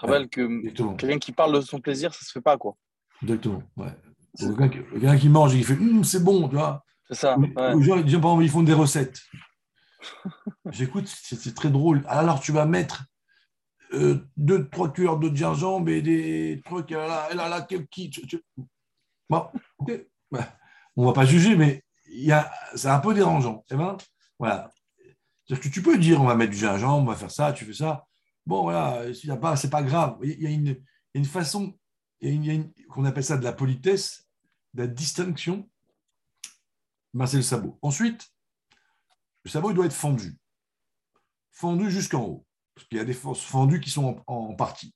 Je 0.00 0.06
rappelle 0.06 0.28
que 0.28 0.96
quelqu'un 0.96 1.18
qui 1.18 1.32
parle 1.32 1.54
de 1.54 1.60
son 1.60 1.80
plaisir, 1.80 2.12
ça 2.14 2.24
se 2.24 2.32
fait 2.32 2.40
pas, 2.40 2.56
quoi. 2.56 2.76
Exactement, 3.22 3.62
ouais. 3.76 3.94
Quelqu'un 4.36 5.16
qui 5.16 5.28
mange 5.28 5.54
et 5.54 5.58
qui 5.58 5.64
fait 5.64 5.74
hum, 5.74 6.02
c'est 6.02 6.22
bon, 6.22 6.48
tu 6.48 6.56
vois. 6.56 6.84
C'est 7.08 7.14
ça. 7.14 7.38
Ouais. 7.38 7.76
Les 7.76 7.82
gens, 7.82 8.40
ils 8.40 8.50
font 8.50 8.62
des 8.62 8.72
recettes. 8.72 9.20
J'écoute, 10.70 11.06
c'est 11.06 11.54
très 11.54 11.70
drôle. 11.70 12.02
Alors, 12.08 12.40
tu 12.40 12.50
vas 12.50 12.66
mettre 12.66 13.04
euh, 13.92 14.26
deux, 14.36 14.68
trois 14.68 14.92
cuillères 14.92 15.18
de 15.18 15.34
gingembre 15.34 15.90
et 15.90 16.02
des 16.02 16.60
trucs. 16.64 16.90
Et 16.90 16.94
là, 16.94 17.28
là, 17.34 17.48
là, 17.48 17.62
qui. 17.62 18.10
Bon, 19.30 19.46
ok. 19.78 19.92
On 20.96 21.06
va 21.06 21.12
pas 21.12 21.24
juger, 21.24 21.56
mais 21.56 21.84
c'est 22.74 22.88
un 22.88 22.98
peu 22.98 23.14
dérangeant. 23.14 23.64
Eh 23.70 23.76
ben, 23.76 23.96
voilà. 24.38 24.70
C'est-à-dire 25.44 25.64
que 25.64 25.74
tu 25.74 25.82
peux 25.82 25.98
dire, 25.98 26.20
on 26.20 26.26
va 26.26 26.34
mettre 26.34 26.52
du 26.52 26.58
gingembre, 26.58 27.02
on 27.02 27.12
va 27.12 27.16
faire 27.16 27.30
ça, 27.30 27.52
tu 27.52 27.64
fais 27.64 27.74
ça. 27.74 28.06
Bon, 28.46 28.62
voilà, 28.62 29.12
ce 29.12 29.26
n'est 29.26 29.70
pas, 29.70 29.82
grave. 29.82 30.18
Il 30.22 30.40
y 30.40 30.46
a 30.46 30.50
une, 30.50 31.24
façon, 31.24 31.78
qu'on 32.90 33.04
appelle 33.04 33.24
ça 33.24 33.36
de 33.36 33.44
la 33.44 33.52
politesse, 33.52 34.28
de 34.72 34.82
la 34.82 34.86
distinction. 34.86 35.68
Ben, 37.12 37.26
c'est 37.26 37.36
le 37.36 37.42
sabot. 37.42 37.78
Ensuite, 37.82 38.28
le 39.44 39.50
sabot 39.50 39.72
doit 39.72 39.86
être 39.86 39.92
fendu. 39.94 40.38
Fendu 41.52 41.90
jusqu'en 41.90 42.22
haut. 42.22 42.46
Parce 42.74 42.86
qu'il 42.88 42.98
y 42.98 43.00
a 43.00 43.04
des 43.04 43.14
forces 43.14 43.42
fendues 43.42 43.80
qui 43.80 43.90
sont 43.90 44.22
en, 44.26 44.34
en 44.34 44.54
partie. 44.54 44.94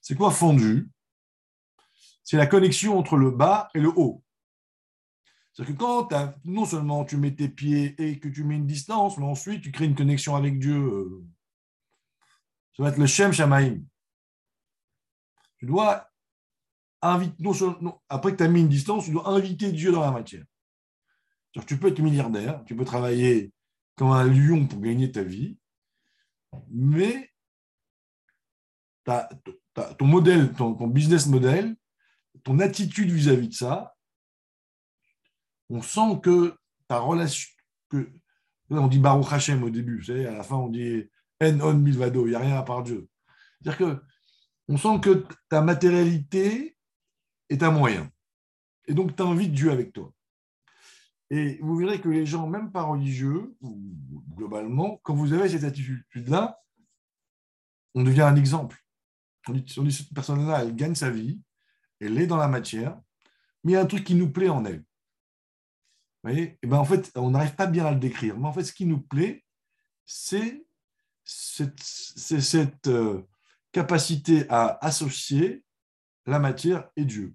C'est 0.00 0.14
quoi 0.14 0.30
fendu? 0.30 0.90
C'est 2.22 2.36
la 2.36 2.46
connexion 2.46 2.98
entre 2.98 3.16
le 3.16 3.30
bas 3.30 3.70
et 3.74 3.80
le 3.80 3.88
haut. 3.88 4.22
C'est-à-dire 5.52 5.74
que 5.74 5.80
quand 5.80 6.08
non 6.44 6.64
seulement 6.64 7.04
tu 7.04 7.16
mets 7.16 7.34
tes 7.34 7.48
pieds 7.48 7.94
et 7.98 8.18
que 8.18 8.28
tu 8.28 8.44
mets 8.44 8.56
une 8.56 8.66
distance, 8.66 9.18
mais 9.18 9.24
ensuite 9.24 9.62
tu 9.62 9.72
crées 9.72 9.86
une 9.86 9.94
connexion 9.94 10.36
avec 10.36 10.58
Dieu, 10.58 10.76
euh, 10.76 11.24
ça 12.76 12.84
va 12.84 12.90
être 12.90 12.98
le 12.98 13.06
Shem 13.06 13.32
Shamaim. 13.32 13.80
Tu 15.58 15.66
dois 15.66 16.08
inviter, 17.02 17.34
non 17.80 18.00
après 18.08 18.32
que 18.32 18.36
tu 18.36 18.44
as 18.44 18.48
mis 18.48 18.60
une 18.60 18.68
distance, 18.68 19.06
tu 19.06 19.10
dois 19.10 19.28
inviter 19.28 19.72
Dieu 19.72 19.90
dans 19.90 20.02
la 20.02 20.12
matière. 20.12 20.44
Que 21.54 21.64
tu 21.64 21.76
peux 21.76 21.88
être 21.88 22.00
milliardaire, 22.00 22.62
tu 22.66 22.76
peux 22.76 22.84
travailler 22.84 23.52
comme 23.96 24.12
un 24.12 24.24
lion 24.24 24.66
pour 24.66 24.80
gagner 24.80 25.10
ta 25.10 25.24
vie, 25.24 25.58
mais 26.70 27.32
ton 29.04 30.06
modèle, 30.06 30.52
ton, 30.52 30.74
ton 30.74 30.86
business 30.86 31.26
model, 31.26 31.74
ton 32.44 32.60
attitude 32.60 33.10
vis-à-vis 33.10 33.48
de 33.48 33.54
ça, 33.54 33.96
on 35.70 35.82
sent 35.82 36.20
que 36.22 36.54
ta 36.86 36.98
relation, 36.98 37.48
que 37.88 38.10
là, 38.70 38.80
on 38.80 38.88
dit 38.88 38.98
Baruch 38.98 39.32
Hashem 39.32 39.62
au 39.62 39.70
début, 39.70 40.00
vous 40.00 40.10
à 40.10 40.32
la 40.32 40.42
fin 40.42 40.56
on 40.56 40.68
dit 40.68 41.04
En 41.42 41.60
on 41.60 41.74
milvado, 41.74 42.26
il 42.26 42.30
n'y 42.30 42.36
a 42.36 42.40
rien 42.40 42.56
à 42.56 42.62
part 42.62 42.82
Dieu. 42.82 43.08
C'est-à-dire 43.60 43.78
que 43.78 44.02
on 44.68 44.76
sent 44.76 45.00
que 45.02 45.26
ta 45.48 45.62
matérialité 45.62 46.76
est 47.48 47.62
un 47.62 47.70
moyen. 47.70 48.10
Et 48.86 48.94
donc 48.94 49.16
tu 49.16 49.22
invites 49.22 49.52
Dieu 49.52 49.70
avec 49.70 49.92
toi. 49.92 50.12
Et 51.30 51.58
vous 51.60 51.76
verrez 51.76 52.00
que 52.00 52.08
les 52.08 52.24
gens, 52.24 52.46
même 52.46 52.72
pas 52.72 52.82
religieux, 52.82 53.54
globalement, 54.34 54.98
quand 55.02 55.14
vous 55.14 55.32
avez 55.34 55.48
cette 55.48 55.64
attitude-là, 55.64 56.58
on 57.94 58.02
devient 58.02 58.22
un 58.22 58.36
exemple. 58.36 58.82
On 59.46 59.52
dit, 59.52 59.74
on 59.78 59.82
dit 59.82 59.92
cette 59.92 60.12
personne-là, 60.14 60.62
elle 60.62 60.74
gagne 60.74 60.94
sa 60.94 61.10
vie, 61.10 61.40
elle 62.00 62.18
est 62.18 62.26
dans 62.26 62.36
la 62.36 62.48
matière, 62.48 62.98
mais 63.62 63.72
il 63.72 63.74
y 63.74 63.76
a 63.76 63.82
un 63.82 63.86
truc 63.86 64.04
qui 64.04 64.14
nous 64.14 64.30
plaît 64.30 64.48
en 64.48 64.64
elle. 64.64 64.84
Voyez 66.28 66.58
ben, 66.62 66.76
En 66.76 66.84
fait, 66.84 67.10
on 67.16 67.30
n'arrive 67.30 67.54
pas 67.54 67.66
bien 67.66 67.86
à 67.86 67.92
le 67.92 67.98
décrire. 67.98 68.38
Mais 68.38 68.48
en 68.48 68.52
fait, 68.52 68.64
ce 68.64 68.72
qui 68.74 68.84
nous 68.84 69.00
plaît, 69.00 69.46
c'est 70.04 70.66
cette, 71.24 72.86
euh, 72.86 73.22
capacité 73.72 74.48
à 74.50 74.78
associer 74.84 75.64
la 76.26 76.38
matière 76.38 76.90
et 76.96 77.04
Dieu. 77.04 77.34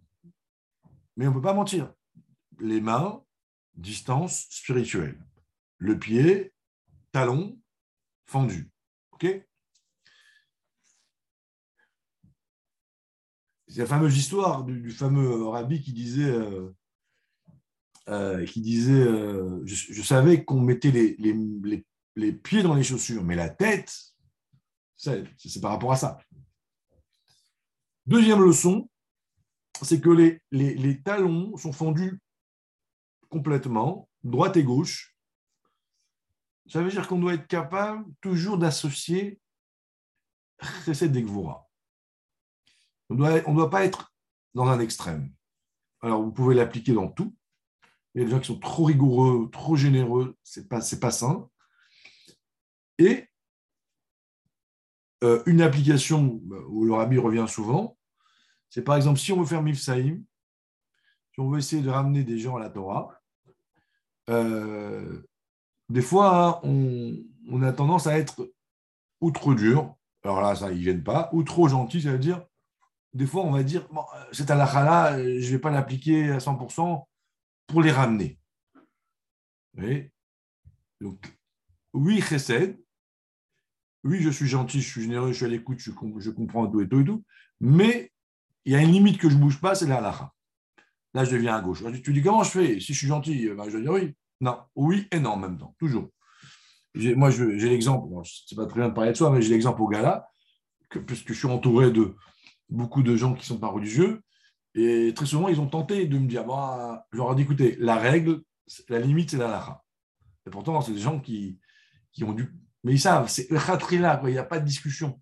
Mais 1.15 1.25
on 1.25 1.29
ne 1.29 1.35
peut 1.35 1.41
pas 1.41 1.53
mentir. 1.53 1.91
Les 2.59 2.81
mains, 2.81 3.23
distance 3.75 4.45
spirituelle. 4.49 5.19
Le 5.77 5.97
pied, 5.97 6.53
talon, 7.11 7.59
fendu. 8.25 8.71
OK? 9.13 9.25
C'est 13.67 13.79
la 13.79 13.87
fameuse 13.87 14.17
histoire 14.17 14.63
du, 14.63 14.79
du 14.81 14.91
fameux 14.91 15.47
rabbi 15.47 15.81
qui 15.81 15.93
disait, 15.93 16.29
euh, 16.29 16.75
euh, 18.09 18.45
qui 18.45 18.59
disait 18.59 18.91
euh, 18.91 19.61
je, 19.65 20.01
savais 20.01 20.43
qu'on 20.43 20.59
mettait 20.59 20.91
les, 20.91 22.33
pieds 22.33 22.61
dans 22.61 22.73
les 22.73 22.83
chaussures, 22.83 23.23
mais 23.23 23.35
la 23.35 23.49
tête, 23.49 23.93
c'est 24.97 25.61
par 25.61 25.71
rapport 25.71 25.93
à 25.93 25.95
ça. 25.95 26.17
Deuxième 28.05 28.43
leçon, 28.43 28.89
c'est 29.81 30.01
que 30.01 30.09
les, 30.51 31.01
talons 31.03 31.55
sont 31.55 31.71
fendus 31.71 32.19
complètement, 33.29 34.09
droite 34.23 34.57
et 34.57 34.63
gauche. 34.63 35.15
Ça 36.67 36.81
veut 36.81 36.91
dire 36.91 37.07
qu'on 37.07 37.19
doit 37.19 37.35
être 37.35 37.47
capable 37.47 38.05
toujours 38.19 38.57
d'associer 38.57 39.39
Chesed 40.85 41.15
et 41.15 41.23
Gvura. 41.23 41.69
On 43.09 43.15
ne 43.15 43.55
doit 43.55 43.69
pas 43.69 43.85
être 43.85 44.13
dans 44.53 44.67
un 44.67 44.79
extrême. 44.79 45.31
Alors, 46.01 46.21
vous 46.21 46.31
pouvez 46.31 46.53
l'appliquer 46.53 46.91
dans 46.91 47.07
tout. 47.07 47.33
Il 48.13 48.21
y 48.21 48.21
a 48.21 48.25
des 48.25 48.31
gens 48.31 48.39
qui 48.39 48.47
sont 48.47 48.59
trop 48.59 48.85
rigoureux, 48.85 49.49
trop 49.51 49.75
généreux, 49.75 50.37
ce 50.43 50.59
n'est 50.59 50.67
pas, 50.67 50.81
c'est 50.81 50.99
pas 50.99 51.11
sain. 51.11 51.49
Et 52.99 53.27
euh, 55.23 55.41
une 55.45 55.61
application 55.61 56.41
où 56.69 56.85
le 56.85 56.93
rabbi 56.93 57.17
revient 57.17 57.45
souvent, 57.47 57.97
c'est 58.69 58.83
par 58.83 58.95
exemple 58.95 59.19
si 59.19 59.31
on 59.31 59.39
veut 59.39 59.45
faire 59.45 59.63
Mifsaïm, 59.63 60.23
si 61.33 61.39
on 61.39 61.49
veut 61.49 61.59
essayer 61.59 61.81
de 61.81 61.89
ramener 61.89 62.23
des 62.23 62.37
gens 62.37 62.57
à 62.57 62.59
la 62.59 62.69
Torah, 62.69 63.19
euh, 64.29 65.23
des 65.89 66.01
fois, 66.01 66.61
hein, 66.63 67.15
on, 67.49 67.61
a 67.61 67.73
tendance 67.73 68.07
à 68.07 68.17
être 68.17 68.51
ou 69.21 69.31
trop 69.31 69.55
dur, 69.55 69.95
alors 70.23 70.41
là, 70.41 70.55
ça, 70.55 70.69
ne 70.69 70.75
viennent 70.75 71.03
pas, 71.03 71.29
ou 71.33 71.43
trop 71.43 71.67
gentil, 71.67 72.01
ça 72.01 72.11
veut 72.11 72.19
dire, 72.19 72.45
des 73.13 73.25
fois, 73.25 73.43
on 73.43 73.51
va 73.51 73.63
dire, 73.63 73.87
bon, 73.91 74.01
euh, 74.15 74.23
cette 74.31 74.51
halakha-là, 74.51 75.17
je 75.17 75.45
ne 75.45 75.51
vais 75.51 75.59
pas 75.59 75.71
l'appliquer 75.71 76.31
à 76.31 76.37
100% 76.39 77.07
pour 77.73 77.81
les 77.81 77.91
ramener. 77.91 78.37
Voyez 79.73 80.11
Donc, 81.01 81.25
oui, 81.93 82.21
chesed, 82.21 82.79
oui, 84.03 84.21
je 84.21 84.29
suis 84.29 84.47
gentil, 84.47 84.79
je 84.79 84.87
suis 84.87 85.01
généreux, 85.01 85.29
je 85.29 85.37
suis 85.37 85.45
à 85.45 85.49
l'écoute, 85.49 85.79
je, 85.79 85.89
com- 85.89 86.19
je 86.19 86.29
comprends 86.29 86.67
tout 86.67 86.81
et 86.81 86.87
tout 86.87 86.99
et 86.99 87.03
tout, 87.03 87.25
mais 87.59 88.11
il 88.65 88.73
y 88.73 88.75
a 88.75 88.81
une 88.83 88.91
limite 88.91 89.17
que 89.17 89.27
je 89.27 89.35
ne 89.37 89.41
bouge 89.41 89.59
pas, 89.59 89.73
c'est 89.73 89.87
la 89.87 89.97
halakha. 89.97 90.31
Là, 91.15 91.25
je 91.25 91.31
deviens 91.31 91.55
à 91.55 91.61
gauche. 91.61 91.83
Tu 92.03 92.13
dis, 92.13 92.21
comment 92.21 92.43
je 92.43 92.51
fais? 92.51 92.79
Si 92.79 92.93
je 92.93 92.99
suis 92.99 93.07
gentil, 93.07 93.47
euh, 93.47 93.55
ben, 93.55 93.65
je 93.65 93.71
dois 93.71 93.81
dire 93.81 93.91
oui. 93.91 94.15
Non, 94.39 94.59
oui 94.75 95.07
et 95.11 95.19
non 95.19 95.31
en 95.31 95.37
même 95.37 95.57
temps, 95.57 95.75
toujours. 95.79 96.09
Moi, 96.93 97.31
j'ai 97.31 97.69
l'exemple, 97.69 98.07
c'est 98.23 98.55
pas 98.55 98.67
très 98.67 98.81
bien 98.81 98.89
de 98.89 98.93
parler 98.93 99.13
de 99.13 99.17
soi, 99.17 99.31
mais 99.31 99.41
j'ai 99.41 99.49
l'exemple 99.49 99.81
au 99.81 99.87
gala, 99.87 100.27
que, 100.91 100.99
puisque 100.99 101.29
je 101.29 101.39
suis 101.39 101.47
entouré 101.47 101.89
de 101.89 102.15
beaucoup 102.69 103.01
de 103.01 103.15
gens 103.15 103.33
qui 103.33 103.39
ne 103.39 103.45
sont 103.45 103.59
pas 103.59 103.69
religieux, 103.69 104.21
et 104.75 105.13
très 105.13 105.25
souvent, 105.25 105.47
ils 105.49 105.59
ont 105.59 105.67
tenté 105.67 106.07
de 106.07 106.17
me 106.17 106.27
dire, 106.27 106.45
bah, 106.45 107.07
je 107.11 107.17
leur 107.17 107.31
ai 107.31 107.35
dit, 107.35 107.43
écoutez, 107.43 107.75
la 107.79 107.95
règle, 107.97 108.41
la 108.89 108.99
limite, 108.99 109.31
c'est 109.31 109.37
la 109.37 109.47
halakha. 109.49 109.83
Et 110.47 110.49
pourtant, 110.49 110.81
c'est 110.81 110.93
des 110.93 110.99
gens 110.99 111.19
qui, 111.19 111.59
qui 112.11 112.23
ont 112.23 112.33
dû. 112.33 112.51
Mais 112.83 112.93
ils 112.93 112.99
savent, 112.99 113.29
c'est 113.29 113.47
quoi, 113.47 114.29
il 114.29 114.31
n'y 114.33 114.37
a 114.37 114.43
pas 114.43 114.59
de 114.59 114.65
discussion. 114.65 115.21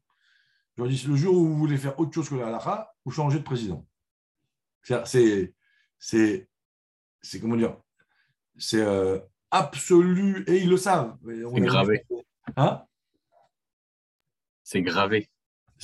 Je 0.78 0.82
leur 0.84 0.89
dis, 0.91 1.04
le 1.08 1.16
jour 1.16 1.36
où 1.36 1.45
vous 1.47 1.58
voulez 1.58 1.78
faire 1.78 1.99
autre 1.99 2.14
chose 2.14 2.30
que 2.30 2.36
la 2.36 2.47
halakha, 2.47 2.93
vous 3.06 3.12
changez 3.12 3.39
de 3.39 3.43
président. 3.43 3.86
C'est- 4.84 5.54
C'est, 6.04 6.49
c'est, 7.22 7.39
comment 7.39 7.56
dire, 7.56 7.78
c'est 8.58 8.82
euh, 8.82 9.20
absolu, 9.52 10.43
et 10.47 10.58
ils 10.58 10.70
le 10.70 10.78
savent. 10.78 11.16
C'est 11.24 11.62
gravé. 11.62 12.06
Hein? 12.56 12.84
C'est 14.64 14.82
gravé. 14.82 15.30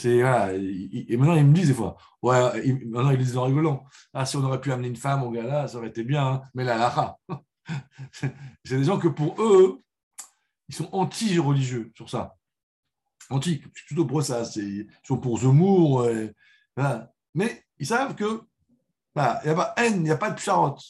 Et 0.03 1.17
maintenant, 1.17 1.35
ils 1.35 1.45
me 1.45 1.53
disent 1.53 1.69
des 1.69 1.73
fois, 1.73 1.97
ouais, 2.21 2.61
ils- 2.65 2.87
maintenant, 2.87 3.11
ils 3.11 3.17
disent 3.17 3.37
en 3.37 3.43
rigolant, 3.45 3.85
ah, 4.13 4.25
si 4.25 4.37
on 4.37 4.43
aurait 4.43 4.61
pu 4.61 4.71
amener 4.71 4.87
une 4.89 4.95
femme 4.95 5.23
au 5.23 5.31
gala, 5.31 5.67
ça 5.67 5.77
aurait 5.77 5.87
été 5.89 6.03
bien, 6.03 6.25
hein, 6.27 6.41
mais 6.53 6.63
la 6.63 6.75
halakha. 6.87 7.17
c'est 8.63 8.77
des 8.77 8.83
gens 8.83 8.99
que 8.99 9.07
pour 9.07 9.41
eux, 9.41 9.81
ils 10.69 10.75
sont 10.75 10.89
anti-religieux 10.91 11.91
sur 11.95 12.09
ça. 12.09 12.35
Anti, 13.29 13.57
plutôt 13.87 14.05
pour 14.05 14.23
ça, 14.23 14.45
c'est, 14.45 14.61
ils 14.61 14.87
sont 15.03 15.17
pour 15.17 15.39
Zemmour, 15.39 16.01
euh, 16.01 16.27
mais 17.33 17.63
ils 17.79 17.87
savent 17.87 18.15
que 18.15 18.41
voilà, 19.15 19.41
il 19.43 19.47
n'y 19.47 19.51
a 19.53 19.55
pas 19.55 19.73
haine, 19.77 19.95
il 19.95 20.03
n'y 20.03 20.11
a 20.11 20.17
pas 20.17 20.29
de 20.29 20.39
charotte. 20.39 20.81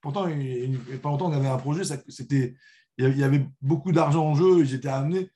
Pourtant, 0.00 0.28
il 0.28 0.70
n'y 0.70 0.94
a 0.94 0.98
pas 0.98 1.08
longtemps, 1.08 1.26
on 1.28 1.32
avait 1.32 1.48
un 1.48 1.58
projet, 1.58 1.82
c'était, 2.08 2.54
il 2.98 3.18
y 3.18 3.24
avait 3.24 3.46
beaucoup 3.60 3.90
d'argent 3.92 4.24
en 4.24 4.34
jeu, 4.34 4.60
ils 4.60 4.74
étaient 4.74 4.88
amenés. 4.88 5.30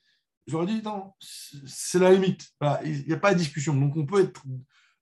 J'aurais 0.45 0.65
dit, 0.65 0.81
non, 0.81 1.13
c'est 1.19 1.99
la 1.99 2.11
limite. 2.11 2.51
Il 2.83 3.05
n'y 3.07 3.13
a 3.13 3.17
pas 3.17 3.33
de 3.33 3.39
discussion. 3.39 3.75
Donc, 3.75 3.95
on 3.95 4.05
peut 4.05 4.21
être, 4.21 4.43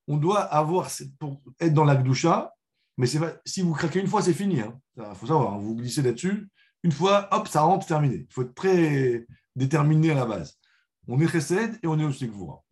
on 0.08 0.18
doit 0.18 0.42
avoir, 0.42 0.89
pour 1.20 1.42
être 1.60 1.74
dans 1.74 1.86
la 1.86 1.96
Gdoucha, 1.96 2.54
mais 2.98 3.08
si 3.08 3.62
vous 3.62 3.74
craquez 3.74 4.00
une 4.00 4.08
fois, 4.08 4.22
c'est 4.22 4.34
fini. 4.34 4.60
Il 4.98 5.04
faut 5.16 5.28
savoir, 5.28 5.54
hein, 5.54 5.58
vous 5.58 5.76
glissez 5.76 6.02
là-dessus, 6.02 6.50
une 6.84 6.92
fois, 6.92 7.28
hop, 7.32 7.48
ça 7.48 7.62
rentre, 7.62 7.86
terminé. 7.86 8.26
Il 8.30 8.34
faut 8.34 8.44
être 8.44 8.54
très 8.54 9.26
déterminé 9.56 10.12
à 10.12 10.16
la 10.16 10.26
base. 10.26 10.60
On 11.08 11.20
est 11.20 11.28
Chesed 11.28 11.80
et 11.82 11.88
on 11.88 12.00
est 12.00 12.04
aussi 12.04 12.28
Gvura. 12.28 12.64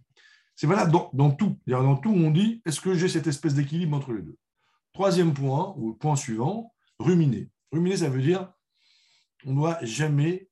C'est 0.55 0.67
valable 0.67 0.91
dans, 0.91 1.09
dans 1.13 1.31
tout. 1.31 1.57
Dans 1.65 1.95
tout, 1.95 2.11
on 2.11 2.31
dit, 2.31 2.61
est-ce 2.65 2.81
que 2.81 2.93
j'ai 2.93 3.07
cette 3.07 3.27
espèce 3.27 3.53
d'équilibre 3.53 3.95
entre 3.95 4.13
les 4.13 4.21
deux? 4.21 4.37
Troisième 4.93 5.33
point, 5.33 5.73
ou 5.77 5.93
point 5.93 6.15
suivant, 6.15 6.73
ruminer. 6.99 7.49
Ruminer, 7.71 7.97
ça 7.97 8.09
veut 8.09 8.21
dire, 8.21 8.51
on 9.45 9.51
ne 9.51 9.55
doit 9.55 9.77
jamais 9.83 10.48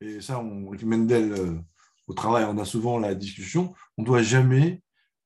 et 0.00 0.20
ça, 0.20 0.38
on, 0.38 0.68
avec 0.68 0.82
Mendel, 0.82 1.32
euh, 1.32 1.58
au 2.06 2.14
travail, 2.14 2.44
on 2.44 2.58
a 2.58 2.64
souvent 2.64 2.98
la 2.98 3.14
discussion, 3.14 3.74
on 3.96 4.02
ne 4.02 4.06
doit 4.06 4.22
jamais 4.22 4.82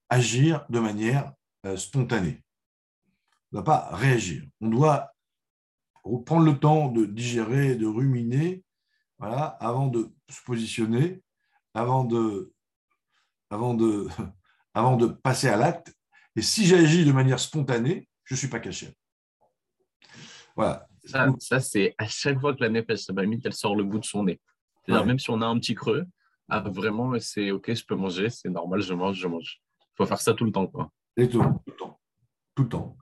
agir 0.08 0.64
de 0.68 0.78
manière 0.78 1.32
euh, 1.66 1.76
spontanée. 1.76 2.42
On 3.52 3.58
ne 3.58 3.62
doit 3.62 3.64
pas 3.64 3.88
réagir. 3.96 4.44
On 4.60 4.68
doit 4.68 5.12
prendre 6.24 6.44
le 6.44 6.58
temps 6.58 6.88
de 6.88 7.04
digérer, 7.04 7.76
de 7.76 7.86
ruminer, 7.86 8.64
voilà, 9.18 9.44
avant 9.60 9.88
de 9.88 10.10
se 10.28 10.42
positionner, 10.44 11.22
avant 11.74 12.04
de, 12.04 12.52
avant 13.50 13.74
de, 13.74 14.08
avant 14.74 14.96
de 14.96 15.06
passer 15.06 15.48
à 15.48 15.56
l'acte. 15.56 15.92
Et 16.36 16.42
si 16.42 16.66
j'agis 16.66 17.04
de 17.04 17.12
manière 17.12 17.40
spontanée, 17.40 18.08
je 18.24 18.34
ne 18.34 18.38
suis 18.38 18.48
pas 18.48 18.60
caché. 18.60 18.94
Voilà. 20.54 20.86
Ça, 21.40 21.60
c'est 21.60 21.94
à 21.96 22.06
chaque 22.06 22.38
fois 22.38 22.54
que 22.54 22.62
la 22.62 22.68
nefesh 22.68 23.06
elle 23.44 23.52
sort 23.52 23.74
le 23.74 23.84
bout 23.84 23.98
de 23.98 24.04
son 24.04 24.24
nez. 24.24 24.40
C'est-à-dire, 24.88 25.02
Ouais. 25.02 25.06
même 25.08 25.18
si 25.18 25.28
on 25.30 25.42
a 25.42 25.46
un 25.46 25.58
petit 25.58 25.74
creux, 25.74 26.06
ah, 26.48 26.60
vraiment, 26.60 27.12
c'est 27.20 27.50
OK, 27.50 27.74
je 27.74 27.84
peux 27.84 27.94
manger, 27.94 28.30
c'est 28.30 28.48
normal, 28.48 28.80
je 28.80 28.94
mange, 28.94 29.16
je 29.16 29.28
mange. 29.28 29.60
Il 29.80 29.96
faut 29.98 30.06
faire 30.06 30.20
ça 30.20 30.32
tout 30.32 30.44
le 30.46 30.52
temps. 30.52 30.66
Quoi. 30.66 30.90
Et 31.18 31.28
tout, 31.28 31.42
tout 31.42 31.62
le 31.66 31.76
temps. 31.76 32.00
Tout 32.54 32.62
le 32.62 32.68
temps. 32.70 32.96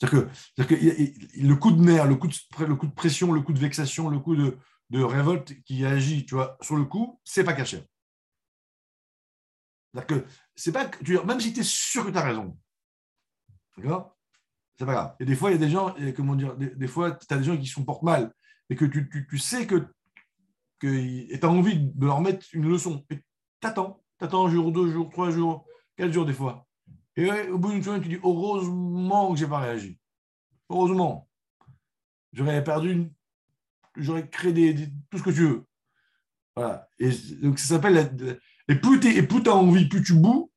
C'est-à-dire 0.00 0.26
que, 0.26 0.34
c'est-à-dire 0.56 1.12
le 1.48 1.54
coup 1.54 1.70
de 1.70 1.80
nerf, 1.80 2.06
le 2.06 2.16
coup 2.16 2.26
de, 2.26 2.64
le 2.64 2.74
coup 2.74 2.86
de 2.88 2.92
pression, 2.92 3.32
le 3.32 3.40
coup 3.42 3.52
de 3.52 3.58
vexation, 3.60 4.08
le 4.08 4.18
coup 4.18 4.34
de, 4.34 4.56
de 4.90 5.02
révolte 5.02 5.54
qui 5.62 5.84
agit 5.84 6.26
tu 6.26 6.34
vois, 6.34 6.56
sur 6.60 6.76
le 6.76 6.84
coup, 6.84 7.20
c'est 7.24 7.44
pas 7.44 7.52
caché. 7.52 7.84
C'est-à-dire 9.94 10.06
que 10.22 10.26
c'est 10.56 10.72
pas 10.72 10.86
que, 10.86 10.98
tu 10.98 11.12
veux 11.12 11.18
dire, 11.18 11.26
même 11.26 11.40
si 11.40 11.52
tu 11.52 11.60
es 11.60 11.64
sûr 11.64 12.04
que 12.04 12.10
tu 12.10 12.18
as 12.18 12.22
raison, 12.24 12.58
d'accord? 13.76 14.16
C'est 14.78 14.86
pas 14.86 14.92
grave. 14.92 15.16
Et 15.20 15.24
des 15.24 15.34
fois, 15.34 15.50
il 15.50 15.54
y 15.54 15.56
a 15.56 15.66
des 15.66 15.70
gens, 15.70 15.94
comment 16.16 16.36
dire, 16.36 16.56
des, 16.56 16.70
des 16.74 16.86
fois, 16.86 17.12
tu 17.12 17.26
as 17.32 17.38
des 17.38 17.44
gens 17.44 17.56
qui 17.56 17.66
se 17.66 17.74
comportent 17.74 18.02
mal 18.04 18.32
et 18.70 18.76
que 18.76 18.84
tu, 18.84 19.08
tu- 19.10 19.26
tu 19.28 19.38
sais 19.38 19.66
que, 19.66 19.86
que 20.78 20.86
et 20.86 21.38
tu 21.38 21.46
as 21.46 21.50
envie 21.50 21.78
de 21.78 22.06
leur 22.06 22.20
mettre 22.20 22.46
une 22.52 22.68
leçon. 22.68 23.04
Et 23.10 23.20
t'attends, 23.60 24.02
t'attends 24.18 24.46
un 24.46 24.50
jour, 24.50 24.72
deux 24.72 24.90
jours, 24.90 25.10
trois 25.10 25.30
jours, 25.30 25.66
quatre 25.96 26.12
jours 26.12 26.26
des 26.26 26.32
fois. 26.32 26.66
Et 27.16 27.30
au 27.48 27.58
bout 27.58 27.72
d'une 27.72 27.82
semaine, 27.82 28.00
tu 28.00 28.08
dis 28.08 28.18
heureusement 28.22 29.32
que 29.32 29.38
j'ai 29.38 29.46
pas 29.46 29.58
réagi. 29.58 29.98
Heureusement. 30.70 31.28
J'aurais 32.32 32.62
perdu 32.62 33.10
J'aurais 33.96 34.28
créé 34.28 34.52
des, 34.52 34.88
tout 35.10 35.18
ce 35.18 35.22
que 35.22 35.30
tu 35.30 35.48
veux. 35.48 35.64
Voilà. 36.54 36.88
Et 36.98 37.10
donc 37.42 37.58
ça 37.58 37.74
s'appelle. 37.74 38.38
Et 38.68 38.74
plus 38.76 39.00
tu 39.00 39.48
as 39.48 39.54
envie, 39.54 39.88
plus 39.88 40.02
tu 40.02 40.14
boues, 40.14 40.52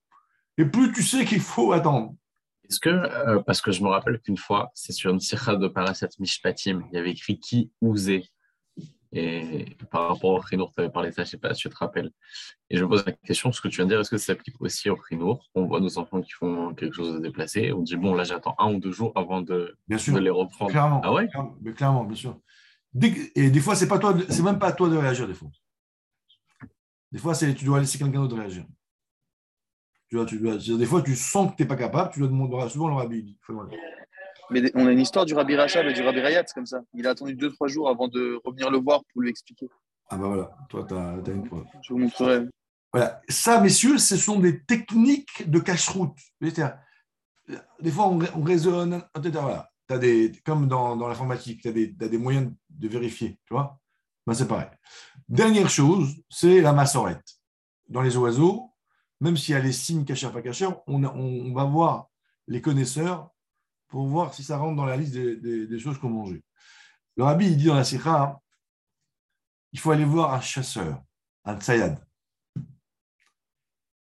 et 0.57 0.65
plus 0.65 0.91
tu 0.91 1.01
sais 1.01 1.25
qu'il 1.25 1.39
faut 1.39 1.71
attendre. 1.71 2.13
Est-ce 2.69 2.79
que, 2.79 2.89
euh, 2.89 3.41
parce 3.41 3.61
que 3.61 3.71
je 3.71 3.83
me 3.83 3.89
rappelle 3.89 4.19
qu'une 4.19 4.37
fois, 4.37 4.71
c'est 4.75 4.93
sur 4.93 5.11
une 5.11 5.19
sikha 5.19 5.55
de 5.55 5.67
Parasat 5.67 6.09
Mishpatim, 6.19 6.83
il 6.91 6.95
y 6.95 6.99
avait 6.99 7.11
écrit 7.11 7.39
qui 7.39 7.71
osait. 7.81 8.23
Et 9.13 9.65
par 9.91 10.07
rapport 10.07 10.31
au 10.31 10.39
Khinour, 10.41 10.71
tu 10.73 10.79
avais 10.79 10.89
parlé 10.89 11.09
de 11.09 11.15
ça, 11.15 11.23
je 11.23 11.27
ne 11.27 11.31
sais 11.31 11.37
pas 11.37 11.53
si 11.53 11.63
tu 11.63 11.69
te 11.69 11.75
rappelles. 11.75 12.11
Et 12.69 12.77
je 12.77 12.83
me 12.83 12.89
pose 12.89 13.05
la 13.05 13.11
question, 13.11 13.51
ce 13.51 13.59
que 13.59 13.67
tu 13.67 13.77
viens 13.77 13.85
de 13.85 13.89
dire, 13.89 13.99
est-ce 13.99 14.09
que 14.09 14.17
ça 14.17 14.27
s'applique 14.27 14.55
aussi 14.61 14.89
au 14.89 14.95
Khinour 14.95 15.49
On 15.53 15.65
voit 15.65 15.81
nos 15.81 15.97
enfants 15.97 16.21
qui 16.21 16.31
font 16.31 16.73
quelque 16.73 16.95
chose 16.95 17.13
de 17.15 17.19
déplacé, 17.19 17.73
on 17.73 17.81
dit, 17.81 17.97
bon, 17.97 18.13
là, 18.13 18.23
j'attends 18.23 18.55
un 18.57 18.73
ou 18.73 18.79
deux 18.79 18.91
jours 18.93 19.11
avant 19.15 19.41
de, 19.41 19.75
Bien 19.87 19.97
sûr. 19.97 20.13
de 20.13 20.19
les 20.19 20.29
reprendre. 20.29 20.71
Clairement. 20.71 21.01
Ah 21.03 21.11
ouais? 21.13 21.27
Clairement, 21.27 21.57
mais 21.61 21.73
clairement, 21.73 22.03
bien 22.05 22.15
sûr. 22.15 22.39
Et 23.35 23.49
des 23.51 23.59
fois, 23.59 23.75
c'est 23.75 23.87
pas 23.87 23.99
toi, 23.99 24.15
c'est 24.29 24.43
même 24.43 24.59
pas 24.59 24.67
à 24.67 24.71
toi 24.71 24.89
de 24.89 24.97
réagir 24.97 25.27
des 25.27 25.33
fois. 25.33 25.49
Des 27.11 27.19
fois, 27.19 27.35
c'est 27.35 27.53
tu 27.53 27.65
dois 27.65 27.79
laisser 27.79 27.97
quelqu'un 27.97 28.21
d'autre 28.21 28.37
réagir. 28.37 28.65
Tu 30.07 30.15
vois, 30.17 30.25
tu 30.25 30.39
dois, 30.39 30.57
des 30.57 30.85
fois, 30.85 31.01
tu 31.01 31.15
sens 31.15 31.51
que 31.51 31.57
tu 31.57 31.63
n'es 31.63 31.67
pas 31.67 31.75
capable, 31.75 32.11
tu 32.13 32.19
dois 32.19 32.27
demander 32.29 32.69
souvent 32.69 32.87
le 32.89 32.95
rabbi. 32.95 33.37
Mais 34.51 34.71
on 34.75 34.85
a 34.85 34.91
une 34.91 34.99
histoire 34.99 35.25
du 35.25 35.33
Rabbi 35.33 35.55
Rachab 35.55 35.87
et 35.87 35.93
du 35.93 36.01
Rabbi 36.01 36.19
Rayat, 36.19 36.43
c'est 36.45 36.53
comme 36.53 36.65
ça. 36.65 36.81
Il 36.93 37.07
a 37.07 37.11
attendu 37.11 37.35
2-3 37.35 37.67
jours 37.69 37.89
avant 37.89 38.07
de 38.07 38.39
revenir 38.43 38.69
le 38.69 38.77
voir 38.77 39.01
pour 39.11 39.21
lui 39.21 39.29
expliquer. 39.29 39.69
Ah 40.09 40.17
ben 40.17 40.27
voilà, 40.27 40.51
toi, 40.69 40.85
tu 40.87 40.93
as, 40.93 41.33
une 41.33 41.47
preuve. 41.47 41.63
Je 41.81 41.93
vous 41.93 41.99
montrerai. 41.99 42.41
Voilà. 42.91 43.21
Ça, 43.29 43.61
messieurs, 43.61 43.97
ce 43.97 44.17
sont 44.17 44.39
des 44.39 44.61
techniques 44.63 45.49
de 45.49 45.59
cache-route. 45.59 46.17
Des 46.41 47.91
fois, 47.91 48.09
on, 48.09 48.19
on 48.35 48.43
raisonne, 48.43 49.01
etc. 49.15 49.39
Voilà. 49.41 49.69
T'as 49.87 49.97
des, 49.97 50.31
comme 50.45 50.67
dans, 50.67 50.95
dans 50.97 51.07
l'informatique, 51.07 51.61
tu 51.61 51.69
as, 51.69 52.07
des 52.07 52.17
moyens 52.17 52.51
de 52.69 52.87
vérifier. 52.87 53.39
Tu 53.45 53.53
vois 53.53 53.79
ben, 54.27 54.33
C'est 54.33 54.47
pareil. 54.47 54.67
Dernière 55.29 55.69
chose, 55.69 56.15
c'est 56.29 56.59
la 56.61 56.73
massorette. 56.73 57.25
Dans 57.87 58.01
les 58.01 58.17
oiseaux, 58.17 58.71
même 59.21 59.37
s'il 59.37 59.53
y 59.53 59.57
a 59.57 59.61
les 59.61 59.71
signes 59.71 60.03
cachés, 60.03 60.29
pas 60.29 60.41
cachés, 60.41 60.67
on, 60.87 61.03
on, 61.03 61.53
va 61.53 61.63
voir 61.63 62.07
les 62.47 62.61
connaisseurs 62.61 63.29
pour 63.91 64.07
voir 64.07 64.33
si 64.33 64.43
ça 64.43 64.57
rentre 64.57 64.77
dans 64.77 64.85
la 64.85 64.97
liste 64.97 65.13
des, 65.13 65.79
choses 65.79 65.99
qu'on 65.99 66.09
mangeait. 66.09 66.41
Le 67.17 67.23
rabbi, 67.23 67.45
il 67.45 67.57
dit 67.57 67.65
dans 67.65 67.75
la 67.75 67.83
sikha, 67.83 68.39
il 69.73 69.79
faut 69.79 69.91
aller 69.91 70.05
voir 70.05 70.33
un 70.33 70.41
chasseur, 70.41 71.03
un 71.43 71.59
tsayad, 71.59 72.03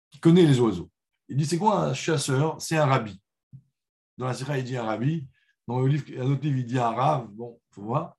qui 0.09 0.19
connaît 0.19 0.45
les 0.45 0.59
oiseaux. 0.59 0.89
Il 1.27 1.37
dit, 1.37 1.45
c'est 1.45 1.57
quoi 1.57 1.79
un 1.79 1.93
chasseur? 1.93 2.59
C'est 2.61 2.77
un 2.77 2.85
rabbi. 2.85 3.21
Dans 4.17 4.27
la 4.27 4.33
sikha, 4.33 4.57
il 4.57 4.63
dit 4.63 4.77
un 4.77 4.83
rabbi. 4.83 5.27
Dans 5.67 5.81
le 5.81 5.87
livre, 5.87 6.05
un 6.19 6.31
autre 6.31 6.43
livre, 6.43 6.59
il 6.59 6.65
dit 6.65 6.79
un 6.79 6.91
rave. 6.91 7.27
Bon, 7.31 7.59
il 7.69 7.75
faut 7.75 7.83
voir. 7.83 8.17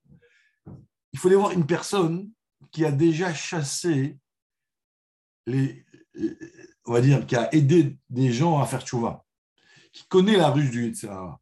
Il 1.12 1.18
faut 1.18 1.28
aller 1.28 1.36
voir 1.36 1.52
une 1.52 1.66
personne 1.66 2.30
qui 2.70 2.84
a 2.84 2.92
déjà 2.92 3.32
chassé 3.32 4.18
on 6.86 6.92
va 6.92 7.00
dire, 7.00 7.26
qui 7.26 7.36
a 7.36 7.52
aidé 7.54 7.96
des 8.11 8.32
gens 8.32 8.61
à 8.61 8.66
faire 8.66 8.82
tchouva, 8.82 9.24
qui 9.92 10.07
connaît 10.09 10.36
la 10.36 10.50
ruse 10.50 10.70
du 10.70 10.86
Yitzhara, 10.86 11.40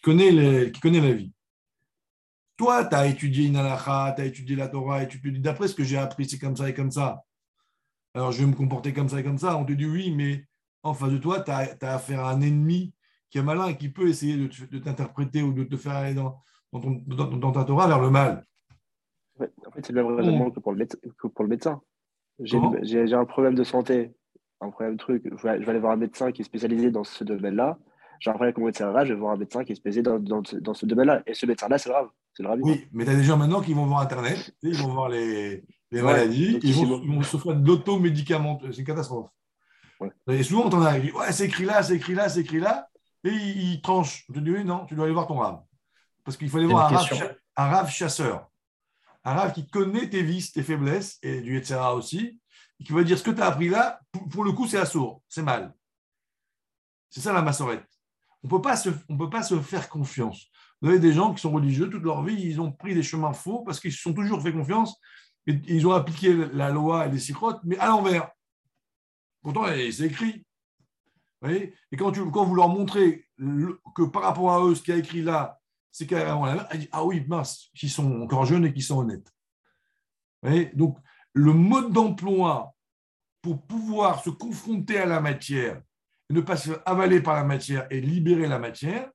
qui 0.00 0.10
connaît, 0.10 0.30
les, 0.30 0.72
qui 0.72 0.80
connaît 0.80 1.00
la 1.00 1.12
vie. 1.12 1.32
Toi, 2.56 2.84
tu 2.86 2.94
as 2.94 3.06
étudié 3.06 3.48
une 3.48 3.56
halakha, 3.56 4.14
tu 4.16 4.22
as 4.22 4.24
étudié 4.24 4.56
la 4.56 4.68
Torah, 4.68 5.02
et 5.02 5.08
tu 5.08 5.20
te 5.20 5.28
dis, 5.28 5.40
d'après 5.40 5.68
ce 5.68 5.74
que 5.74 5.84
j'ai 5.84 5.98
appris, 5.98 6.28
c'est 6.28 6.38
comme 6.38 6.56
ça 6.56 6.68
et 6.68 6.74
comme 6.74 6.90
ça. 6.90 7.22
Alors, 8.14 8.32
je 8.32 8.40
vais 8.40 8.46
me 8.46 8.56
comporter 8.56 8.92
comme 8.92 9.08
ça 9.08 9.20
et 9.20 9.24
comme 9.24 9.38
ça. 9.38 9.56
On 9.56 9.64
te 9.64 9.72
dit 9.72 9.86
oui, 9.86 10.10
mais 10.10 10.44
en 10.82 10.94
face 10.94 11.12
de 11.12 11.18
toi, 11.18 11.40
tu 11.40 11.50
as, 11.50 11.76
as, 11.80 11.94
affaire 11.94 12.20
à 12.20 12.32
un 12.32 12.40
ennemi 12.40 12.92
qui 13.28 13.38
est 13.38 13.42
malin 13.42 13.68
et 13.68 13.76
qui 13.76 13.88
peut 13.88 14.08
essayer 14.08 14.36
de, 14.36 14.78
t'interpréter 14.78 15.42
ou 15.42 15.52
de 15.52 15.64
te 15.64 15.76
faire 15.76 15.92
aller 15.92 16.14
dans, 16.14 16.42
dans, 16.72 16.80
ton, 16.80 17.02
dans, 17.06 17.26
dans, 17.26 17.52
ta 17.52 17.64
Torah 17.64 17.86
vers 17.86 18.00
le 18.00 18.10
mal. 18.10 18.44
Ouais, 19.38 19.50
en 19.66 19.70
fait, 19.70 19.86
c'est 19.86 19.92
le 19.92 20.02
même 20.02 20.14
raisonnement 20.16 20.50
que 20.50 20.60
pour 20.60 20.72
le 20.72 20.78
médecin. 20.78 20.98
Que 21.18 21.28
pour 21.28 21.44
le 21.44 21.50
médecin. 21.50 21.80
J'ai 22.40 23.14
un 23.14 23.24
problème 23.26 23.54
de 23.54 23.64
santé, 23.64 24.12
un 24.60 24.70
problème 24.70 24.94
de 24.94 24.98
truc. 24.98 25.22
Je 25.24 25.46
vais, 25.46 25.60
je 25.60 25.64
vais 25.64 25.70
aller 25.70 25.78
voir 25.78 25.92
un 25.92 25.96
médecin 25.96 26.32
qui 26.32 26.42
est 26.42 26.44
spécialisé 26.44 26.90
dans 26.90 27.04
ce 27.04 27.22
domaine-là. 27.22 27.78
J'ai 28.20 28.28
un 28.30 28.34
problème 28.34 28.48
avec 28.48 28.58
mon 28.58 28.66
médecin 28.66 28.92
je 29.04 29.14
vais 29.14 29.18
voir 29.18 29.32
un 29.32 29.38
médecin 29.38 29.64
qui 29.64 29.72
est 29.72 29.74
spécialisé 29.74 30.02
dans, 30.02 30.18
dans, 30.18 30.42
dans 30.60 30.74
ce 30.74 30.86
domaine-là. 30.86 31.22
Et 31.26 31.34
ce 31.34 31.46
médecin-là, 31.46 31.78
c'est 31.78 31.88
grave. 31.88 32.08
C'est 32.34 32.42
le. 32.42 32.50
Oui, 32.62 32.86
mais 32.92 33.04
tu 33.04 33.10
as 33.10 33.14
des 33.14 33.24
gens 33.24 33.36
maintenant 33.36 33.60
qui 33.62 33.72
vont 33.72 33.86
voir 33.86 34.00
Internet, 34.00 34.54
ils 34.62 34.76
vont 34.76 34.92
voir 34.92 35.08
les, 35.08 35.64
les 35.90 36.02
maladies, 36.02 36.60
ils, 36.62 36.74
vont, 36.74 36.86
bon. 36.86 37.00
ils 37.02 37.14
vont 37.14 37.22
souffrir 37.22 37.56
d'automédicamenteuse. 37.56 38.74
C'est 38.74 38.80
une 38.82 38.86
catastrophe. 38.86 39.30
Ouais. 39.98 40.10
Et 40.28 40.42
souvent, 40.42 40.66
on 40.66 40.70
t'en 40.70 40.82
a 40.82 40.98
dit, 40.98 41.10
ouais, 41.12 41.32
c'est 41.32 41.46
écrit 41.46 41.64
là, 41.64 41.82
c'est 41.82 41.96
écrit 41.96 42.14
là, 42.14 42.28
c'est 42.28 42.40
écrit 42.40 42.60
là. 42.60 42.88
Et 43.24 43.30
il, 43.30 43.72
il 43.72 43.80
tranche. 43.80 44.24
Je 44.28 44.34
te 44.34 44.38
dis, 44.38 44.50
oui, 44.50 44.64
non, 44.64 44.84
tu 44.86 44.94
dois 44.94 45.06
aller 45.06 45.14
voir 45.14 45.26
ton 45.26 45.38
rave. 45.38 45.60
Parce 46.24 46.36
qu'il 46.36 46.48
faut 46.48 46.58
aller 46.58 46.66
voir 46.66 46.90
rave, 46.90 47.36
un 47.56 47.66
rave 47.66 47.90
chasseur. 47.90 48.50
Un 49.24 49.34
rave 49.34 49.52
qui 49.52 49.66
connaît 49.66 50.08
tes 50.08 50.22
vices, 50.22 50.52
tes 50.52 50.62
faiblesses, 50.62 51.18
et 51.22 51.40
du 51.40 51.58
etc. 51.58 51.80
aussi, 51.94 52.38
et 52.78 52.84
qui 52.84 52.92
va 52.92 53.02
dire 53.02 53.18
ce 53.18 53.22
que 53.22 53.30
tu 53.30 53.40
as 53.40 53.46
appris 53.46 53.68
là, 53.68 54.00
pour, 54.12 54.28
pour 54.28 54.44
le 54.44 54.52
coup, 54.52 54.66
c'est 54.66 54.78
assourd, 54.78 55.22
c'est 55.28 55.42
mal. 55.42 55.74
C'est 57.10 57.20
ça 57.20 57.32
la 57.32 57.42
massorette. 57.42 57.84
On 58.42 58.46
ne 58.48 59.18
peut 59.18 59.30
pas 59.30 59.42
se 59.42 59.60
faire 59.60 59.88
confiance. 59.88 60.46
Vous 60.80 60.88
avez 60.88 60.98
des 60.98 61.12
gens 61.12 61.34
qui 61.34 61.40
sont 61.40 61.50
religieux 61.50 61.90
toute 61.90 62.02
leur 62.02 62.22
vie, 62.22 62.40
ils 62.40 62.60
ont 62.60 62.72
pris 62.72 62.94
des 62.94 63.02
chemins 63.02 63.34
faux 63.34 63.62
parce 63.64 63.80
qu'ils 63.80 63.92
se 63.92 64.00
sont 64.00 64.14
toujours 64.14 64.42
fait 64.42 64.52
confiance 64.52 64.98
et 65.46 65.60
ils 65.68 65.86
ont 65.86 65.92
appliqué 65.92 66.34
la 66.52 66.70
loi 66.70 67.06
et 67.06 67.10
les 67.10 67.18
sirotes, 67.18 67.60
mais 67.64 67.78
à 67.78 67.88
l'envers. 67.88 68.30
Pourtant, 69.42 69.66
c'est 69.66 70.06
écrit. 70.06 70.44
Et 71.48 71.72
quand, 71.96 72.12
tu, 72.12 72.30
quand 72.30 72.44
vous 72.44 72.54
leur 72.54 72.68
montrez 72.68 73.26
que 73.94 74.02
par 74.04 74.22
rapport 74.22 74.52
à 74.52 74.64
eux, 74.64 74.74
ce 74.74 74.82
qu'il 74.82 74.94
a 74.94 74.98
écrit 74.98 75.22
là, 75.22 75.58
c'est 75.90 76.06
carrément 76.06 76.46
la 76.46 76.54
même, 76.56 76.66
Ah 76.92 77.04
oui, 77.04 77.24
mince, 77.26 77.70
qui 77.74 77.88
sont 77.88 78.22
encore 78.22 78.44
jeunes 78.44 78.66
et 78.66 78.72
qui 78.72 78.82
sont 78.82 78.98
honnêtes. 78.98 79.32
Donc, 80.74 80.98
le 81.32 81.52
mode 81.52 81.92
d'emploi 81.92 82.74
pour 83.42 83.66
pouvoir 83.66 84.22
se 84.22 84.30
confronter 84.30 84.98
à 84.98 85.06
la 85.06 85.20
matière 85.20 85.82
ne 86.30 86.40
pas 86.40 86.56
se 86.56 86.70
avaler 86.86 87.20
par 87.20 87.34
la 87.34 87.44
matière 87.44 87.86
et 87.90 88.00
libérer 88.00 88.46
la 88.46 88.58
matière, 88.58 89.10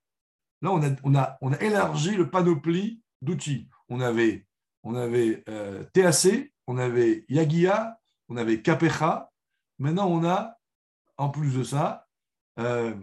Là, 0.61 0.72
on 0.72 0.82
a, 0.82 0.89
on 1.03 1.16
a, 1.16 1.38
on 1.41 1.53
a 1.53 1.61
élargi 1.61 2.16
le 2.16 2.30
panoplie 2.30 3.01
d'outils. 3.22 3.70
On 3.89 3.99
avait, 3.99 4.47
on 4.84 4.95
avait 4.95 5.43
euh, 5.49 5.84
TAC, 5.93 6.51
on 6.68 6.78
avait 6.78 7.26
Yagia, 7.30 7.99
on 8.30 8.38
avait 8.38 8.61
Capecha. 8.61 9.32
Maintenant, 9.78 10.07
on 10.07 10.26
a, 10.26 10.57
en 11.18 11.30
plus 11.30 11.55
de 11.55 11.63
ça, 11.63 12.07
euh, 12.59 12.95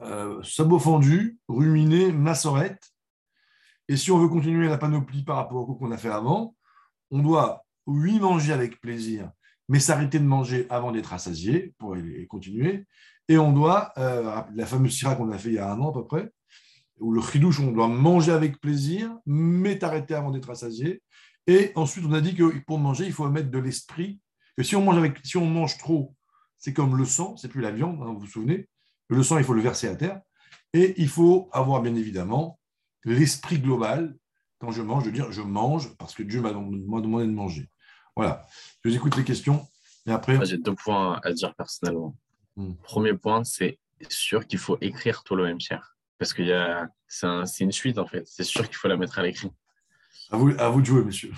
euh, 0.00 0.42
sabot 0.42 0.78
fendu, 0.78 1.38
ruminé, 1.48 2.10
massorette. 2.10 2.92
Et 3.88 3.96
si 3.96 4.10
on 4.10 4.18
veut 4.18 4.28
continuer 4.28 4.68
la 4.68 4.78
panoplie 4.78 5.22
par 5.22 5.36
rapport 5.36 5.58
au 5.58 5.66
coup 5.66 5.74
qu'on 5.74 5.92
a 5.92 5.98
fait 5.98 6.10
avant, 6.10 6.56
on 7.10 7.20
doit, 7.20 7.64
oui, 7.86 8.18
manger 8.18 8.52
avec 8.52 8.80
plaisir, 8.80 9.30
mais 9.68 9.80
s'arrêter 9.80 10.18
de 10.18 10.24
manger 10.24 10.66
avant 10.70 10.92
d'être 10.92 11.06
rassasié 11.06 11.74
pour 11.78 11.96
continuer. 12.28 12.86
Et 13.28 13.38
on 13.38 13.52
doit, 13.52 13.92
euh, 13.96 14.42
la 14.54 14.66
fameuse 14.66 14.92
syrah 14.92 15.16
qu'on 15.16 15.30
a 15.30 15.38
fait 15.38 15.48
il 15.48 15.54
y 15.54 15.58
a 15.58 15.72
un 15.72 15.80
an 15.80 15.90
à 15.90 15.94
peu 15.94 16.04
près, 16.04 16.30
où 17.00 17.12
le 17.12 17.20
chidouche, 17.20 17.60
on 17.60 17.72
doit 17.72 17.88
manger 17.88 18.32
avec 18.32 18.60
plaisir, 18.60 19.10
mais 19.26 19.78
t'arrêter 19.78 20.14
avant 20.14 20.30
d'être 20.30 20.48
rassasié. 20.48 21.02
Et 21.46 21.72
ensuite, 21.74 22.04
on 22.06 22.12
a 22.12 22.20
dit 22.20 22.34
que 22.34 22.58
pour 22.66 22.78
manger, 22.78 23.06
il 23.06 23.12
faut 23.12 23.28
mettre 23.28 23.50
de 23.50 23.58
l'esprit. 23.58 24.20
Que 24.56 24.62
si 24.62 24.76
on 24.76 24.82
mange, 24.82 24.98
avec, 24.98 25.18
si 25.24 25.36
on 25.36 25.46
mange 25.46 25.78
trop, 25.78 26.14
c'est 26.58 26.72
comme 26.72 26.96
le 26.96 27.04
sang, 27.04 27.36
c'est 27.36 27.48
plus 27.48 27.60
la 27.60 27.70
viande, 27.70 28.00
hein, 28.02 28.12
vous 28.12 28.20
vous 28.20 28.26
souvenez. 28.26 28.68
Le 29.08 29.22
sang, 29.22 29.38
il 29.38 29.44
faut 29.44 29.54
le 29.54 29.60
verser 29.60 29.88
à 29.88 29.96
terre. 29.96 30.20
Et 30.72 30.94
il 30.96 31.08
faut 31.08 31.48
avoir, 31.52 31.82
bien 31.82 31.94
évidemment, 31.94 32.58
l'esprit 33.04 33.58
global. 33.58 34.16
Quand 34.58 34.70
je 34.70 34.82
mange, 34.82 35.04
de 35.04 35.10
dire 35.10 35.30
je 35.30 35.42
mange 35.42 35.94
parce 35.96 36.14
que 36.14 36.22
Dieu 36.22 36.40
m'a 36.40 36.52
demandé 36.52 37.26
de 37.26 37.32
manger. 37.32 37.68
Voilà. 38.16 38.46
Je 38.84 38.90
vous 38.90 38.96
écoute 38.96 39.16
les 39.16 39.24
questions. 39.24 39.66
Et 40.06 40.10
après. 40.10 40.44
J'ai 40.44 40.58
deux 40.58 40.74
points 40.74 41.18
à 41.24 41.32
dire 41.32 41.54
personnellement. 41.54 42.14
Hmm. 42.56 42.74
Premier 42.82 43.14
point, 43.14 43.42
c'est 43.42 43.78
sûr 44.10 44.46
qu'il 44.46 44.58
faut 44.58 44.76
écrire 44.82 45.24
tout 45.24 45.36
le 45.36 45.44
même 45.44 45.58
cher. 45.58 45.96
Parce 46.18 46.34
que 46.34 46.42
c'est 47.08 47.26
un, 47.26 47.44
une 47.60 47.72
suite, 47.72 47.98
en 47.98 48.06
fait. 48.06 48.24
C'est 48.26 48.44
sûr 48.44 48.66
qu'il 48.66 48.76
faut 48.76 48.88
la 48.88 48.98
mettre 48.98 49.18
à 49.18 49.22
l'écrit. 49.22 49.50
À 50.30 50.36
vous, 50.36 50.52
à 50.58 50.68
vous 50.68 50.82
de 50.82 50.86
jouer, 50.86 51.02
monsieur. 51.02 51.32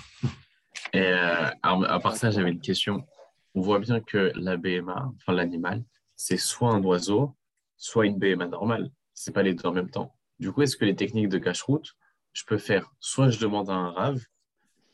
Et 0.93 0.99
euh, 1.01 1.49
à 1.63 1.99
part 1.99 2.17
ça, 2.17 2.31
j'avais 2.31 2.51
une 2.51 2.59
question. 2.59 3.07
On 3.55 3.61
voit 3.61 3.79
bien 3.79 4.01
que 4.01 4.31
la 4.35 4.57
BMA, 4.57 5.11
enfin 5.15 5.33
l'animal, 5.33 5.83
c'est 6.17 6.37
soit 6.37 6.71
un 6.71 6.83
oiseau, 6.83 7.35
soit 7.77 8.05
une 8.05 8.19
BMA 8.19 8.47
normale. 8.47 8.91
c'est 9.13 9.33
pas 9.33 9.41
les 9.41 9.53
deux 9.53 9.67
en 9.67 9.73
même 9.73 9.89
temps. 9.89 10.13
Du 10.39 10.51
coup, 10.51 10.61
est-ce 10.63 10.75
que 10.75 10.85
les 10.85 10.95
techniques 10.95 11.29
de 11.29 11.37
cache-route, 11.37 11.95
je 12.33 12.43
peux 12.45 12.57
faire 12.57 12.93
soit 12.99 13.29
je 13.29 13.39
demande 13.39 13.69
à 13.69 13.73
un 13.73 13.91
rave, 13.91 14.21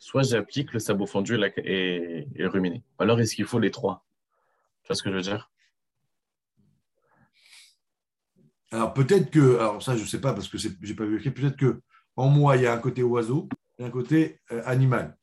soit 0.04 0.24
j'applique 0.24 0.74
le 0.74 0.80
sabot 0.80 1.06
fondu 1.06 1.36
et, 1.36 1.38
la- 1.38 1.48
et- 1.58 2.28
ruminé. 2.46 2.84
Alors, 3.00 3.20
est-ce 3.22 3.36
qu'il 3.36 3.46
faut 3.46 3.60
les 3.60 3.72
trois? 3.72 4.06
Tu 4.84 4.88
vois 4.88 4.96
ce 4.98 5.04
que 5.04 5.10
je 5.10 5.16
veux 5.16 5.22
dire? 5.22 5.50
Alors 8.72 8.94
peut-être 8.94 9.30
que, 9.30 9.58
alors 9.60 9.82
ça 9.84 9.96
je 9.96 10.02
ne 10.02 10.08
sais 10.08 10.20
pas 10.20 10.34
parce 10.34 10.50
que 10.50 10.58
je 10.58 10.68
n'ai 10.68 10.96
pas 10.96 11.06
vérifié, 11.06 11.30
peut-être 11.30 11.56
que 11.56 11.80
en 12.16 12.28
moi 12.28 12.58
il 12.58 12.64
y 12.64 12.66
a 12.68 12.74
un 12.74 12.80
côté 12.80 13.04
oiseau 13.04 13.48
et 13.78 13.86
un 13.86 13.92
côté 13.92 14.40
euh, 14.52 14.64
animal. 14.66 15.16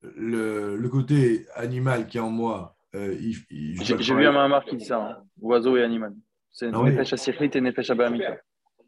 Le, 0.00 0.76
le 0.76 0.88
côté 0.88 1.46
animal 1.54 2.06
qui 2.06 2.16
est 2.16 2.20
en 2.22 2.30
moi, 2.30 2.76
euh, 2.94 3.14
J'ai 3.20 4.14
vu 4.14 4.26
un 4.26 4.32
Mahamar 4.32 4.64
qui 4.64 4.76
dit 4.76 4.86
ça, 4.86 4.98
hein. 5.00 5.22
oiseau 5.42 5.76
et 5.76 5.84
animal. 5.84 6.14
C'est 6.50 6.70
Ah 6.72 6.80
oui. 6.80 6.90
Nefesh 6.92 7.12
Asichlit 7.12 7.50
et 7.52 7.60
Nefesh 7.60 7.90
Abahamika. 7.90 8.40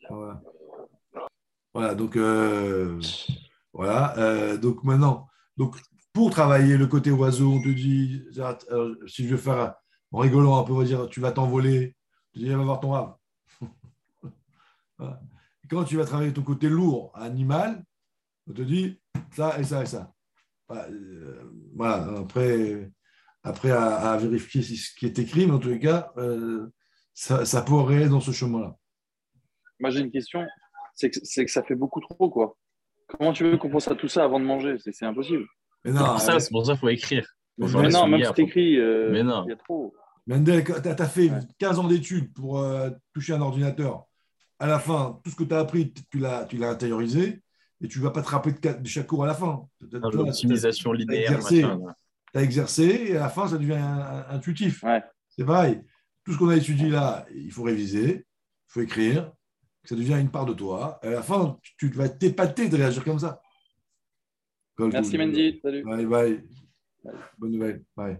Voilà. 0.08 0.42
Voilà, 1.74 1.94
donc 1.94 2.16
euh, 2.16 2.98
voilà. 3.72 4.16
euh, 4.18 4.56
donc 4.56 4.84
maintenant, 4.84 5.28
pour 6.12 6.30
travailler 6.30 6.76
le 6.76 6.86
côté 6.86 7.10
oiseau, 7.10 7.52
on 7.52 7.62
te 7.62 7.68
dit, 7.68 8.24
si 9.06 9.26
je 9.26 9.30
veux 9.30 9.40
faire 9.40 9.74
en 10.10 10.18
rigolant 10.18 10.60
un 10.60 10.64
peu, 10.64 10.72
on 10.72 10.78
va 10.78 10.84
dire, 10.84 11.08
tu 11.08 11.20
vas 11.20 11.32
t'envoler, 11.32 11.96
tu 12.32 12.40
dis, 12.40 12.48
va 12.48 12.56
voir 12.58 12.80
ton 12.80 12.90
rave. 12.90 13.14
Quand 15.70 15.84
tu 15.84 15.96
vas 15.96 16.04
travailler 16.04 16.32
ton 16.32 16.42
côté 16.42 16.68
lourd, 16.68 17.12
animal, 17.14 17.82
on 18.46 18.52
te 18.52 18.62
dit 18.62 19.00
ça 19.34 19.58
et 19.58 19.64
ça 19.64 19.82
et 19.82 19.86
ça. 19.86 20.12
Voilà, 20.68 20.88
euh, 20.90 21.50
voilà. 21.74 22.18
après, 22.18 22.90
après 23.42 23.70
à, 23.70 24.16
vérifier 24.18 24.62
ce 24.62 24.94
qui 24.94 25.06
est 25.06 25.18
écrit, 25.18 25.46
mais 25.46 25.52
en 25.52 25.58
tous 25.58 25.70
les 25.70 25.78
cas, 25.78 26.12
euh, 26.18 26.68
ça, 27.14 27.44
ça 27.44 27.62
pourrait 27.62 28.08
dans 28.08 28.20
ce 28.20 28.32
chemin-là. 28.32 28.76
Moi, 29.80 29.90
j'ai 29.90 30.00
une 30.00 30.10
question. 30.10 30.46
C'est 30.94 31.10
que, 31.10 31.18
que 31.20 31.50
ça 31.50 31.62
fait 31.62 31.74
beaucoup 31.74 32.00
trop, 32.00 32.30
quoi. 32.30 32.56
Comment 33.18 33.32
tu 33.32 33.44
veux 33.44 33.56
qu'on 33.56 33.70
pense 33.70 33.88
à 33.88 33.94
tout 33.94 34.08
ça 34.08 34.24
avant 34.24 34.40
de 34.40 34.44
manger? 34.44 34.76
C'est 34.78 35.04
impossible. 35.04 35.46
Mais 35.84 35.92
C'est 35.92 35.98
non, 35.98 36.06
pour 36.06 36.20
ça, 36.20 36.40
c'est 36.40 36.50
pour 36.50 36.66
ça 36.66 36.72
qu'il 36.72 36.80
faut 36.80 36.88
écrire. 36.88 37.26
mais 37.58 37.68
Faut 37.68 37.80
Mais 37.80 37.88
non, 37.88 38.06
même 38.06 38.24
si 38.24 38.32
t'écris, 38.32 38.78
euh, 38.78 39.10
il 39.12 39.48
y 39.48 39.52
a 39.52 39.56
trop. 39.56 39.94
Mendel, 40.26 40.64
tu 40.64 40.72
as, 40.72 41.08
fait 41.08 41.30
Ouais. 41.30 41.40
15 41.58 41.78
ans 41.80 41.88
d'études 41.88 42.32
pour 42.32 42.60
euh, 42.60 42.90
toucher 43.12 43.32
un 43.32 43.40
ordinateur. 43.40 44.04
À 44.60 44.66
la 44.68 44.78
fin, 44.78 45.20
tout 45.24 45.30
ce 45.30 45.36
que 45.36 45.42
tu 45.42 45.54
as 45.54 45.58
appris, 45.58 45.92
tu 46.10 46.18
l'as, 46.18 46.44
tu 46.44 46.56
l'as 46.56 46.70
intériorisé 46.70 47.42
et 47.80 47.88
tu 47.88 47.98
ne 47.98 48.04
vas 48.04 48.12
pas 48.12 48.22
te 48.22 48.28
rappeler 48.28 48.52
de, 48.52 48.88
chaque 48.88 49.08
cours 49.08 49.24
à 49.24 49.26
la 49.26 49.34
fin. 49.34 49.66
Tu 49.80 49.98
L'optimisation 49.98 50.92
linéaire, 50.92 51.42
machin. 51.42 51.80
as 52.34 52.42
exercé 52.42 53.06
et 53.08 53.16
à 53.16 53.20
la 53.20 53.28
fin, 53.28 53.48
ça 53.48 53.58
devient 53.58 53.80
intuitif. 54.30 54.84
Ouais. 54.84 55.02
C'est 55.28 55.44
pareil. 55.44 55.80
Tout 56.24 56.32
ce 56.32 56.38
qu'on 56.38 56.50
a 56.50 56.56
étudié 56.56 56.88
là, 56.88 57.26
il 57.34 57.50
faut 57.50 57.64
réviser, 57.64 58.24
il 58.24 58.24
faut 58.68 58.80
écrire, 58.80 59.32
ça 59.84 59.94
devient 59.94 60.18
une 60.20 60.30
part 60.30 60.46
de 60.46 60.54
toi. 60.54 60.98
Et 61.02 61.08
à 61.08 61.10
la 61.10 61.22
fin, 61.22 61.58
tu, 61.78 61.88
vas 61.90 62.08
t'épater 62.08 62.68
de 62.68 62.76
réagir 62.76 63.04
comme 63.04 63.18
ça. 63.18 63.40
Merci, 64.78 65.18
Mendy. 65.18 65.60
Salut. 65.62 65.84
Bye 65.84 66.06
bye. 66.06 66.44
Bonne 67.38 67.52
nouvelle. 67.52 67.84
Bye. 67.96 68.18